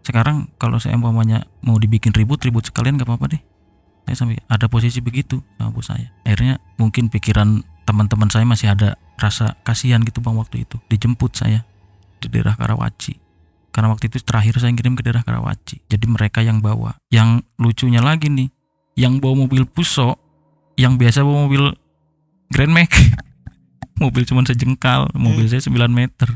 sekarang 0.00 0.48
kalau 0.56 0.80
saya 0.80 0.96
umpamanya 0.96 1.44
mau 1.60 1.76
dibikin 1.76 2.16
ribut 2.16 2.40
ribut 2.40 2.64
sekalian 2.64 2.96
gak 2.96 3.04
apa-apa 3.04 3.36
deh 3.36 3.42
saya 4.08 4.16
sampai 4.16 4.40
ada 4.48 4.64
posisi 4.68 5.04
begitu 5.04 5.44
sama 5.56 5.76
bos 5.76 5.92
saya 5.92 6.08
akhirnya 6.24 6.56
mungkin 6.80 7.12
pikiran 7.12 7.64
teman-teman 7.84 8.32
saya 8.32 8.48
masih 8.48 8.72
ada 8.72 8.96
rasa 9.20 9.60
kasihan 9.60 10.00
gitu 10.00 10.24
bang 10.24 10.36
waktu 10.36 10.64
itu 10.64 10.80
dijemput 10.88 11.36
saya 11.36 11.68
di 12.20 12.32
daerah 12.32 12.56
Karawaci 12.56 13.20
karena 13.74 13.90
waktu 13.90 14.06
itu 14.06 14.22
terakhir 14.22 14.62
saya 14.62 14.70
kirim 14.70 14.94
ke 14.94 15.02
daerah 15.02 15.26
Karawaci. 15.26 15.82
Jadi 15.90 16.06
mereka 16.06 16.46
yang 16.46 16.62
bawa. 16.62 16.94
Yang 17.10 17.42
lucunya 17.58 17.98
lagi 17.98 18.30
nih 18.30 18.46
yang 18.94 19.18
bawa 19.18 19.34
mobil 19.34 19.66
Puso 19.66 20.14
yang 20.78 20.94
biasa 20.94 21.26
bawa 21.26 21.50
mobil 21.50 21.74
Grand 22.54 22.70
Max. 22.70 22.94
Mobil 23.94 24.26
cuman 24.26 24.42
sejengkal 24.42 25.06
mobil 25.14 25.46
saya 25.46 25.62
9 25.62 25.70
meter. 25.86 26.26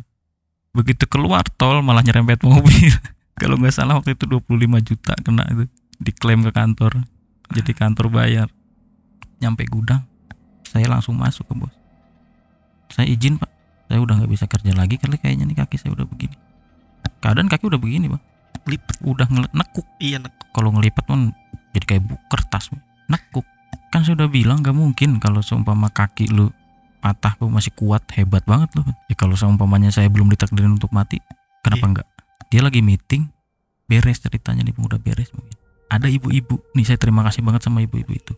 Begitu 0.71 1.11
keluar 1.11 1.43
tol 1.59 1.83
malah 1.83 2.07
nyerempet 2.07 2.47
mobil. 2.47 2.95
Kalau 3.41 3.59
nggak 3.59 3.75
salah 3.75 3.99
waktu 3.99 4.15
itu 4.15 4.31
25 4.31 4.47
juta 4.87 5.19
kena 5.19 5.43
itu 5.51 5.67
diklaim 5.99 6.47
ke 6.47 6.55
kantor. 6.55 7.03
Jadi 7.51 7.71
kantor 7.75 8.15
bayar. 8.15 8.47
Nyampe 9.43 9.67
gudang 9.67 10.07
saya 10.71 10.87
langsung 10.87 11.19
masuk 11.19 11.51
ke 11.51 11.55
bos. 11.59 11.75
Saya 12.95 13.11
izin 13.11 13.43
pak. 13.43 13.51
Saya 13.91 14.07
udah 14.07 14.23
nggak 14.23 14.31
bisa 14.31 14.47
kerja 14.47 14.71
lagi 14.79 14.95
kali 14.95 15.19
kayaknya 15.19 15.51
nih 15.51 15.59
kaki 15.59 15.83
saya 15.83 15.99
udah 15.99 16.07
begini 16.07 16.48
keadaan 17.19 17.51
kaki 17.51 17.69
udah 17.69 17.81
begini 17.81 18.11
bang. 18.11 18.23
Lipet 18.69 18.97
udah 19.01 19.27
ngel- 19.29 19.53
nekuk. 19.55 19.87
Iya 19.99 20.21
nek. 20.21 20.35
Kalau 20.53 20.71
ngelipat 20.75 21.05
kan 21.09 21.33
jadi 21.73 21.85
kayak 21.85 22.03
bu 22.05 22.15
kertas 22.29 22.71
nekuk. 23.09 23.47
Kan 23.89 24.05
saya 24.05 24.21
udah 24.21 24.29
bilang 24.29 24.61
gak 24.61 24.77
mungkin 24.77 25.17
kalau 25.17 25.41
seumpama 25.41 25.89
kaki 25.89 26.29
lu 26.29 26.53
patah 26.99 27.39
lu 27.39 27.49
masih 27.49 27.71
kuat 27.73 28.03
hebat 28.19 28.43
banget 28.43 28.69
lu 28.75 28.83
ya 29.07 29.15
kalau 29.15 29.39
seumpamanya 29.39 29.89
saya 29.89 30.11
belum 30.11 30.29
ditakdirin 30.35 30.75
untuk 30.75 30.91
mati 30.91 31.23
kenapa 31.63 31.79
Iya. 31.79 31.91
enggak 31.95 32.07
dia 32.51 32.61
lagi 32.61 32.81
meeting 32.83 33.23
beres 33.87 34.19
ceritanya 34.19 34.67
nih 34.67 34.75
udah 34.75 34.99
beres 34.99 35.31
mungkin 35.31 35.55
ada 35.89 36.05
ibu-ibu. 36.05 36.61
Nih 36.77 36.85
saya 36.85 37.01
terima 37.01 37.25
kasih 37.25 37.41
banget 37.41 37.65
sama 37.65 37.81
ibu-ibu 37.81 38.13
itu. 38.13 38.35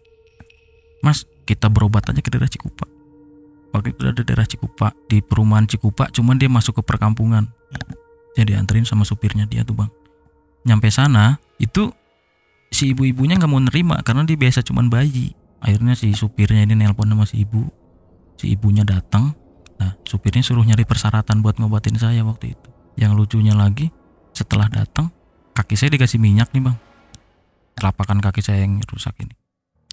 Mas 1.02 1.26
kita 1.42 1.66
berobat 1.66 2.06
aja 2.06 2.20
ke 2.22 2.30
daerah 2.30 2.46
Cikupa. 2.46 2.86
Waktu 3.74 3.90
itu 3.90 4.02
ada 4.06 4.22
daerah 4.22 4.46
Cikupa 4.46 4.94
di 5.10 5.18
perumahan 5.18 5.66
Cikupa 5.66 6.06
cuman 6.14 6.38
dia 6.38 6.46
masuk 6.46 6.78
ke 6.78 6.82
perkampungan 6.86 7.50
saya 8.34 8.44
dianterin 8.46 8.86
sama 8.86 9.02
supirnya 9.02 9.46
dia 9.46 9.66
tuh 9.66 9.76
bang. 9.78 9.90
Nyampe 10.66 10.92
sana 10.92 11.40
itu 11.56 11.90
si 12.70 12.94
ibu-ibunya 12.94 13.36
nggak 13.40 13.50
mau 13.50 13.60
nerima 13.60 13.98
karena 14.06 14.22
dia 14.26 14.38
biasa 14.38 14.62
cuman 14.62 14.92
bayi. 14.92 15.34
Akhirnya 15.60 15.92
si 15.98 16.12
supirnya 16.16 16.64
ini 16.64 16.78
nelpon 16.78 17.10
sama 17.10 17.24
si 17.28 17.42
ibu. 17.44 17.68
Si 18.38 18.52
ibunya 18.52 18.86
datang. 18.86 19.36
Nah 19.80 19.96
supirnya 20.04 20.44
suruh 20.44 20.64
nyari 20.64 20.84
persyaratan 20.84 21.40
buat 21.44 21.58
ngobatin 21.60 21.96
saya 21.96 22.24
waktu 22.24 22.56
itu. 22.56 22.68
Yang 22.96 23.12
lucunya 23.16 23.56
lagi 23.56 23.88
setelah 24.36 24.68
datang 24.68 25.12
kaki 25.56 25.74
saya 25.76 25.92
dikasih 25.96 26.20
minyak 26.20 26.52
nih 26.52 26.64
bang. 26.64 26.76
Telapakan 27.76 28.20
kaki 28.20 28.40
saya 28.44 28.64
yang 28.64 28.80
rusak 28.88 29.16
ini. 29.24 29.34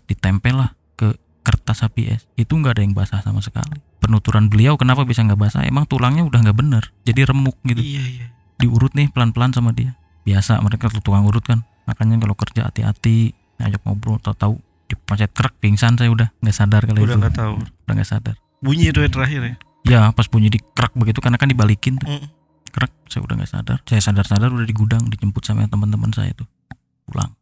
Ditempel 0.07 0.55
lah 0.55 0.71
ke 0.95 1.15
kertas 1.43 1.83
HPS 1.83 2.27
itu 2.35 2.51
nggak 2.51 2.75
ada 2.75 2.83
yang 2.83 2.91
basah 2.91 3.23
sama 3.23 3.39
sekali 3.39 3.86
penuturan 3.97 4.47
beliau 4.47 4.77
kenapa 4.77 5.03
bisa 5.03 5.25
nggak 5.25 5.39
basah? 5.39 5.65
Emang 5.65 5.89
tulangnya 5.89 6.23
udah 6.23 6.39
nggak 6.41 6.57
bener 6.57 6.83
jadi 7.03 7.27
remuk 7.29 7.57
gitu. 7.65 7.81
Iya 7.81 8.03
iya. 8.05 8.27
Diurut 8.57 8.93
nih 8.93 9.09
pelan-pelan 9.13 9.53
sama 9.53 9.73
dia. 9.73 9.97
Biasa 10.25 10.61
mereka 10.61 10.89
tuh 10.89 11.01
tukang 11.01 11.25
urut 11.25 11.45
kan. 11.45 11.65
Makanya 11.89 12.19
kalau 12.21 12.35
kerja 12.35 12.67
hati-hati 12.67 13.33
ngajak 13.57 13.81
ngobrol 13.85 14.21
tahu-tahu 14.21 14.61
dipencet 14.87 15.31
krek 15.33 15.55
pingsan 15.59 15.97
saya 15.97 16.09
udah. 16.13 16.29
Nggak 16.41 16.55
sadar 16.55 16.81
kali 16.85 16.99
udah 17.03 17.15
itu. 17.17 17.21
nggak 17.21 17.35
tahu. 17.35 17.55
Udah 17.61 17.93
nggak 17.93 18.09
sadar. 18.09 18.35
Bunyi 18.61 18.89
itu 18.89 18.99
yang 19.01 19.13
terakhir 19.13 19.41
ya? 19.41 19.55
Ya 19.87 20.01
pas 20.11 20.27
bunyi 20.27 20.51
di 20.51 20.59
krek 20.59 20.93
begitu 20.97 21.19
karena 21.23 21.37
kan 21.39 21.49
dibalikin 21.49 21.97
tuh. 21.97 22.07
Mm. 22.09 22.27
krek 22.67 22.93
saya 23.09 23.25
udah 23.25 23.35
nggak 23.41 23.51
sadar. 23.51 23.77
Saya 23.89 24.01
sadar-sadar 24.03 24.49
udah 24.53 24.67
di 24.67 24.75
gudang 24.75 25.09
dijemput 25.09 25.41
sama 25.41 25.65
teman-teman 25.65 26.13
saya 26.13 26.29
tuh. 26.37 26.45
Pulang. 27.09 27.33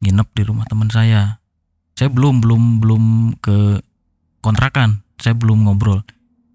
Nginep 0.00 0.28
di 0.32 0.42
rumah 0.46 0.64
teman 0.64 0.88
saya. 0.88 1.42
Saya 1.94 2.08
belum 2.08 2.40
belum 2.40 2.80
belum 2.80 3.04
ke 3.44 3.84
kontrakan 4.40 5.03
saya 5.24 5.32
belum 5.32 5.64
ngobrol. 5.64 6.04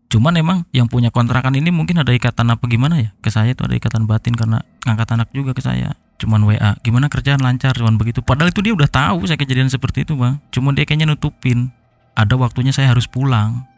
Cuman 0.10 0.34
emang 0.38 0.66
yang 0.74 0.90
punya 0.90 1.10
kontrakan 1.14 1.54
ini 1.58 1.70
mungkin 1.70 2.02
ada 2.02 2.10
ikatan 2.10 2.50
apa 2.50 2.66
gimana 2.66 2.98
ya? 2.98 3.10
Ke 3.22 3.34
saya 3.34 3.54
tuh 3.54 3.70
ada 3.70 3.78
ikatan 3.78 4.06
batin 4.10 4.34
karena 4.34 4.62
ngangkat 4.86 5.10
anak 5.14 5.30
juga 5.34 5.54
ke 5.54 5.62
saya. 5.62 5.98
Cuman 6.18 6.46
WA 6.50 6.78
gimana 6.82 7.10
kerjaan 7.10 7.42
lancar 7.42 7.78
cuman 7.78 7.98
begitu. 7.98 8.26
Padahal 8.26 8.50
itu 8.50 8.62
dia 8.66 8.74
udah 8.74 8.90
tahu 8.90 9.30
saya 9.30 9.38
kejadian 9.38 9.70
seperti 9.70 10.06
itu 10.06 10.18
bang. 10.18 10.42
Cuman 10.50 10.74
dia 10.74 10.86
kayaknya 10.86 11.14
nutupin. 11.14 11.70
Ada 12.18 12.36
waktunya 12.36 12.74
saya 12.74 12.90
harus 12.94 13.06
pulang. 13.06 13.70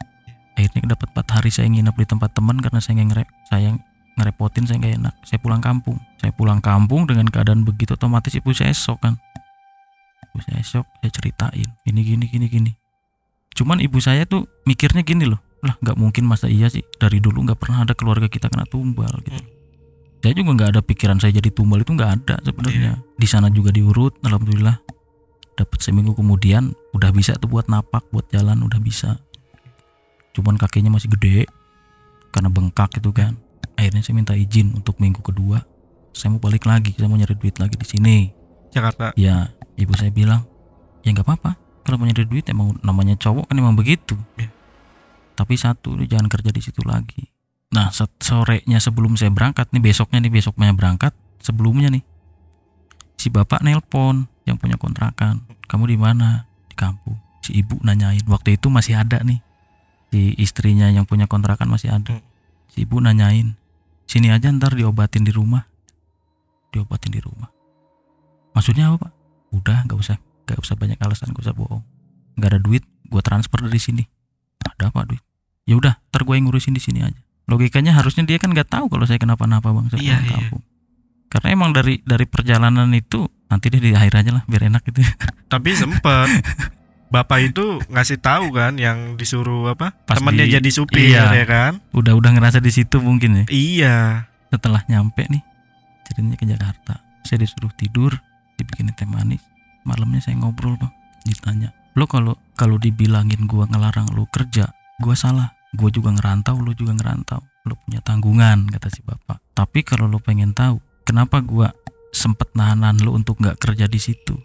Akhirnya 0.55 0.95
dapat 0.95 1.11
4 1.15 1.35
hari 1.35 1.51
saya 1.51 1.67
nginep 1.67 1.95
di 1.95 2.05
tempat 2.07 2.31
teman 2.31 2.59
karena 2.63 2.79
saya 2.79 2.99
nggak 2.99 3.07
ngere 3.11 3.23
saya 3.51 3.69
ngerepotin 4.15 4.63
saya 4.67 4.79
nggak 4.79 4.93
enak. 5.03 5.15
Saya 5.27 5.39
pulang 5.43 5.59
kampung. 5.59 5.99
Saya 6.17 6.31
pulang 6.31 6.63
kampung 6.63 7.11
dengan 7.11 7.27
keadaan 7.27 7.67
begitu 7.67 7.99
otomatis 7.99 8.31
ibu 8.33 8.55
saya 8.55 8.71
esok 8.71 9.03
kan. 9.03 9.19
Ibu 10.31 10.39
saya 10.47 10.57
esok 10.63 10.87
saya 11.03 11.11
ceritain. 11.11 11.69
Ini 11.83 11.99
gini 12.01 12.25
gini 12.31 12.47
gini 12.47 12.71
cuman 13.57 13.83
ibu 13.83 13.97
saya 13.99 14.23
tuh 14.25 14.47
mikirnya 14.65 15.03
gini 15.03 15.27
loh 15.27 15.41
lah 15.61 15.77
nggak 15.77 15.97
mungkin 15.97 16.25
masa 16.25 16.49
iya 16.49 16.67
sih? 16.67 16.81
Dari 16.97 17.21
dulu 17.21 17.45
nggak 17.45 17.59
pernah 17.61 17.85
ada 17.85 17.93
keluarga 17.93 18.25
kita 18.25 18.49
kena 18.49 18.65
tumbal 18.65 19.13
gitu. 19.21 19.41
Saya 20.21 20.33
juga 20.37 20.49
nggak 20.57 20.69
ada 20.77 20.81
pikiran 20.85 21.17
saya 21.17 21.33
jadi 21.37 21.49
tumbal 21.53 21.81
itu 21.81 21.93
nggak 21.93 22.11
ada 22.21 22.35
sebenarnya. 22.41 23.01
Di 23.17 23.27
sana 23.29 23.49
juga 23.53 23.69
diurut 23.69 24.17
alhamdulillah. 24.25 24.81
Dapat 25.57 25.79
seminggu 25.81 26.17
kemudian 26.17 26.73
udah 26.97 27.13
bisa 27.13 27.37
tuh 27.37 27.49
buat 27.49 27.69
napak 27.69 28.09
buat 28.09 28.25
jalan 28.33 28.65
udah 28.65 28.81
bisa. 28.81 29.21
Cuman 30.33 30.57
kakinya 30.57 30.97
masih 30.97 31.13
gede 31.13 31.45
karena 32.33 32.49
bengkak 32.49 32.97
itu 32.97 33.13
kan. 33.13 33.37
Akhirnya 33.77 34.01
saya 34.01 34.17
minta 34.17 34.33
izin 34.33 34.73
untuk 34.73 34.97
minggu 34.97 35.21
kedua. 35.21 35.61
Saya 36.13 36.33
mau 36.33 36.41
balik 36.41 36.65
lagi 36.65 36.97
saya 36.97 37.05
mau 37.05 37.17
nyari 37.21 37.37
duit 37.37 37.61
lagi 37.61 37.77
di 37.77 37.85
sini. 37.85 38.17
Jakarta. 38.73 39.13
Ya 39.13 39.53
ibu 39.77 39.93
saya 39.93 40.09
bilang 40.09 40.45
ya 41.05 41.13
nggak 41.13 41.25
apa-apa 41.25 41.60
kalau 41.81 41.97
mau 41.97 42.05
nyari 42.05 42.25
duit 42.25 42.45
emang 42.49 42.77
namanya 42.85 43.17
cowok 43.17 43.49
kan 43.49 43.55
emang 43.57 43.75
begitu. 43.77 44.17
Iya. 44.37 44.49
tapi 45.31 45.57
satu 45.57 45.97
lu 45.97 46.05
jangan 46.05 46.29
kerja 46.29 46.53
di 46.53 46.61
situ 46.61 46.85
lagi. 46.85 47.25
Nah 47.73 47.89
sorenya 48.21 48.77
sebelum 48.77 49.17
saya 49.17 49.33
berangkat 49.33 49.73
nih 49.73 49.81
besoknya 49.81 50.21
nih 50.21 50.29
besoknya 50.29 50.69
berangkat 50.75 51.17
sebelumnya 51.41 51.89
nih 51.89 52.03
si 53.17 53.33
bapak 53.33 53.65
nelpon 53.65 54.29
yang 54.45 54.61
punya 54.61 54.77
kontrakan 54.77 55.41
kamu 55.71 55.95
di 55.95 55.97
mana? 55.97 56.45
Di 56.67 56.75
kampung. 56.75 57.15
Si 57.39 57.55
ibu 57.55 57.79
nanyain 57.79 58.21
waktu 58.27 58.59
itu 58.59 58.67
masih 58.67 58.99
ada 58.99 59.23
nih. 59.23 59.39
Si 60.11 60.35
istrinya 60.35 60.91
yang 60.91 61.07
punya 61.07 61.25
kontrakan 61.31 61.71
masih 61.71 61.95
ada. 61.95 62.19
Hmm. 62.19 62.27
si 62.69 62.83
ibu 62.83 62.99
nanyain 62.99 63.55
sini 64.05 64.29
aja 64.29 64.51
ntar 64.51 64.75
diobatin 64.75 65.23
di 65.23 65.31
rumah. 65.31 65.63
Diobatin 66.75 67.15
di 67.15 67.23
rumah. 67.23 67.47
Maksudnya 68.51 68.91
apa 68.91 69.07
pak? 69.07 69.11
Udah 69.55 69.87
nggak 69.87 69.97
usah 69.97 70.19
nggak 70.51 70.59
usah 70.59 70.75
banyak 70.75 70.99
alasan 70.99 71.31
nggak 71.31 71.41
usah 71.41 71.55
bohong. 71.55 71.81
Nggak 72.35 72.49
ada 72.49 72.59
duit 72.59 72.83
gue 72.83 73.21
transfer 73.21 73.59
dari 73.61 73.79
sini. 73.79 74.03
Ada 74.61 74.91
apa 74.91 75.07
duit? 75.07 75.23
Ya 75.63 75.75
udah 75.75 75.95
ntar 76.05 76.21
gue 76.21 76.35
yang 76.35 76.45
ngurusin 76.45 76.71
di 76.71 76.79
sini 76.79 77.01
aja. 77.01 77.15
Logikanya 77.45 77.91
harusnya 77.93 78.21
dia 78.21 78.35
kan 78.35 78.49
nggak 78.49 78.67
tahu 78.67 78.87
kalau 78.87 79.03
saya 79.03 79.17
kenapa-napa 79.17 79.69
bang. 79.69 79.87
Saya 79.89 79.99
Iya, 80.01 80.17
iya. 80.19 80.35
kampung 80.41 80.63
karena 81.27 81.47
emang 81.49 81.71
dari 81.71 82.03
dari 82.03 82.27
perjalanan 82.27 82.91
itu 82.91 83.23
nanti 83.47 83.71
deh 83.71 83.79
di 83.79 83.95
akhir 83.95 84.13
aja 84.17 84.31
lah 84.33 84.43
biar 84.45 84.67
enak 84.67 84.83
gitu. 84.85 84.99
Tapi 85.47 85.69
sempet. 85.71 86.27
Bapak 87.07 87.39
itu 87.41 87.79
ngasih 87.87 88.19
tahu 88.19 88.51
kan 88.51 88.75
yang 88.75 89.15
disuruh 89.15 89.67
apa 89.69 89.91
Pas 90.01 90.15
temannya 90.15 90.47
di- 90.47 90.55
jadi 90.55 90.69
supir 90.69 91.11
iya. 91.11 91.31
ya 91.33 91.43
kan? 91.43 91.79
Udah 91.91 92.15
udah 92.15 92.31
ngerasa 92.31 92.59
di 92.59 92.67
situ 92.67 92.99
mungkin 92.99 93.43
ya. 93.43 93.45
Iya. 93.47 93.97
Setelah 94.47 94.83
nyampe 94.85 95.27
nih 95.27 95.43
ceritanya 96.03 96.35
ke 96.35 96.45
Jakarta. 96.45 97.03
Saya 97.23 97.39
disuruh 97.39 97.71
tidur 97.71 98.15
dibikinin 98.55 98.91
teh 98.91 99.03
manis 99.03 99.43
malamnya 99.83 100.21
saya 100.23 100.37
ngobrol 100.39 100.77
bang. 100.77 100.93
Ditanya 101.27 101.69
lo 101.97 102.07
kalau 102.07 102.39
kalau 102.55 102.79
dibilangin 102.79 103.45
gua 103.45 103.67
ngelarang 103.67 104.13
lo 104.15 104.27
kerja 104.29 104.71
gua 105.01 105.15
salah. 105.17 105.53
Gua 105.71 105.87
juga 105.87 106.11
ngerantau 106.11 106.59
lo 106.59 106.75
juga 106.75 106.95
ngerantau. 106.95 107.41
Lo 107.67 107.79
punya 107.79 108.03
tanggungan 108.03 108.67
kata 108.67 108.91
si 108.91 109.01
bapak. 109.05 109.39
Tapi 109.55 109.85
kalau 109.87 110.07
lo 110.07 110.19
pengen 110.19 110.51
tahu 110.51 110.79
kenapa 111.07 111.39
gua 111.39 111.71
sempet 112.11 112.51
nahanan 112.53 112.99
lo 112.99 113.15
untuk 113.15 113.39
nggak 113.39 113.59
kerja 113.59 113.87
di 113.87 113.99
situ? 113.99 114.35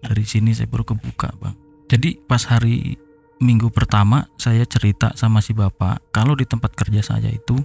Dari 0.00 0.24
sini 0.24 0.56
saya 0.56 0.68
baru 0.70 0.88
kebuka 0.88 1.36
bang. 1.36 1.56
Jadi 1.90 2.16
pas 2.24 2.40
hari 2.48 2.96
minggu 3.40 3.72
pertama 3.72 4.28
saya 4.36 4.68
cerita 4.68 5.16
sama 5.16 5.40
si 5.40 5.56
bapak 5.56 6.12
kalau 6.12 6.36
di 6.36 6.44
tempat 6.44 6.76
kerja 6.76 7.00
saya 7.00 7.32
itu 7.32 7.56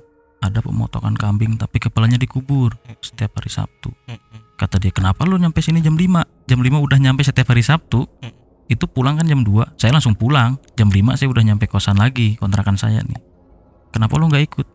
ada 0.48 0.62
pemotongan 0.62 1.18
kambing 1.18 1.58
tapi 1.58 1.82
kepalanya 1.82 2.16
dikubur 2.22 2.78
setiap 3.02 3.38
hari 3.38 3.52
Sabtu. 3.52 3.92
Kata 4.56 4.80
dia, 4.80 4.94
"Kenapa 4.94 5.28
lu 5.28 5.36
nyampe 5.36 5.60
sini 5.60 5.84
jam 5.84 6.00
5? 6.00 6.24
Jam 6.48 6.64
5 6.64 6.80
udah 6.80 6.98
nyampe 7.02 7.26
setiap 7.26 7.52
hari 7.52 7.66
Sabtu." 7.66 8.08
Itu 8.66 8.90
pulang 8.90 9.22
kan 9.22 9.30
jam 9.30 9.46
2. 9.46 9.78
Saya 9.78 9.94
langsung 9.94 10.18
pulang. 10.18 10.58
Jam 10.74 10.90
5 10.90 11.14
saya 11.14 11.30
udah 11.30 11.44
nyampe 11.46 11.70
kosan 11.70 12.02
lagi, 12.02 12.34
kontrakan 12.40 12.80
saya 12.82 13.04
nih. 13.06 13.20
Kenapa 13.94 14.18
lu 14.18 14.26
nggak 14.26 14.44
ikut? 14.50 14.68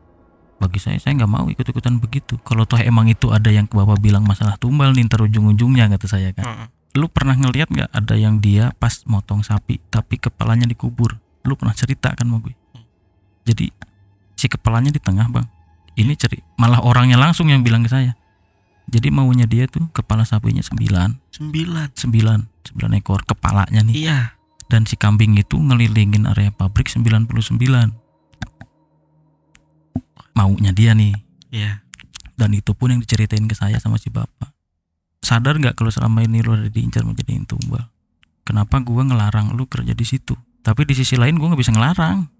Bagi 0.63 0.79
saya 0.79 1.01
saya 1.01 1.17
nggak 1.17 1.31
mau 1.31 1.49
ikut-ikutan 1.51 1.99
begitu. 1.99 2.39
Kalau 2.45 2.69
toh 2.69 2.79
emang 2.79 3.09
itu 3.09 3.33
ada 3.33 3.49
yang 3.51 3.67
Bapak 3.67 3.99
bilang 3.99 4.23
masalah 4.23 4.61
tumbal 4.61 4.95
nih 4.95 5.09
ntar 5.09 5.25
ujung-ujungnya 5.25 5.91
kata 5.91 6.07
saya 6.07 6.31
kan. 6.37 6.71
Lu 6.95 7.11
pernah 7.11 7.35
ngeliat 7.35 7.73
nggak 7.73 7.91
ada 7.91 8.15
yang 8.15 8.39
dia 8.39 8.71
pas 8.79 9.03
motong 9.09 9.43
sapi 9.43 9.81
tapi 9.91 10.21
kepalanya 10.21 10.69
dikubur? 10.69 11.19
lu 11.45 11.57
pernah 11.57 11.73
cerita 11.73 12.13
kan 12.13 12.29
sama 12.29 12.39
gue 12.45 12.55
Hmm. 12.77 12.85
jadi 13.49 13.67
si 14.37 14.47
kepalanya 14.47 14.93
di 14.93 15.01
tengah 15.01 15.27
bang 15.33 15.47
ini 15.99 16.15
ceri 16.15 16.39
malah 16.61 16.81
orangnya 16.85 17.19
langsung 17.19 17.51
yang 17.51 17.67
bilang 17.67 17.83
ke 17.83 17.91
saya. 17.91 18.15
Jadi 18.91 19.07
maunya 19.15 19.47
dia 19.47 19.71
tuh 19.71 19.87
kepala 19.95 20.27
sapinya 20.27 20.63
sembilan. 20.63 21.31
Sembilan. 21.31 21.95
sembilan 21.95 22.41
sembilan 22.67 22.93
ekor 22.99 23.27
kepalanya 23.27 23.83
nih. 23.87 23.97
Iya. 23.97 24.21
dan 24.71 24.87
si 24.87 24.95
kambing 24.95 25.35
itu 25.35 25.59
ngelilingin 25.59 26.31
area 26.31 26.55
pabrik 26.55 26.87
99 26.87 27.27
maunya 30.39 30.71
dia 30.71 30.95
nih. 30.95 31.15
Iya. 31.51 31.83
dan 32.39 32.55
itu 32.57 32.73
pun 32.73 32.95
yang 32.95 33.03
diceritain 33.03 33.45
ke 33.51 33.59
saya 33.59 33.77
sama 33.83 33.99
si 33.99 34.09
bapak. 34.09 34.55
Sadar 35.21 35.59
nggak 35.61 35.77
kalau 35.77 35.93
selama 35.93 36.25
ini 36.25 36.41
lu 36.41 36.57
ada 36.57 36.71
diincar 36.71 37.05
mau 37.05 37.13
jadiin 37.13 37.45
tumbal? 37.45 37.91
Kenapa 38.47 38.81
gua 38.81 39.05
ngelarang 39.05 39.53
lu 39.53 39.69
kerja 39.69 39.93
di 39.93 40.07
situ? 40.09 40.39
Tapi 40.65 40.89
di 40.89 40.97
sisi 40.97 41.21
lain 41.21 41.37
gua 41.37 41.53
nggak 41.53 41.61
bisa 41.61 41.75
ngelarang. 41.77 42.31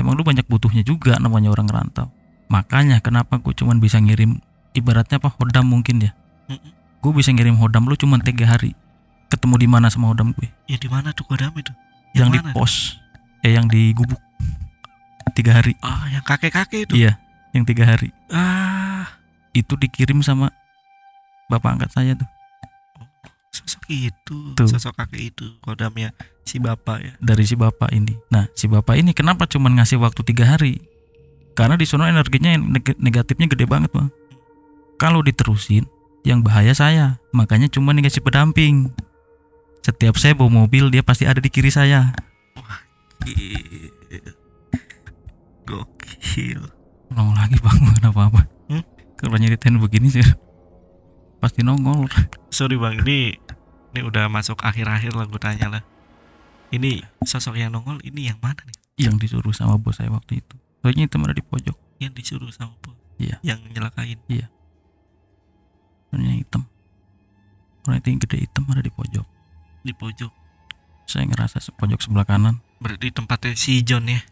Emang 0.00 0.16
lu 0.16 0.24
banyak 0.24 0.48
butuhnya 0.48 0.86
juga 0.86 1.20
namanya 1.20 1.52
orang 1.52 1.68
rantau 1.68 2.15
makanya 2.46 2.98
kenapa 2.98 3.36
gua 3.36 3.52
cuman 3.52 3.76
bisa 3.76 3.98
ngirim 3.98 4.38
ibaratnya 4.72 5.16
apa 5.16 5.32
hodam 5.32 5.66
mungkin 5.66 5.98
ya 6.00 6.12
gue 6.96 7.12
bisa 7.12 7.30
ngirim 7.30 7.54
hodam 7.56 7.84
lu 7.84 7.94
cuman 7.94 8.18
tiga 8.18 8.46
hari 8.46 8.74
ketemu 9.26 9.54
di 9.56 9.68
mana 9.68 9.86
sama 9.86 10.10
hodam 10.10 10.30
gue 10.32 10.50
Ya 10.66 10.74
di 10.74 10.86
mana 10.86 11.10
tuh 11.10 11.22
kodam 11.24 11.54
itu? 11.54 11.70
yang, 12.12 12.30
di 12.30 12.38
mana? 12.38 12.50
pos 12.50 12.98
eh 13.40 13.52
yang 13.52 13.66
di 13.66 13.90
gubuk 13.92 14.18
tiga 15.32 15.54
hari 15.54 15.74
Ah, 15.80 16.06
yang 16.08 16.22
kakek-kakek 16.22 16.86
itu. 16.86 16.94
iya 16.96 17.18
yang 17.50 17.62
tiga 17.62 17.84
hari 17.84 18.10
Ah, 18.28 19.06
itu 19.52 19.74
dikirim 19.74 20.18
sama 20.20 20.50
bapak 21.46 21.78
angkat 21.78 21.90
saya 21.92 22.12
tuh 22.14 22.26
sosok 23.48 23.84
itu, 23.88 24.38
Tuh. 24.52 24.68
sosok 24.68 24.92
kakek 24.94 25.32
itu, 25.32 25.46
kodamnya 25.60 26.12
si 26.44 26.60
bapak 26.60 26.98
ya. 27.00 27.12
dari 27.18 27.40
si 27.42 27.56
bapak 27.56 27.88
ini. 27.88 28.12
Nah, 28.28 28.52
si 28.52 28.68
bapak 28.68 28.94
ini 28.94 29.10
kenapa 29.10 29.48
cuman 29.48 29.80
ngasih 29.80 29.96
waktu 29.96 30.20
tiga 30.22 30.44
hari? 30.46 30.76
Karena 31.56 31.74
di 31.80 31.88
sana 31.88 32.12
energinya 32.12 32.52
negatifnya 33.00 33.48
gede 33.48 33.64
banget 33.64 33.88
bang. 33.90 34.12
Kalau 35.00 35.24
diterusin, 35.24 35.88
yang 36.26 36.42
bahaya 36.42 36.74
saya. 36.74 37.22
Makanya 37.30 37.70
cuma 37.70 37.94
dikasih 37.94 38.20
pedamping. 38.20 38.90
Setiap 39.86 40.18
saya 40.18 40.34
bawa 40.34 40.66
mobil, 40.66 40.90
dia 40.90 41.06
pasti 41.06 41.22
ada 41.22 41.38
di 41.38 41.46
kiri 41.46 41.70
saya. 41.70 42.10
Gil. 43.22 44.34
Gokil. 45.62 46.60
Nongol 47.14 47.38
lagi 47.38 47.56
bang, 47.62 47.78
bukan 47.78 48.04
apa-apa. 48.10 48.40
Hmm? 48.66 48.82
Kalau 49.14 49.38
nyeritain 49.38 49.78
begini 49.78 50.10
sih, 50.10 50.26
pasti 51.38 51.62
nongol. 51.62 52.10
Sorry 52.50 52.74
bang, 52.74 52.98
ini 53.06 53.38
ini 53.94 54.00
udah 54.02 54.26
masuk 54.26 54.60
akhir-akhir 54.66 55.14
lah 55.14 55.30
gue 55.30 55.40
tanya 55.40 55.78
lah. 55.78 55.82
Ini 56.74 57.06
sosok 57.22 57.54
yang 57.54 57.70
nongol 57.70 58.02
ini 58.02 58.28
yang 58.34 58.42
mana 58.42 58.58
nih? 58.66 59.06
Yang 59.06 59.14
disuruh 59.22 59.54
sama 59.54 59.78
bos 59.78 60.02
saya 60.02 60.10
waktu 60.10 60.42
itu. 60.42 60.56
Soalnya 60.86 61.10
itu 61.10 61.18
ada 61.18 61.34
di 61.34 61.42
pojok, 61.42 61.74
Yang 61.98 62.12
disuruh 62.22 62.54
sama 62.54 62.78
bos? 62.78 62.94
Iya. 63.18 63.42
Yang 63.42 63.74
nyelakain. 63.74 64.22
soalnya 66.06 66.32
hitam. 66.38 66.62
Orang 67.82 67.98
itu 67.98 68.08
yang 68.14 68.20
gede 68.22 68.36
hitam 68.46 68.62
ada 68.70 68.78
di 68.78 68.92
pojok. 68.94 69.26
di 69.82 69.90
pojok. 69.90 70.30
Saya 71.10 71.26
ngerasa 71.26 71.58
se- 71.58 71.74
pojok 71.74 71.98
sebelah 71.98 72.22
kanan. 72.22 72.62
Berarti 72.78 73.10
tempatnya 73.10 73.58
si 73.58 73.82
John 73.82 74.06
ya. 74.06 74.22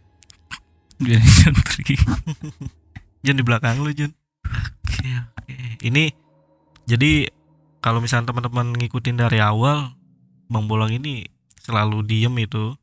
Dia 1.03 1.19
sentri. 1.19 1.99
John 3.27 3.35
di 3.35 3.43
belakang 3.43 3.83
lu 3.83 3.91
John. 3.91 4.15
Oke 4.87 5.11
oke. 5.11 5.55
Ini 5.83 6.15
jadi 6.87 7.27
kalau 7.83 7.99
misalnya 7.99 8.31
teman-teman 8.31 8.79
ngikutin 8.79 9.19
dari 9.19 9.43
awal, 9.43 9.99
Bang 10.47 10.71
Bolong 10.71 10.95
ini 10.95 11.27
selalu 11.59 12.07
diem 12.07 12.35
itu 12.39 12.79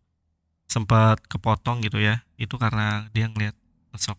sempat 0.67 1.23
kepotong 1.23 1.79
gitu 1.83 2.03
ya. 2.03 2.27
Itu 2.35 2.59
karena 2.59 3.07
dia 3.11 3.31
ngeliat 3.31 3.55
sosok 3.93 4.17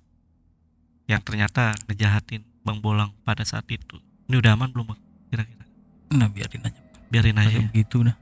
yang 1.09 1.21
ternyata 1.25 1.75
ngejahatin 1.89 2.45
Bang 2.63 2.79
Bolang 2.79 3.11
pada 3.27 3.43
saat 3.43 3.67
itu. 3.69 3.99
Ini 4.31 4.39
udah 4.39 4.55
aman 4.55 4.71
belum 4.71 4.95
Bang? 4.95 5.01
Kira-kira. 5.29 5.65
Nah 6.15 6.29
biarin 6.31 6.63
aja. 6.63 6.81
Biarin 7.11 7.37
aja 7.41 7.49
Kayak 7.51 7.61
ya. 7.61 7.69
begitu 7.75 7.97
dah. 8.07 8.17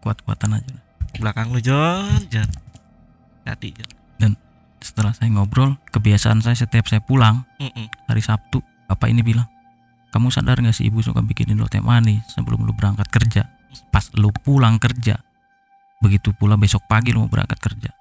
Kuat-kuatan 0.00 0.56
aja. 0.56 0.70
dah. 0.70 0.84
Belakang 1.18 1.50
lu 1.50 1.58
John, 1.60 2.22
John. 2.30 2.48
Hati 3.44 3.74
John. 3.74 3.90
Setelah 4.80 5.12
saya 5.12 5.28
ngobrol, 5.28 5.76
kebiasaan 5.92 6.40
saya 6.40 6.56
setiap 6.56 6.88
saya 6.88 7.04
pulang 7.04 7.44
Mm-mm. 7.60 7.84
hari 8.08 8.24
Sabtu, 8.24 8.64
bapak 8.88 9.12
ini 9.12 9.20
bilang, 9.20 9.44
kamu 10.08 10.32
sadar 10.32 10.56
gak 10.56 10.72
sih 10.72 10.88
ibu 10.88 11.04
suka 11.04 11.20
bikinin 11.20 11.60
lo 11.60 11.68
teh 11.68 11.84
manis 11.84 12.24
sebelum 12.32 12.64
lu 12.64 12.72
berangkat 12.72 13.04
kerja? 13.12 13.44
Pas 13.92 14.08
lu 14.16 14.32
pulang 14.32 14.80
kerja, 14.80 15.20
begitu 16.00 16.32
pula 16.32 16.56
besok 16.56 16.88
pagi 16.88 17.12
lu 17.12 17.20
mau 17.20 17.28
berangkat 17.28 17.60
kerja. 17.60 17.92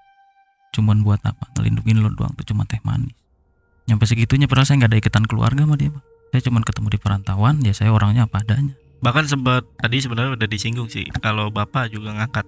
Cuman 0.76 1.02
buat 1.02 1.22
apa? 1.26 1.50
Ngelindungin 1.58 2.02
lo 2.02 2.10
doang 2.14 2.34
tuh 2.38 2.46
cuma 2.46 2.66
teh 2.66 2.80
manis. 2.86 3.16
Nyampe 3.90 4.06
segitunya 4.06 4.46
padahal 4.46 4.70
saya 4.70 4.86
nggak 4.86 4.92
ada 4.94 5.00
ikatan 5.02 5.26
keluarga 5.26 5.66
sama 5.66 5.76
dia, 5.76 5.90
Bang. 5.90 6.06
Saya 6.30 6.42
cuman 6.46 6.62
ketemu 6.62 6.88
di 6.94 7.00
perantauan, 7.02 7.56
ya 7.66 7.74
saya 7.74 7.90
orangnya 7.90 8.30
apa 8.30 8.46
adanya. 8.46 8.78
Bahkan 9.02 9.26
sempat 9.26 9.66
tadi 9.80 9.98
sebenarnya 10.04 10.36
udah 10.36 10.48
disinggung 10.52 10.92
sih 10.92 11.08
kalau 11.24 11.50
Bapak 11.50 11.90
juga 11.90 12.14
ngangkat 12.14 12.46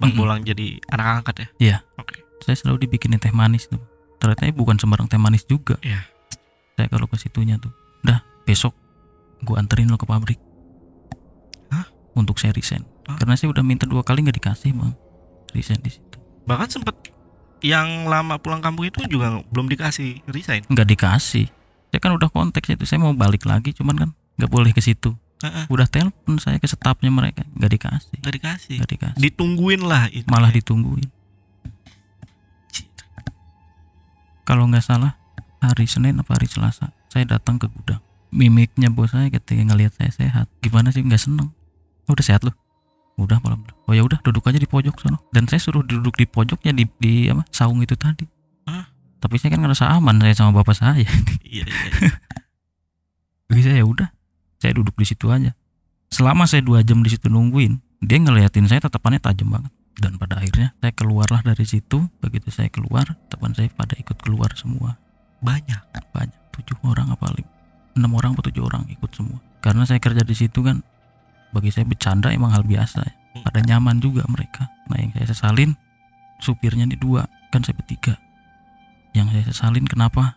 Bang 0.00 0.16
Mm-mm. 0.16 0.18
Bolang 0.18 0.40
jadi 0.42 0.82
anak 0.90 1.22
angkat 1.22 1.34
ya. 1.36 1.48
Iya. 1.60 1.76
Oke. 2.00 2.18
Saya 2.42 2.58
selalu 2.58 2.90
dibikinin 2.90 3.22
teh 3.22 3.30
manis 3.30 3.70
tuh. 3.70 3.78
Ternyata 4.18 4.50
bukan 4.50 4.74
sembarang 4.80 5.06
teh 5.06 5.20
manis 5.20 5.46
juga. 5.46 5.78
Iya. 5.86 6.02
Saya 6.74 6.90
kalau 6.90 7.06
ke 7.06 7.14
situnya 7.20 7.60
tuh, 7.62 7.70
dah 8.02 8.24
besok 8.42 8.74
gua 9.46 9.62
anterin 9.62 9.86
lo 9.86 10.00
ke 10.00 10.08
pabrik. 10.08 10.40
Hah? 11.70 11.86
Untuk 12.18 12.42
saya 12.42 12.50
resign. 12.50 12.82
Hah? 13.06 13.20
Karena 13.20 13.38
saya 13.38 13.54
udah 13.54 13.62
minta 13.62 13.86
dua 13.86 14.02
kali 14.02 14.26
nggak 14.26 14.42
dikasih 14.42 14.74
bang. 14.74 14.96
Resign 15.54 15.78
di 15.84 15.94
situ. 15.94 16.18
Bahkan 16.48 16.68
sempat 16.72 17.11
yang 17.62 18.10
lama 18.10 18.38
pulang 18.42 18.58
kampung 18.58 18.86
itu 18.86 19.02
juga 19.06 19.40
belum 19.50 19.70
dikasih 19.70 20.26
resign. 20.28 20.66
Nggak 20.66 20.88
dikasih. 20.98 21.46
Saya 21.94 22.00
kan 22.02 22.12
udah 22.14 22.28
konteks 22.28 22.74
itu. 22.74 22.84
Saya 22.84 22.98
mau 23.00 23.14
balik 23.14 23.46
lagi, 23.46 23.70
cuman 23.72 23.94
kan 23.96 24.10
nggak 24.38 24.50
boleh 24.50 24.70
ke 24.74 24.82
situ. 24.82 25.14
Heeh, 25.42 25.66
Udah 25.66 25.90
telepon 25.90 26.38
saya 26.38 26.62
ke 26.62 26.70
stafnya 26.70 27.10
mereka, 27.10 27.42
nggak 27.58 27.70
dikasih. 27.74 28.16
nggak 28.22 28.34
dikasih. 28.38 28.76
Nggak 28.78 28.90
dikasih. 28.94 29.18
Ditungguin 29.18 29.82
lah 29.82 30.06
itu. 30.14 30.26
Malah 30.30 30.54
ya. 30.54 30.62
ditungguin. 30.62 31.10
Kalau 34.42 34.66
nggak 34.70 34.84
salah 34.84 35.18
hari 35.62 35.86
Senin 35.86 36.18
apa 36.18 36.34
hari 36.34 36.50
Selasa, 36.50 36.90
saya 37.10 37.26
datang 37.26 37.58
ke 37.58 37.70
gudang. 37.70 38.02
Mimiknya 38.32 38.88
bos 38.88 39.12
saya 39.12 39.28
ketika 39.28 39.62
ngelihat 39.62 39.92
saya 39.94 40.10
sehat, 40.10 40.46
gimana 40.64 40.90
sih 40.90 41.02
nggak 41.04 41.20
seneng? 41.20 41.50
Udah 42.10 42.24
sehat 42.24 42.42
loh. 42.42 42.54
Udah 43.20 43.38
malam. 43.44 43.64
Oh 43.88 43.92
ya 43.92 44.02
udah 44.02 44.20
duduk 44.24 44.46
aja 44.48 44.56
di 44.56 44.68
pojok 44.68 44.96
sono. 44.96 45.18
Dan 45.34 45.44
saya 45.46 45.60
suruh 45.60 45.84
duduk 45.84 46.16
di 46.16 46.24
pojoknya 46.24 46.72
di 46.72 46.84
di 46.98 47.28
apa 47.28 47.44
saung 47.52 47.84
itu 47.84 47.92
tadi. 47.96 48.24
Hah? 48.68 48.88
Tapi 49.22 49.36
saya 49.38 49.54
kan 49.54 49.60
ngerasa 49.62 49.84
aman 49.92 50.18
saya 50.18 50.34
sama 50.34 50.50
bapak 50.62 50.74
saya. 50.74 51.06
Iya, 51.44 51.64
iya, 51.64 51.64
iya. 51.68 52.10
Saya 53.62 53.84
ya 53.84 53.86
udah, 53.86 54.08
saya 54.56 54.72
duduk 54.72 54.96
di 54.96 55.04
situ 55.04 55.28
aja. 55.28 55.52
Selama 56.08 56.48
saya 56.48 56.64
dua 56.64 56.80
jam 56.80 57.04
di 57.04 57.12
situ 57.12 57.28
nungguin, 57.28 57.84
dia 58.00 58.16
ngeliatin 58.16 58.64
saya 58.64 58.80
tatapannya 58.80 59.20
tajam 59.20 59.52
banget. 59.52 59.68
Dan 59.92 60.16
pada 60.16 60.40
akhirnya 60.40 60.72
saya 60.80 60.92
keluarlah 60.96 61.44
dari 61.44 61.68
situ. 61.68 62.08
Begitu 62.24 62.48
saya 62.48 62.72
keluar, 62.72 63.12
teman 63.28 63.52
saya 63.52 63.68
pada 63.68 63.92
ikut 64.00 64.16
keluar 64.24 64.56
semua. 64.56 64.96
Banyak. 65.44 65.84
Banyak, 66.16 66.40
tujuh 66.56 66.80
orang 66.84 67.12
apa 67.12 67.28
enam 67.92 68.12
orang 68.16 68.32
atau 68.36 68.48
tujuh 68.48 68.64
orang 68.64 68.88
ikut 68.88 69.12
semua. 69.12 69.40
Karena 69.60 69.84
saya 69.84 70.00
kerja 70.00 70.24
di 70.24 70.32
situ 70.32 70.64
kan, 70.64 70.80
bagi 71.52 71.70
saya 71.70 71.84
bercanda 71.86 72.32
emang 72.32 72.52
hal 72.52 72.64
biasa. 72.64 73.00
Ya. 73.04 73.14
Pada 73.44 73.64
nyaman 73.64 74.00
juga 74.00 74.24
mereka. 74.28 74.68
Nah 74.92 75.00
yang 75.00 75.12
saya 75.16 75.32
sesalin, 75.32 75.72
supirnya 76.40 76.84
di 76.84 76.96
dua, 77.00 77.24
kan 77.48 77.64
saya 77.64 77.76
bertiga. 77.76 78.16
Yang 79.12 79.26
saya 79.32 79.44
sesalin 79.52 79.84
kenapa? 79.88 80.36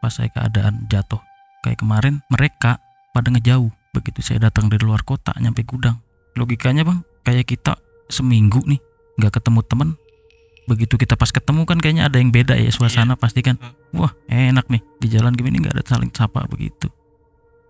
Pas 0.00 0.12
saya 0.12 0.28
keadaan 0.28 0.84
jatuh 0.92 1.20
kayak 1.64 1.80
kemarin 1.80 2.20
mereka 2.28 2.76
pada 3.16 3.32
ngejauh 3.32 3.72
begitu 3.96 4.20
saya 4.20 4.52
datang 4.52 4.68
dari 4.68 4.84
luar 4.84 5.00
kota 5.00 5.32
nyampe 5.40 5.64
gudang 5.64 5.96
logikanya 6.36 6.84
bang 6.84 7.00
kayak 7.24 7.48
kita 7.48 7.80
seminggu 8.12 8.60
nih 8.68 8.76
nggak 9.16 9.40
ketemu 9.40 9.64
temen 9.64 9.88
begitu 10.68 11.00
kita 11.00 11.16
pas 11.16 11.32
ketemu 11.32 11.64
kan 11.64 11.80
kayaknya 11.80 12.04
ada 12.12 12.20
yang 12.20 12.28
beda 12.28 12.52
ya 12.60 12.68
suasana 12.68 13.16
pasti 13.16 13.40
kan 13.40 13.56
Hmm. 13.56 14.04
wah 14.04 14.12
enak 14.28 14.68
nih 14.68 14.82
di 15.00 15.06
jalan 15.08 15.32
gini 15.32 15.56
nggak 15.56 15.80
ada 15.80 15.84
saling 15.86 16.12
sapa 16.12 16.44
begitu 16.50 16.92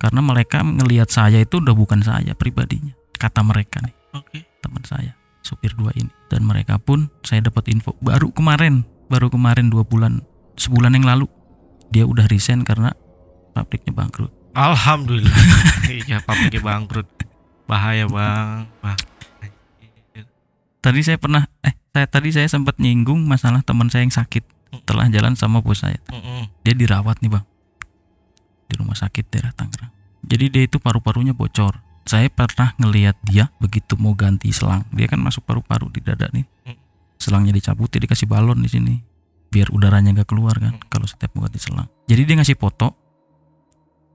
karena 0.04 0.20
mereka 0.20 0.60
ngelihat 0.60 1.08
saya 1.08 1.40
itu 1.40 1.64
udah 1.64 1.72
bukan 1.72 2.04
saya 2.04 2.36
pribadinya 2.36 2.92
kata 3.16 3.40
mereka 3.40 3.80
nih 3.80 3.96
Oke. 4.12 4.44
teman 4.60 4.84
saya 4.84 5.16
supir 5.40 5.72
dua 5.72 5.96
ini 5.96 6.12
dan 6.28 6.44
mereka 6.44 6.76
pun 6.76 7.08
saya 7.24 7.40
dapat 7.40 7.72
info 7.72 7.96
baru 8.04 8.28
kemarin 8.36 8.84
baru 9.08 9.32
kemarin 9.32 9.72
dua 9.72 9.88
bulan 9.88 10.20
sebulan 10.60 10.92
yang 10.92 11.08
lalu 11.08 11.26
dia 11.88 12.04
udah 12.04 12.28
resign 12.28 12.68
karena 12.68 12.92
pabriknya 13.56 13.96
bangkrut 13.96 14.44
Alhamdulillah. 14.54 15.34
iya, 16.06 16.22
pabriknya 16.22 16.62
bangkrut. 16.62 17.10
Bahaya, 17.66 18.06
Bang. 18.06 18.70
Tadi 20.78 21.02
saya 21.02 21.18
pernah 21.18 21.42
eh 21.66 21.74
saya 21.90 22.06
tadi 22.10 22.30
saya 22.34 22.50
sempat 22.50 22.78
nyinggung 22.82 23.22
masalah 23.26 23.66
teman 23.66 23.90
saya 23.90 24.06
yang 24.06 24.14
sakit 24.14 24.46
telah 24.82 25.06
jalan 25.06 25.38
sama 25.38 25.62
bos 25.62 25.86
saya 25.86 26.02
dia 26.66 26.74
dirawat 26.74 27.22
nih 27.22 27.30
bang 27.30 27.46
di 28.66 28.74
rumah 28.76 28.96
sakit 28.96 29.28
daerah 29.30 29.52
Tangerang. 29.52 29.92
Jadi 30.24 30.44
dia 30.48 30.62
itu 30.64 30.80
paru-parunya 30.80 31.36
bocor. 31.36 31.84
Saya 32.04 32.28
pernah 32.28 32.76
ngelihat 32.76 33.16
dia 33.24 33.48
begitu 33.60 33.96
mau 33.96 34.12
ganti 34.12 34.52
selang. 34.52 34.84
Dia 34.92 35.08
kan 35.08 35.20
masuk 35.20 35.44
paru-paru 35.44 35.88
di 35.92 36.00
dada 36.04 36.28
nih. 36.32 36.44
Hmm. 36.64 36.76
selangnya 37.14 37.56
dicabutin 37.56 38.04
dikasih 38.04 38.28
balon 38.28 38.60
di 38.60 38.68
sini. 38.68 38.94
Biar 39.48 39.72
udaranya 39.72 40.12
nggak 40.12 40.28
keluar 40.28 40.56
kan 40.60 40.76
Hmm. 40.76 40.84
kalau 40.92 41.08
setiap 41.08 41.32
mau 41.32 41.48
ganti 41.48 41.56
selang. 41.62 41.88
Jadi 42.04 42.20
dia 42.28 42.36
ngasih 42.36 42.58
foto 42.60 42.92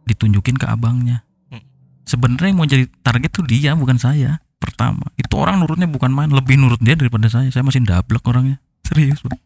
ditunjukin 0.05 0.57
ke 0.57 0.65
abangnya. 0.65 1.25
Hmm. 1.49 1.61
sebenarnya 2.05 2.49
yang 2.53 2.59
mau 2.59 2.69
jadi 2.69 2.85
target 3.01 3.31
tuh 3.33 3.45
dia 3.45 3.73
bukan 3.73 3.97
saya. 3.97 4.41
Pertama 4.59 5.07
itu 5.15 5.33
orang 5.39 5.63
nurutnya 5.63 5.87
bukan 5.87 6.11
main 6.11 6.29
lebih 6.29 6.59
nurut 6.59 6.81
dia 6.81 6.93
daripada 6.93 7.29
saya. 7.31 7.47
Saya 7.49 7.63
masih 7.63 7.81
dablek 7.81 8.25
orangnya. 8.27 8.59
Serius 8.85 9.21
bang. 9.23 9.39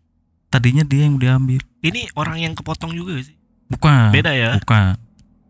Tadinya 0.50 0.84
dia 0.86 1.06
yang 1.08 1.18
diambil. 1.18 1.62
Ini 1.82 2.14
orang 2.16 2.38
yang 2.42 2.54
kepotong 2.54 2.94
juga 2.94 3.20
sih? 3.22 3.36
Bukan 3.74 4.10
Beda 4.10 4.32
ya? 4.32 4.56
bukan 4.56 4.96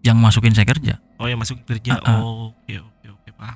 yang 0.01 0.17
masukin 0.17 0.51
saya 0.51 0.65
kerja 0.65 0.95
Oh 1.15 1.25
yang 1.25 1.39
masuk 1.39 1.63
kerja. 1.63 1.95
Ah, 1.97 2.09
ah. 2.09 2.19
Oh, 2.19 2.51
oke 2.51 2.73
oke 2.73 3.07
oke 3.09 3.29
paham. 3.33 3.55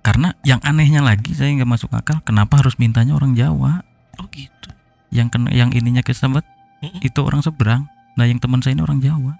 karena 0.00 0.28
yang 0.42 0.58
anehnya 0.60 0.98
lagi 1.00 1.30
saya 1.30 1.52
nggak 1.52 1.68
masuk 1.68 1.90
akal 1.92 2.18
kenapa 2.20 2.58
harus 2.58 2.74
mintanya 2.76 3.12
orang 3.12 3.32
Jawa 3.32 3.84
Oh 4.16 4.26
gitu. 4.28 4.70
yang 5.10 5.28
kena 5.28 5.50
yang 5.50 5.70
ininya 5.70 6.00
kesebut 6.00 6.42
Mm-mm. 6.80 6.98
itu 7.00 7.18
orang 7.18 7.40
seberang 7.40 7.86
nah 8.14 8.24
yang 8.24 8.36
teman 8.36 8.58
saya 8.58 8.72
ini 8.72 8.82
orang 8.82 8.98
Jawa 8.98 9.38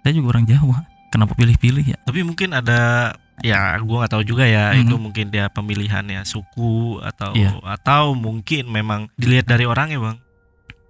saya 0.00 0.12
juga 0.12 0.28
orang 0.30 0.44
Jawa 0.44 0.84
kenapa 1.08 1.32
pilih-pilih 1.32 1.86
ya 1.86 1.98
Tapi 2.02 2.20
mungkin 2.20 2.52
ada 2.52 3.12
ya 3.40 3.76
gua 3.78 4.04
nggak 4.04 4.12
tahu 4.12 4.24
juga 4.26 4.44
ya 4.44 4.72
Mhm. 4.72 4.80
itu 4.82 4.94
mungkin 4.98 5.26
dia 5.28 5.48
pemilihannya 5.48 6.20
suku 6.22 7.00
atau 7.00 7.32
Iya. 7.32 7.56
atau 7.62 8.12
mungkin 8.12 8.68
memang 8.68 9.08
dilihat 9.14 9.46
dari 9.46 9.64
orangnya 9.64 9.96
bang. 9.98 10.18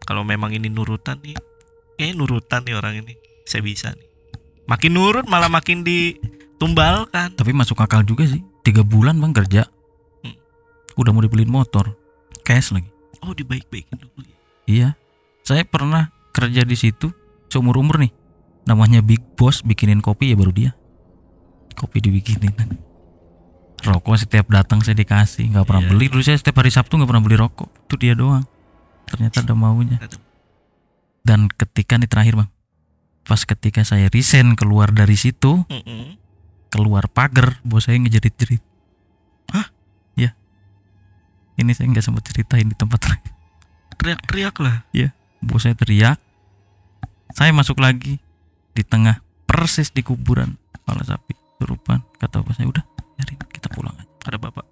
Kalau 0.02 0.22
memang 0.22 0.50
ini 0.50 0.66
nurutan 0.66 1.18
nih, 1.18 1.34
eh 1.96 2.12
nurutan 2.12 2.62
nih 2.62 2.74
orang 2.74 3.00
ini, 3.00 3.14
saya 3.44 3.60
bisa 3.60 3.92
nih. 3.92 4.06
Makin 4.66 4.92
nurut 4.92 5.24
malah 5.24 5.46
makin 5.46 5.82
ditumbalkan. 5.82 7.32
tapi 7.34 7.52
masuk 7.52 7.78
akal 7.78 8.02
juga 8.02 8.26
sih. 8.26 8.42
Tiga 8.60 8.82
bulan 8.82 9.16
bang 9.16 9.30
kerja. 9.32 9.62
Hmm. 10.20 10.34
udah 10.96 11.10
mau 11.12 11.22
dibeliin 11.22 11.48
motor. 11.48 11.94
Cash 12.42 12.70
lagi. 12.70 12.90
Oh 13.22 13.30
dibaik-baikin 13.30 13.96
dulu 13.96 14.22
ya. 14.22 14.36
iya. 14.66 14.88
Saya 15.40 15.62
pernah 15.62 16.10
kerja 16.30 16.66
di 16.66 16.74
situ 16.74 17.14
seumur 17.46 17.78
umur 17.78 18.02
nih. 18.02 18.10
Namanya 18.66 18.98
big 18.98 19.22
boss 19.38 19.62
bikinin 19.62 20.02
kopi 20.02 20.34
ya 20.34 20.36
baru 20.36 20.50
dia. 20.50 20.70
Kopi 21.72 22.02
dibikinin. 22.02 22.50
Rokok 23.78 24.18
setiap 24.18 24.50
datang 24.50 24.82
saya 24.82 24.98
dikasih. 24.98 25.54
Nggak 25.54 25.66
pernah 25.70 25.82
Iya. 25.86 25.90
beli. 25.94 26.06
Dulu 26.10 26.22
saya 26.24 26.34
setiap 26.34 26.58
hari 26.58 26.74
Sabtu 26.74 26.98
nggak 26.98 27.06
pernah 27.06 27.22
beli 27.22 27.36
rokok. 27.38 27.70
Itu 27.86 27.94
dia 27.94 28.18
doang. 28.18 28.42
Ternyata 29.06 29.46
ada 29.46 29.54
maunya. 29.54 30.02
Dan 31.26 31.50
ketika 31.50 31.98
nih 31.98 32.06
terakhir 32.06 32.38
bang 32.38 32.50
pas 33.26 33.42
ketika 33.42 33.82
saya 33.82 34.06
resign 34.06 34.54
keluar 34.54 34.94
dari 34.94 35.18
situ 35.18 35.66
Mm-mm. 35.66 36.14
keluar 36.70 37.10
pagar 37.10 37.58
bos 37.66 37.90
saya 37.90 37.98
ngejerit-jerit 37.98 38.62
Hah? 39.50 39.66
ya 40.14 40.30
ini 41.58 41.74
saya 41.74 41.90
nggak 41.90 42.06
sempat 42.06 42.22
ceritain 42.30 42.70
di 42.70 42.78
tempat 42.78 43.02
lain 43.10 43.26
Teriak-teriak 43.98 44.56
lah. 44.62 44.86
bos 45.42 45.66
saya 45.66 45.74
teriak 45.74 46.22
saya 47.34 47.50
masuk 47.50 47.82
lagi 47.82 48.22
di 48.78 48.82
tengah 48.86 49.18
persis 49.50 49.90
di 49.90 50.06
kuburan 50.06 50.54
kepala 50.70 51.02
sapi 51.02 51.34
kerupan 51.58 52.06
kata 52.22 52.46
bos 52.46 52.54
saya 52.54 52.70
udah 52.70 52.84
biarin 53.18 53.36
kita 53.50 53.66
pulang 53.74 53.98
aja 53.98 54.06
Ada 54.30 54.38
bapak. 54.38 54.66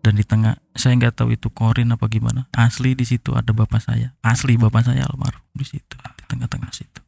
Dan 0.00 0.16
di 0.16 0.24
tengah 0.24 0.56
saya 0.72 0.96
nggak 0.96 1.20
tahu 1.20 1.36
itu 1.36 1.52
korin 1.52 1.92
apa 1.92 2.08
gimana. 2.08 2.48
Asli 2.56 2.96
di 2.96 3.04
situ 3.04 3.36
ada 3.36 3.52
bapak 3.52 3.80
saya. 3.84 4.16
Asli 4.24 4.56
bapak 4.56 4.88
saya 4.88 5.04
almarhum 5.04 5.44
di 5.52 5.64
situ 5.64 5.96
di 5.96 6.24
tengah-tengah 6.28 6.72
situ. 6.72 7.00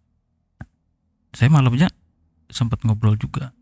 Saya 1.32 1.48
malamnya 1.48 1.88
sempat 2.52 2.84
ngobrol 2.84 3.16
juga. 3.16 3.56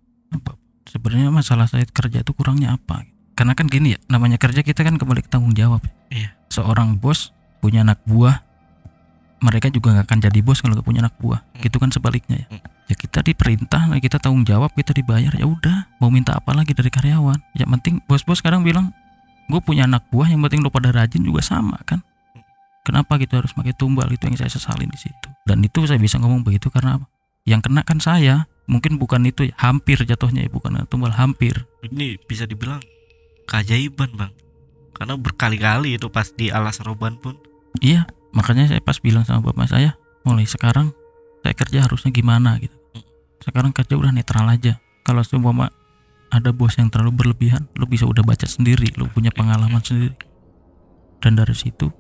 Sebenarnya 0.91 1.31
masalah 1.31 1.70
saya 1.70 1.87
kerja 1.87 2.26
itu 2.26 2.35
kurangnya 2.35 2.74
apa? 2.74 3.07
Karena 3.39 3.55
kan 3.55 3.70
gini 3.70 3.95
ya 3.95 3.99
namanya 4.11 4.43
kerja 4.43 4.66
kita 4.66 4.83
kan 4.83 4.99
kembali 4.99 5.22
ke 5.22 5.31
tanggung 5.31 5.55
jawab. 5.55 5.87
Ya. 6.11 6.26
Iya. 6.26 6.31
seorang 6.51 6.99
bos 6.99 7.31
punya 7.62 7.87
anak 7.87 8.03
buah 8.03 8.43
mereka 9.39 9.70
juga 9.70 9.95
nggak 9.95 10.11
akan 10.11 10.18
jadi 10.18 10.39
bos 10.43 10.59
kalau 10.59 10.74
nggak 10.74 10.85
punya 10.85 11.01
anak 11.07 11.14
buah. 11.22 11.41
Hmm. 11.41 11.62
gitu 11.62 11.78
kan 11.78 11.95
sebaliknya 11.95 12.43
ya. 12.43 12.47
Hmm. 12.51 12.62
ya 12.91 12.95
kita 12.99 13.22
diperintah 13.22 13.87
kita 14.03 14.18
tanggung 14.18 14.43
jawab 14.43 14.74
kita 14.74 14.91
dibayar. 14.91 15.31
Ya 15.39 15.47
udah 15.47 15.87
mau 16.03 16.11
minta 16.11 16.35
apa 16.35 16.51
lagi 16.53 16.74
dari 16.74 16.91
karyawan? 16.91 17.39
Yang 17.55 17.68
penting 17.78 17.95
bos-bos 18.11 18.43
sekarang 18.43 18.66
bilang 18.66 18.91
gue 19.51 19.61
punya 19.61 19.85
anak 19.85 20.07
buah 20.15 20.31
yang 20.31 20.41
penting 20.47 20.63
lo 20.63 20.71
pada 20.71 20.95
rajin 20.95 21.27
juga 21.27 21.43
sama 21.43 21.77
kan? 21.83 22.01
Kenapa 22.81 23.21
gitu 23.21 23.37
harus 23.37 23.53
pakai 23.53 23.77
tumbal? 23.77 24.09
Itu 24.09 24.27
yang 24.31 24.41
saya 24.41 24.49
sesalin 24.49 24.89
di 24.89 24.97
situ. 24.97 25.29
Dan 25.45 25.61
itu 25.61 25.85
saya 25.85 26.01
bisa 26.01 26.17
ngomong 26.17 26.47
begitu 26.47 26.73
karena 26.73 26.97
apa? 26.97 27.07
Yang 27.45 27.69
kena 27.69 27.83
kan 27.85 27.99
saya. 28.01 28.49
Mungkin 28.71 29.03
bukan 29.03 29.27
itu 29.27 29.51
ya, 29.51 29.55
hampir 29.59 29.99
jatuhnya 30.07 30.47
ya 30.47 30.51
bukan 30.51 30.87
tumbal 30.87 31.11
hampir. 31.11 31.67
Ini 31.83 32.23
bisa 32.25 32.47
dibilang 32.47 32.79
keajaiban 33.51 34.15
bang. 34.15 34.33
Karena 34.95 35.19
berkali-kali 35.19 35.99
itu 35.99 36.07
pas 36.09 36.31
di 36.31 36.55
alas 36.55 36.79
roban 36.85 37.19
pun. 37.19 37.35
iya 37.79 38.03
makanya 38.35 38.67
saya 38.67 38.83
pas 38.83 38.99
bilang 38.99 39.23
sama 39.23 39.47
bapak 39.47 39.71
saya 39.71 39.95
mulai 40.27 40.43
sekarang 40.43 40.91
saya 41.41 41.55
kerja 41.55 41.87
harusnya 41.87 42.11
gimana? 42.11 42.59
gitu. 42.59 42.75
Sekarang 43.41 43.73
kerja 43.73 43.97
udah 43.97 44.13
netral 44.13 44.47
aja. 44.51 44.79
Kalau 45.03 45.25
semua 45.25 45.73
ada 46.31 46.51
bos 46.51 46.74
yang 46.74 46.89
terlalu 46.89 47.12
berlebihan 47.16 47.66
lo 47.74 47.85
bisa 47.85 48.07
udah 48.07 48.22
baca 48.22 48.47
sendiri 48.47 48.95
lo 48.95 49.07
punya 49.07 49.31
pengalaman 49.31 49.78
sendiri 49.78 50.14
dan 51.18 51.35
dari 51.35 51.53
situ 51.53 51.91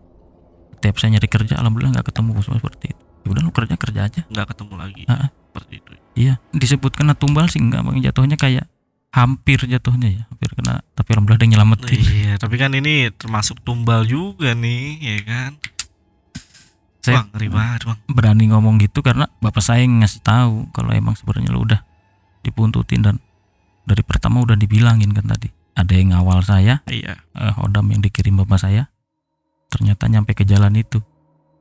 setiap 0.74 0.96
saya 0.96 1.14
nyari 1.14 1.28
kerja 1.28 1.54
alhamdulillah 1.54 1.98
nggak 1.98 2.08
ketemu 2.08 2.32
bos 2.32 2.46
seperti 2.46 2.94
itu 2.94 3.02
ya 3.20 3.28
udah 3.28 3.42
lo 3.42 3.50
kerja 3.50 3.74
kerja 3.76 4.00
aja 4.02 4.20
nggak 4.24 4.46
ketemu 4.48 4.74
lagi. 4.74 5.02
Ah, 5.04 5.26
ah. 5.26 5.30
Seperti 5.50 5.72
itu. 5.76 5.90
iya 6.14 6.34
disebut 6.50 6.94
kena 6.94 7.12
tumbal 7.12 7.50
sih 7.50 7.58
enggak 7.58 7.82
Bang. 7.82 7.98
jatuhnya 7.98 8.34
kayak 8.34 8.70
hampir 9.10 9.58
jatuhnya 9.60 10.08
ya 10.08 10.22
hampir 10.24 10.54
kena 10.54 10.78
tapi 10.94 11.08
alhamdulillah 11.10 11.36
ada 11.36 11.44
yang 11.44 11.54
nyelamatin 11.58 11.98
Iya, 11.98 12.32
tapi 12.38 12.54
kan 12.54 12.70
ini 12.70 13.10
termasuk 13.10 13.58
tumbal 13.60 14.06
juga 14.06 14.54
nih, 14.54 15.02
ya 15.02 15.18
kan? 15.26 15.50
Saya- 17.00 17.24
Wah, 17.24 17.32
ngeri 17.32 17.48
banget, 17.48 17.80
Bang. 17.82 17.98
berani 18.06 18.44
ngomong 18.46 18.78
gitu 18.78 19.00
karena 19.00 19.26
bapak 19.40 19.58
saya 19.58 19.82
ngasih 19.82 20.20
tahu 20.20 20.68
kalau 20.70 20.92
emang 20.92 21.16
sebenarnya 21.16 21.50
lo 21.50 21.64
udah 21.64 21.80
dipuntutin 22.40 23.00
dan 23.00 23.16
dari 23.82 24.02
pertama 24.02 24.40
udah 24.40 24.54
dibilangin 24.54 25.10
kan 25.10 25.26
tadi 25.26 25.48
ada 25.72 25.92
yang 25.92 26.12
ngawal 26.12 26.40
saya 26.40 26.82
Iya. 26.84 27.16
eh, 27.16 27.52
hodam 27.54 27.88
yang 27.88 28.00
dikirim 28.00 28.36
bapak 28.36 28.58
saya 28.58 28.88
ternyata 29.68 30.06
nyampe 30.06 30.32
ke 30.32 30.42
jalan 30.42 30.74
itu 30.74 31.00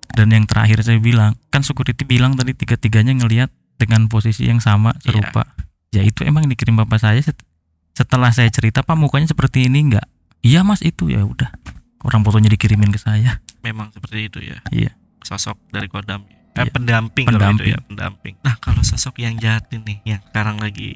dan 0.10 0.28
yang 0.28 0.44
terakhir 0.44 0.82
saya 0.82 0.98
bilang 0.98 1.38
kan 1.48 1.62
security 1.62 2.02
bilang 2.04 2.34
tadi 2.34 2.52
tiga 2.54 2.76
tiganya 2.76 3.14
ngelihat 3.14 3.50
dengan 3.76 4.06
posisi 4.06 4.46
yang 4.46 4.58
sama 4.58 4.98
serupa 5.00 5.46
ya 5.90 6.02
itu 6.02 6.24
emang 6.24 6.46
dikirim 6.46 6.76
bapak 6.76 6.98
saya 6.98 7.20
set- 7.20 7.46
setelah 7.92 8.30
saya 8.30 8.50
cerita 8.50 8.82
pak 8.82 8.96
mukanya 8.96 9.28
seperti 9.28 9.66
ini 9.66 9.86
enggak 9.86 10.06
iya 10.42 10.62
mas 10.62 10.82
itu 10.82 11.08
ya 11.08 11.22
udah 11.22 11.54
orang 12.02 12.22
fotonya 12.22 12.50
dikirimin 12.50 12.90
ke 12.90 12.98
saya 12.98 13.40
Memang 13.60 13.92
seperti 13.92 14.20
itu 14.26 14.40
ya. 14.40 14.56
Iya. 14.70 14.96
Sosok 15.20 15.60
dari 15.68 15.92
Kodam. 15.92 16.24
Eh, 16.56 16.64
Iya. 16.64 16.72
pendamping, 16.72 17.28
kalau 17.28 17.36
itu 17.36 17.44
Pendamping. 17.60 17.68
ya, 17.70 17.80
pendamping. 17.84 18.36
Nah, 18.40 18.56
kalau 18.56 18.80
sosok 18.82 19.20
yang 19.20 19.36
jahat 19.36 19.68
ini 19.70 20.00
yang 20.06 20.24
sekarang 20.24 20.56
lagi 20.58 20.96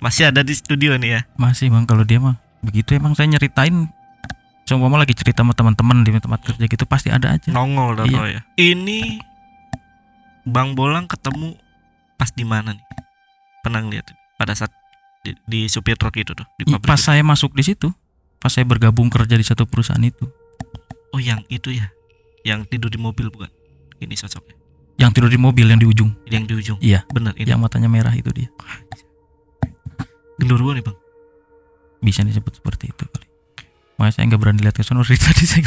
masih 0.00 0.28
ada 0.28 0.44
di 0.44 0.52
studio 0.52 0.94
nih 0.96 1.10
ya. 1.10 1.20
masih 1.40 1.72
bang 1.72 1.84
kalau 1.84 2.04
dia 2.04 2.20
mah 2.20 2.36
begitu 2.60 2.94
emang 2.94 3.14
saya 3.14 3.30
nyeritain 3.30 3.88
Coba 4.66 4.90
lagi 4.98 5.14
cerita 5.14 5.46
sama 5.46 5.54
teman-teman 5.54 6.02
di 6.02 6.10
tempat 6.18 6.42
kerja 6.42 6.66
gitu 6.66 6.84
pasti 6.90 7.06
ada 7.06 7.38
aja. 7.38 7.54
Nongol 7.54 8.02
dah 8.02 8.04
Iya. 8.10 8.22
ya. 8.26 8.40
Ini 8.58 9.22
Bang 10.42 10.74
Bolang 10.74 11.06
ketemu 11.06 11.54
pas 12.18 12.34
di 12.34 12.42
mana 12.42 12.74
nih? 12.74 12.82
Pernah 13.62 13.86
ngeliat 13.86 14.10
pada 14.34 14.58
saat 14.58 14.74
di, 15.22 15.38
di 15.46 15.70
supir 15.70 15.94
truk 15.94 16.18
itu 16.18 16.34
tuh 16.34 16.42
di 16.58 16.66
pabrik 16.66 16.82
Pas 16.82 16.98
itu. 16.98 17.06
saya 17.06 17.22
masuk 17.22 17.54
di 17.54 17.62
situ, 17.62 17.94
pas 18.42 18.50
saya 18.50 18.66
bergabung 18.66 19.06
kerja 19.06 19.38
di 19.38 19.46
satu 19.46 19.70
perusahaan 19.70 20.02
itu, 20.02 20.26
Oh, 21.14 21.22
yang 21.22 21.46
itu 21.46 21.70
ya. 21.70 21.86
Yang 22.42 22.66
tidur 22.74 22.90
di 22.90 22.98
mobil 22.98 23.30
bukan? 23.30 23.50
Ini 24.02 24.18
sosoknya. 24.18 24.58
yang 24.98 25.14
tidur 25.14 25.30
di 25.30 25.38
mobil 25.38 25.70
yang 25.70 25.78
di 25.78 25.86
ujung, 25.86 26.10
Yang 26.26 26.42
di 26.42 26.54
ujung. 26.58 26.78
Iya. 26.82 27.06
Bener 27.06 27.38
ini. 27.38 27.46
yang 27.46 27.62
matanya 27.62 27.86
merah 27.86 28.10
itu 28.10 28.34
dia. 28.34 28.50
Genderuwo 30.36 30.72
nih, 30.76 30.84
Bang. 30.84 30.98
Bisa 32.00 32.20
disebut 32.22 32.60
seperti 32.60 32.92
itu 32.92 33.04
kali. 33.08 33.26
Makanya 33.96 34.12
saya 34.12 34.24
nggak 34.28 34.40
berani 34.44 34.60
lihat 34.60 34.76
ke 34.76 34.84
sana 34.84 35.00
dari 35.00 35.16
tadi 35.16 35.44
saya 35.48 35.64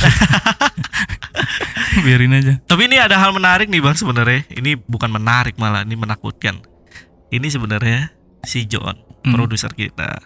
biarin 2.05 2.37
aja. 2.37 2.53
Tapi 2.61 2.85
ini 2.85 3.01
ada 3.01 3.17
hal 3.17 3.33
menarik 3.33 3.67
nih 3.67 3.81
bang 3.81 3.97
sebenarnya. 3.97 4.45
Ini 4.53 4.77
bukan 4.85 5.09
menarik 5.09 5.57
malah, 5.57 5.81
ini 5.81 5.97
menakutkan. 5.97 6.61
Ini 7.33 7.47
sebenarnya 7.49 8.13
si 8.45 8.69
John, 8.69 8.93
Hmm. 9.25 9.33
produser 9.33 9.73
kita. 9.73 10.21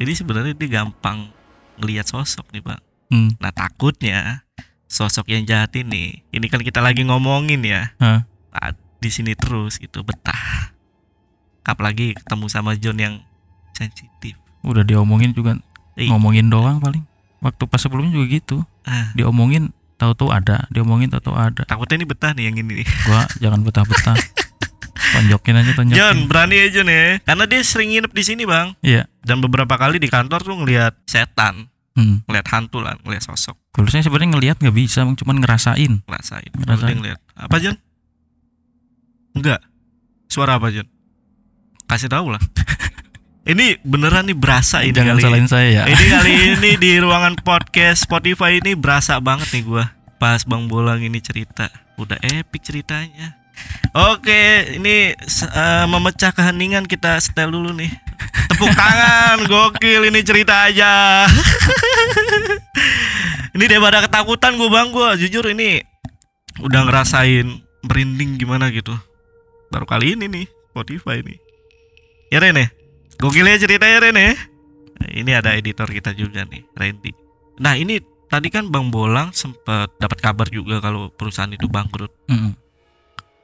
Jadi 0.00 0.12
sebenarnya 0.16 0.56
dia 0.56 0.68
gampang 0.80 1.28
ngelihat 1.76 2.08
sosok 2.08 2.48
nih 2.56 2.64
bang. 2.64 2.82
Hmm. 3.12 3.30
Nah 3.36 3.52
takutnya 3.52 4.48
sosok 4.88 5.28
yang 5.30 5.44
jahat 5.44 5.76
ini, 5.76 6.24
ini 6.32 6.46
kan 6.48 6.64
kita 6.64 6.80
lagi 6.80 7.04
ngomongin 7.04 7.60
ya. 7.64 7.92
Hah. 8.00 8.24
Nah, 8.56 8.72
di 8.96 9.10
sini 9.12 9.36
terus 9.36 9.76
gitu 9.76 10.00
betah. 10.00 10.72
Apalagi 11.66 12.14
ketemu 12.14 12.46
sama 12.46 12.72
John 12.74 12.96
yang 12.96 13.14
sensitif. 13.72 14.38
Udah 14.62 14.82
diomongin 14.82 15.30
juga 15.30 15.58
Ih. 15.94 16.06
ngomongin 16.08 16.46
doang 16.46 16.78
paling. 16.78 17.02
Waktu 17.38 17.62
pas 17.66 17.76
sebelumnya 17.76 18.10
juga 18.12 18.26
gitu. 18.30 18.56
Ah, 18.82 19.10
Diomongin 19.12 19.74
tahu-tahu 19.96 20.30
ada, 20.30 20.64
diomongin 20.68 21.08
tahu-tahu 21.08 21.34
ada. 21.34 21.62
takutnya 21.64 21.98
ini 21.98 22.06
betah 22.06 22.30
nih 22.32 22.44
yang 22.46 22.56
ini 22.56 22.72
nih. 22.80 22.86
Gua 23.04 23.26
jangan 23.38 23.60
betah-betah. 23.60 24.16
Tonjokin 25.06 25.54
aja 25.54 25.72
tonjokin. 25.72 25.96
John 25.96 26.16
berani 26.26 26.56
aja 26.58 26.80
nih, 26.82 27.22
karena 27.22 27.44
dia 27.46 27.60
sering 27.62 27.90
nginep 27.90 28.10
di 28.10 28.22
sini 28.22 28.42
bang. 28.44 28.74
Iya. 28.80 29.06
dan 29.20 29.38
beberapa 29.38 29.74
kali 29.74 29.98
di 29.98 30.06
kantor 30.06 30.40
tuh 30.40 30.56
ngelihat 30.56 30.94
setan 31.04 31.66
Hmm. 31.92 32.20
ngeliat 32.24 32.44
hantu 32.46 32.78
lah 32.78 32.92
ngeliat 33.00 33.24
sosok 33.24 33.56
Kalau 33.72 33.88
saya 33.88 34.04
sebenarnya 34.04 34.28
ngelihat 34.30 34.56
nggak 34.60 34.76
bisa, 34.76 35.00
Bang, 35.00 35.16
cuman 35.16 35.40
ngerasain. 35.40 36.04
ngerasain 36.04 36.52
Ngerasain. 36.52 36.92
Mending 36.92 37.00
lihat 37.02 37.20
apa 37.32 37.56
Jon 37.56 37.76
enggak 39.32 39.60
suara 40.26 40.56
apa 40.56 40.68
Jon 40.68 40.84
kasih 41.86 42.10
tahu 42.10 42.34
lah 42.34 42.42
ini 43.52 43.78
beneran 43.86 44.26
nih 44.26 44.36
berasa 44.36 44.82
ini 44.82 44.94
Jangan 44.94 45.16
kali 45.16 45.22
salahin 45.22 45.48
saya 45.50 45.68
ya. 45.70 45.84
ini 45.86 46.04
kali 46.10 46.32
ini 46.58 46.70
di 46.78 46.92
ruangan 46.98 47.38
podcast 47.40 48.06
Spotify 48.06 48.58
ini 48.58 48.74
berasa 48.74 49.18
banget 49.22 49.50
nih 49.54 49.62
gua 49.62 49.84
pas 50.18 50.42
Bang 50.42 50.66
Bolang 50.66 51.02
ini 51.02 51.22
cerita 51.22 51.70
udah 51.96 52.18
epic 52.20 52.66
ceritanya 52.66 53.46
Oke, 53.96 54.76
ini 54.76 55.16
eh, 55.16 55.84
memecah 55.88 56.28
keheningan 56.28 56.84
kita 56.84 57.16
setel 57.16 57.48
dulu 57.48 57.72
nih. 57.72 57.88
Tepuk 58.52 58.68
tangan, 58.76 59.40
gokil 59.50 60.12
ini 60.12 60.20
cerita 60.20 60.68
aja. 60.68 61.24
ini 63.56 63.64
daripada 63.64 64.04
ketakutan 64.04 64.60
gue 64.60 64.68
bang 64.68 64.92
gue, 64.92 65.08
jujur 65.24 65.48
ini 65.48 65.80
udah 66.60 66.84
ngerasain 66.84 67.48
merinding 67.88 68.36
gimana 68.36 68.68
gitu. 68.68 68.92
Baru 69.72 69.88
kali 69.88 70.12
ini 70.12 70.28
nih 70.28 70.46
Spotify 70.76 71.24
nih. 71.24 71.45
Ya 72.26 72.42
Rene, 72.42 72.74
gokilnya 73.22 73.54
cerita 73.54 73.86
ya 73.86 74.02
Rene. 74.02 74.34
Nah, 74.96 75.08
ini 75.14 75.30
ada 75.30 75.54
editor 75.54 75.86
kita 75.86 76.10
juga 76.16 76.42
nih, 76.42 76.66
Randy. 76.74 77.12
Nah 77.62 77.78
ini 77.78 78.02
tadi 78.26 78.50
kan 78.50 78.68
Bang 78.68 78.90
Bolang 78.90 79.30
sempat 79.30 79.94
dapat 80.02 80.18
kabar 80.18 80.50
juga 80.50 80.82
kalau 80.82 81.08
perusahaan 81.14 81.48
itu 81.48 81.70
bangkrut 81.70 82.10
Mm-mm. 82.26 82.52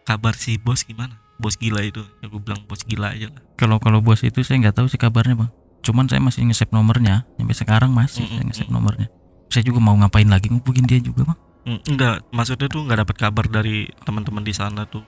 kabar 0.02 0.34
si 0.34 0.58
bos 0.58 0.82
gimana? 0.82 1.22
Bos 1.38 1.54
gila 1.58 1.82
itu, 1.82 2.02
ya 2.22 2.26
gue 2.26 2.40
bilang 2.42 2.62
bos 2.66 2.82
gila 2.82 3.14
aja 3.14 3.30
lah. 3.30 3.42
Kalau 3.58 3.78
kalau 3.78 4.02
bos 4.02 4.22
itu 4.26 4.42
saya 4.42 4.58
nggak 4.62 4.82
tahu 4.82 4.86
sih 4.90 4.98
kabarnya, 4.98 5.38
Bang. 5.38 5.50
Cuman 5.82 6.06
saya 6.06 6.22
masih 6.22 6.46
nge-save 6.46 6.70
nomornya, 6.70 7.26
sampai 7.38 7.56
sekarang 7.56 7.90
masih 7.94 8.26
saya 8.26 8.42
Mm-mm, 8.42 8.46
nge-save 8.50 8.72
nomornya. 8.74 9.08
Saya 9.50 9.62
juga 9.66 9.78
mau 9.78 9.94
ngapain 9.94 10.26
lagi 10.26 10.50
ngubungin 10.50 10.86
dia 10.86 10.98
juga, 10.98 11.30
Bang. 11.30 11.38
Hmm, 11.62 11.80
enggak, 11.86 12.26
maksudnya 12.34 12.66
tuh 12.66 12.82
nggak 12.82 13.06
dapat 13.06 13.16
kabar 13.18 13.46
dari 13.46 13.86
teman-teman 14.02 14.42
di 14.42 14.50
sana 14.50 14.82
tuh 14.90 15.06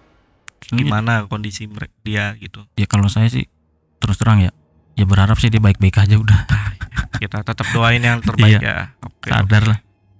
gimana 0.70 1.26
kondisi 1.26 1.66
mereka 1.66 1.92
dia 2.06 2.32
gitu. 2.38 2.62
Ya 2.78 2.86
kalau 2.86 3.10
saya 3.10 3.26
sih 3.28 3.50
terus 4.04 4.20
terang 4.20 4.44
ya, 4.44 4.52
ya 4.92 5.08
berharap 5.08 5.40
sih 5.40 5.48
dia 5.48 5.64
baik-baik 5.64 5.96
aja 5.96 6.20
udah. 6.20 6.40
Kita 7.24 7.40
tetap 7.40 7.64
doain 7.72 8.04
yang 8.04 8.20
terbaik 8.20 8.60
ya. 8.60 8.92
Oke. 9.00 9.32
Sadar 9.32 9.64
lah. 9.64 9.78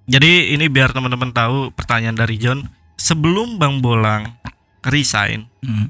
Jadi 0.09 0.57
ini 0.57 0.73
biar 0.73 0.97
teman-teman 0.97 1.37
tahu 1.37 1.69
pertanyaan 1.77 2.17
dari 2.17 2.41
John 2.41 2.65
sebelum 2.97 3.61
Bang 3.61 3.85
Bolang 3.85 4.41
resign, 4.85 5.49
Mm. 5.65 5.89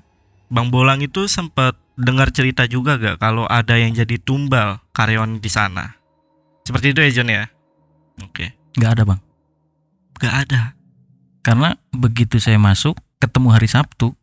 Bang 0.54 0.70
Bolang 0.70 1.02
itu 1.02 1.26
sempat 1.26 1.74
dengar 1.98 2.30
cerita 2.30 2.66
juga 2.66 2.98
gak 2.98 3.18
kalau 3.18 3.46
ada 3.46 3.74
yang 3.74 3.90
jadi 3.90 4.18
tumbal 4.22 4.82
karyawan 4.94 5.42
di 5.42 5.50
sana. 5.50 5.98
Seperti 6.62 6.94
itu 6.94 7.00
ya 7.02 7.10
John 7.10 7.30
ya? 7.30 7.44
Oke. 8.22 8.54
Nggak 8.78 8.90
ada, 8.98 9.02
Bang. 9.02 9.20
Gak 10.18 10.34
ada. 10.46 10.62
Karena 11.42 11.74
begitu 11.90 12.38
saya 12.38 12.56
masuk, 12.56 12.96
ketemu 13.18 13.48
hari 13.50 13.68
Sabtu, 13.68 14.14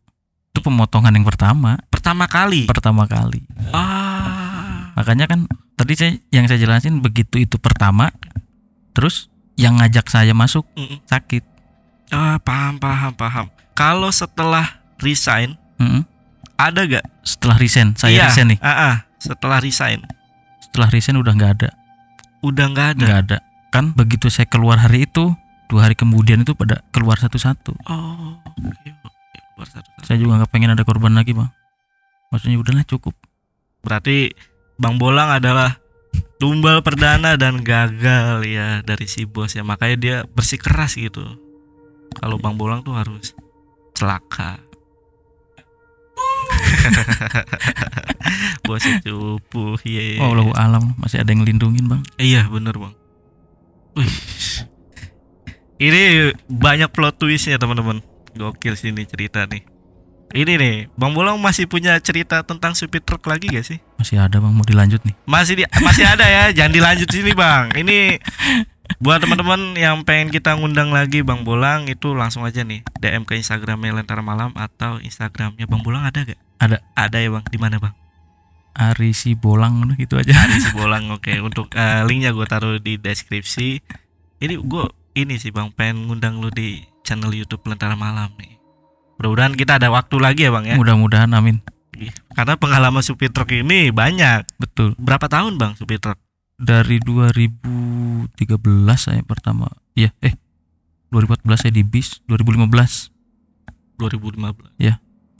itu 0.51 0.59
pemotongan 0.59 1.15
yang 1.15 1.23
pertama, 1.23 1.79
Pertama 1.87 2.27
kali. 2.27 2.67
pertama 2.67 3.07
kali. 3.07 3.39
Ah. 3.71 4.91
Makanya 4.93 5.25
kan 5.25 5.47
tadi 5.73 5.95
saya 5.95 6.11
yang 6.27 6.43
saya 6.45 6.59
jelasin 6.59 6.99
begitu 6.99 7.39
itu 7.39 7.55
pertama, 7.55 8.11
terus 8.91 9.31
yang 9.55 9.79
ngajak 9.79 10.05
saya 10.05 10.35
masuk 10.35 10.67
Mm-mm. 10.75 10.99
sakit. 11.05 11.47
Ah, 12.09 12.35
paham, 12.37 12.75
paham, 12.77 13.15
paham. 13.15 13.47
Kalau 13.71 14.11
setelah 14.11 14.67
resign, 14.99 15.55
Mm-mm. 15.77 16.03
ada 16.53 16.83
gak? 16.83 17.07
Setelah 17.21 17.55
resign, 17.55 17.95
saya 17.95 18.11
Iya, 18.11 18.25
resign 18.27 18.47
nih. 18.51 18.59
ah, 18.59 18.69
ah, 18.69 18.95
setelah 19.17 19.57
resign, 19.57 20.03
Setelah 20.61 20.87
resign 20.89 21.15
udah 21.15 21.31
nggak 21.31 21.51
ada, 21.57 21.69
udah 22.41 22.65
nggak 22.67 22.87
ada. 22.91 22.99
nggak 22.99 23.19
ada. 23.25 23.37
Kan 23.69 23.91
begitu 23.91 24.27
saya 24.27 24.45
keluar 24.45 24.75
hari 24.77 25.03
itu, 25.03 25.31
dua 25.67 25.87
hari 25.87 25.95
kemudian 25.95 26.43
itu 26.43 26.51
pada 26.51 26.83
keluar 26.91 27.15
satu-satu. 27.15 27.71
Oh, 27.87 28.35
oke, 28.43 28.87
satu-satu. 29.67 30.05
Saya 30.07 30.17
juga 30.17 30.41
nggak 30.41 30.51
pengen 30.51 30.73
ada 30.73 30.83
korban 30.85 31.13
lagi, 31.13 31.33
bang. 31.35 31.49
Maksudnya 32.31 32.57
udahlah 32.57 32.85
cukup. 32.87 33.15
Berarti 33.83 34.31
Bang 34.79 34.97
Bolang 34.97 35.29
adalah 35.29 35.77
tumbal 36.41 36.81
perdana 36.81 37.37
dan 37.37 37.61
gagal 37.61 38.41
ya 38.47 38.81
dari 38.81 39.05
si 39.05 39.27
bos 39.27 39.53
ya. 39.53 39.61
Makanya 39.61 39.97
dia 39.99 40.15
bersikeras 40.25 40.97
gitu. 40.97 41.21
Kalau 42.17 42.41
Bang 42.41 42.57
Bolang 42.57 42.81
tuh 42.81 42.95
harus 42.95 43.35
celaka. 43.93 44.57
Bosnya 48.65 48.97
cupu, 49.05 49.77
iya. 49.85 50.17
Oh, 50.23 50.33
Allah 50.33 50.49
alam 50.57 50.97
masih 50.97 51.21
ada 51.21 51.29
yang 51.29 51.45
ngelindungin, 51.45 51.85
bang. 51.85 52.01
Iya 52.17 52.47
bener 52.49 52.73
bang. 52.73 52.93
Wih. 53.99 54.15
Ini 55.81 56.31
banyak 56.45 56.89
plot 56.93 57.17
twistnya 57.17 57.57
teman-teman. 57.57 58.05
Gokil 58.35 58.79
sih 58.79 58.91
ini 58.91 59.03
cerita 59.07 59.43
nih. 59.47 59.63
Ini 60.31 60.53
nih, 60.55 60.75
Bang 60.95 61.11
Bolang 61.11 61.35
masih 61.43 61.67
punya 61.67 61.99
cerita 61.99 62.39
tentang 62.47 62.71
supir 62.71 63.03
truk 63.03 63.27
lagi 63.27 63.51
gak 63.51 63.67
sih? 63.67 63.83
Masih 63.99 64.15
ada, 64.15 64.39
bang. 64.39 64.55
Mau 64.55 64.63
dilanjut 64.63 65.03
nih. 65.03 65.11
Masih 65.27 65.59
di, 65.59 65.63
masih 65.83 66.07
ada 66.07 66.23
ya, 66.23 66.47
jangan 66.55 66.71
dilanjut 66.71 67.11
sini 67.11 67.35
bang. 67.35 67.75
Ini 67.75 68.15
buat 69.03 69.19
teman-teman 69.19 69.75
yang 69.75 70.07
pengen 70.07 70.31
kita 70.31 70.55
ngundang 70.55 70.91
lagi 70.91 71.23
Bang 71.23 71.43
Bolang 71.47 71.87
itu 71.87 72.11
langsung 72.11 72.43
aja 72.43 72.63
nih 72.63 72.83
DM 72.99 73.23
ke 73.23 73.39
Instagramnya 73.39 73.95
Lentera 73.95 74.23
Malam 74.23 74.51
atau 74.55 75.03
Instagramnya 75.03 75.67
Bang 75.67 75.83
Bolang 75.83 76.07
ada 76.07 76.23
gak? 76.23 76.39
Ada. 76.59 76.79
Ada 76.95 77.17
ya 77.19 77.29
bang. 77.35 77.43
Di 77.51 77.59
mana 77.59 77.75
bang? 77.79 77.93
Ari 78.71 79.11
si 79.11 79.35
bolang 79.35 79.83
gitu 79.99 80.15
aja. 80.15 80.31
Ari 80.31 80.63
si 80.63 80.71
Bolang 80.71 81.11
oke 81.11 81.33
untuk 81.47 81.75
eh, 81.75 82.07
linknya 82.07 82.31
gue 82.31 82.47
taruh 82.47 82.79
di 82.79 82.95
deskripsi 82.95 83.83
ini 84.41 84.55
gue 84.57 84.85
ini 85.17 85.35
sih 85.37 85.51
bang 85.51 85.71
pengen 85.75 86.07
ngundang 86.07 86.39
lu 86.39 86.49
di 86.51 86.83
channel 87.03 87.31
YouTube 87.33 87.63
Lentera 87.67 87.95
Malam 87.97 88.31
nih 88.39 88.59
mudah-mudahan 89.21 89.53
kita 89.53 89.77
ada 89.77 89.93
waktu 89.93 90.15
lagi 90.17 90.49
ya 90.49 90.51
bang 90.51 90.65
ya 90.65 90.75
Mudah-mudahan, 90.81 91.29
amin. 91.37 91.61
Ih, 91.93 92.09
karena 92.33 92.57
pengalaman 92.57 93.05
supir 93.05 93.29
truk 93.29 93.53
ini 93.53 93.93
banyak 93.93 94.47
Betul. 94.57 94.97
berapa 94.97 95.29
tahun 95.29 95.61
bang 95.61 95.77
supir 95.77 96.01
truk 96.01 96.17
Dari 96.61 97.01
2013 97.01 98.25
saya 98.97 99.21
pertama. 99.25 99.69
Iya, 99.93 100.13
eh 100.21 100.33
2014 101.09 101.67
saya 101.67 101.73
di 101.73 101.81
bis, 101.85 102.21
2015 102.25 103.11
2015 104.01 104.81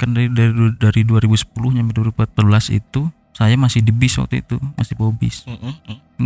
kan 0.02 0.18
dari 0.18 0.34
dari, 0.34 0.50
dari 0.82 1.02
2010 1.06 1.54
sampai 1.54 1.94
2014 1.94 2.74
itu 2.74 3.02
saya 3.38 3.54
masih 3.54 3.86
di 3.86 3.94
bis 3.94 4.18
waktu 4.18 4.42
itu 4.42 4.58
masih 4.74 4.98
bawa 4.98 5.14
bis 5.14 5.46
Mm, 5.46 5.62
mm, 5.62 5.74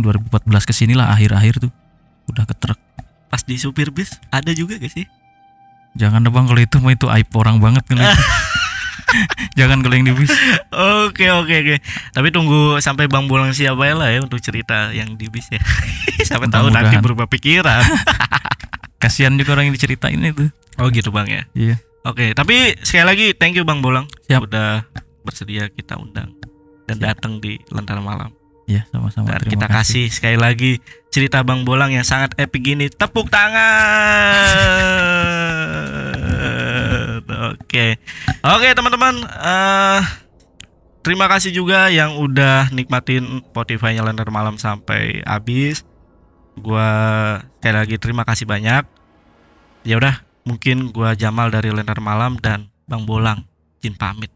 2014 0.00 0.64
ke 0.64 0.72
sinilah 0.72 1.12
akhir-akhir 1.12 1.68
tuh 1.68 1.72
udah 2.32 2.48
ke 2.48 2.56
truk 2.56 2.80
pas 3.26 3.42
di 3.42 3.58
supir 3.58 3.90
bis 3.90 4.16
ada 4.30 4.50
juga 4.54 4.78
gak 4.78 4.92
sih? 4.92 5.06
Jangan 5.96 6.22
deh 6.22 6.32
bang 6.32 6.44
kalau 6.44 6.60
itu 6.60 6.76
mah 6.78 6.92
itu 6.92 7.06
aib 7.08 7.30
orang 7.32 7.56
banget 7.56 7.82
kalau 7.88 8.04
itu. 8.04 8.22
jangan 9.58 9.80
kalau 9.80 9.94
yang 9.96 10.06
di 10.12 10.14
bis. 10.14 10.32
Oke 10.72 11.32
oke 11.32 11.54
oke. 11.56 11.76
Tapi 12.12 12.28
tunggu 12.28 12.78
sampai 12.84 13.08
bang 13.08 13.24
Bolang 13.24 13.56
siapa 13.56 13.80
ya 13.88 13.94
lah 13.96 14.08
ya 14.12 14.20
untuk 14.20 14.38
cerita 14.44 14.92
yang 14.92 15.16
di 15.16 15.32
bis 15.32 15.48
ya. 15.48 15.60
Sampai 16.28 16.50
tahu 16.50 16.68
nanti 16.68 16.96
berubah 17.00 17.30
pikiran. 17.30 17.80
Kasihan 19.02 19.36
juga 19.36 19.56
orang 19.56 19.70
yang 19.70 19.76
diceritain 19.76 20.20
itu. 20.20 20.50
Oh 20.76 20.92
gitu 20.92 21.08
bang 21.14 21.28
ya? 21.28 21.42
Iya. 21.56 21.76
Oke, 22.06 22.38
tapi 22.38 22.78
sekali 22.86 23.06
lagi 23.06 23.26
thank 23.34 23.58
you 23.58 23.66
Bang 23.66 23.82
Bolang. 23.82 24.06
Siap. 24.30 24.46
udah 24.46 24.86
bersedia 25.26 25.66
kita 25.66 25.98
undang 25.98 26.30
dan 26.86 26.96
datang 27.02 27.42
di 27.42 27.58
Lentera 27.74 27.98
Malam. 27.98 28.30
Iya 28.66 28.82
sama-sama 28.90 29.30
kita 29.42 29.66
kasih 29.70 30.10
sekali 30.10 30.38
lagi 30.38 30.82
cerita 31.16 31.40
Bang 31.40 31.64
Bolang 31.64 31.96
yang 31.96 32.04
sangat 32.04 32.36
epic 32.36 32.76
ini. 32.76 32.92
Tepuk 32.92 33.32
tangan. 33.32 33.64
Oke. 37.56 37.96
Oke, 38.44 38.68
teman-teman, 38.76 39.24
eh 39.24 40.04
terima 41.00 41.24
kasih 41.24 41.56
juga 41.56 41.88
yang 41.88 42.20
udah 42.20 42.68
nikmatin 42.68 43.40
Spotify-nya 43.48 44.04
Lentera 44.04 44.28
Malam 44.28 44.60
sampai 44.60 45.24
habis. 45.24 45.88
Gua 46.60 46.84
sekali 47.56 47.76
lagi 47.80 47.96
terima 47.96 48.28
kasih 48.28 48.44
banyak. 48.44 48.84
Ya 49.88 49.96
udah, 49.96 50.20
mungkin 50.44 50.92
gua 50.92 51.16
Jamal 51.16 51.48
dari 51.48 51.72
Lentera 51.72 52.04
Malam 52.04 52.36
dan 52.44 52.68
Bang 52.84 53.08
Bolang 53.08 53.48
izin 53.80 53.96
pamit. 53.96 54.35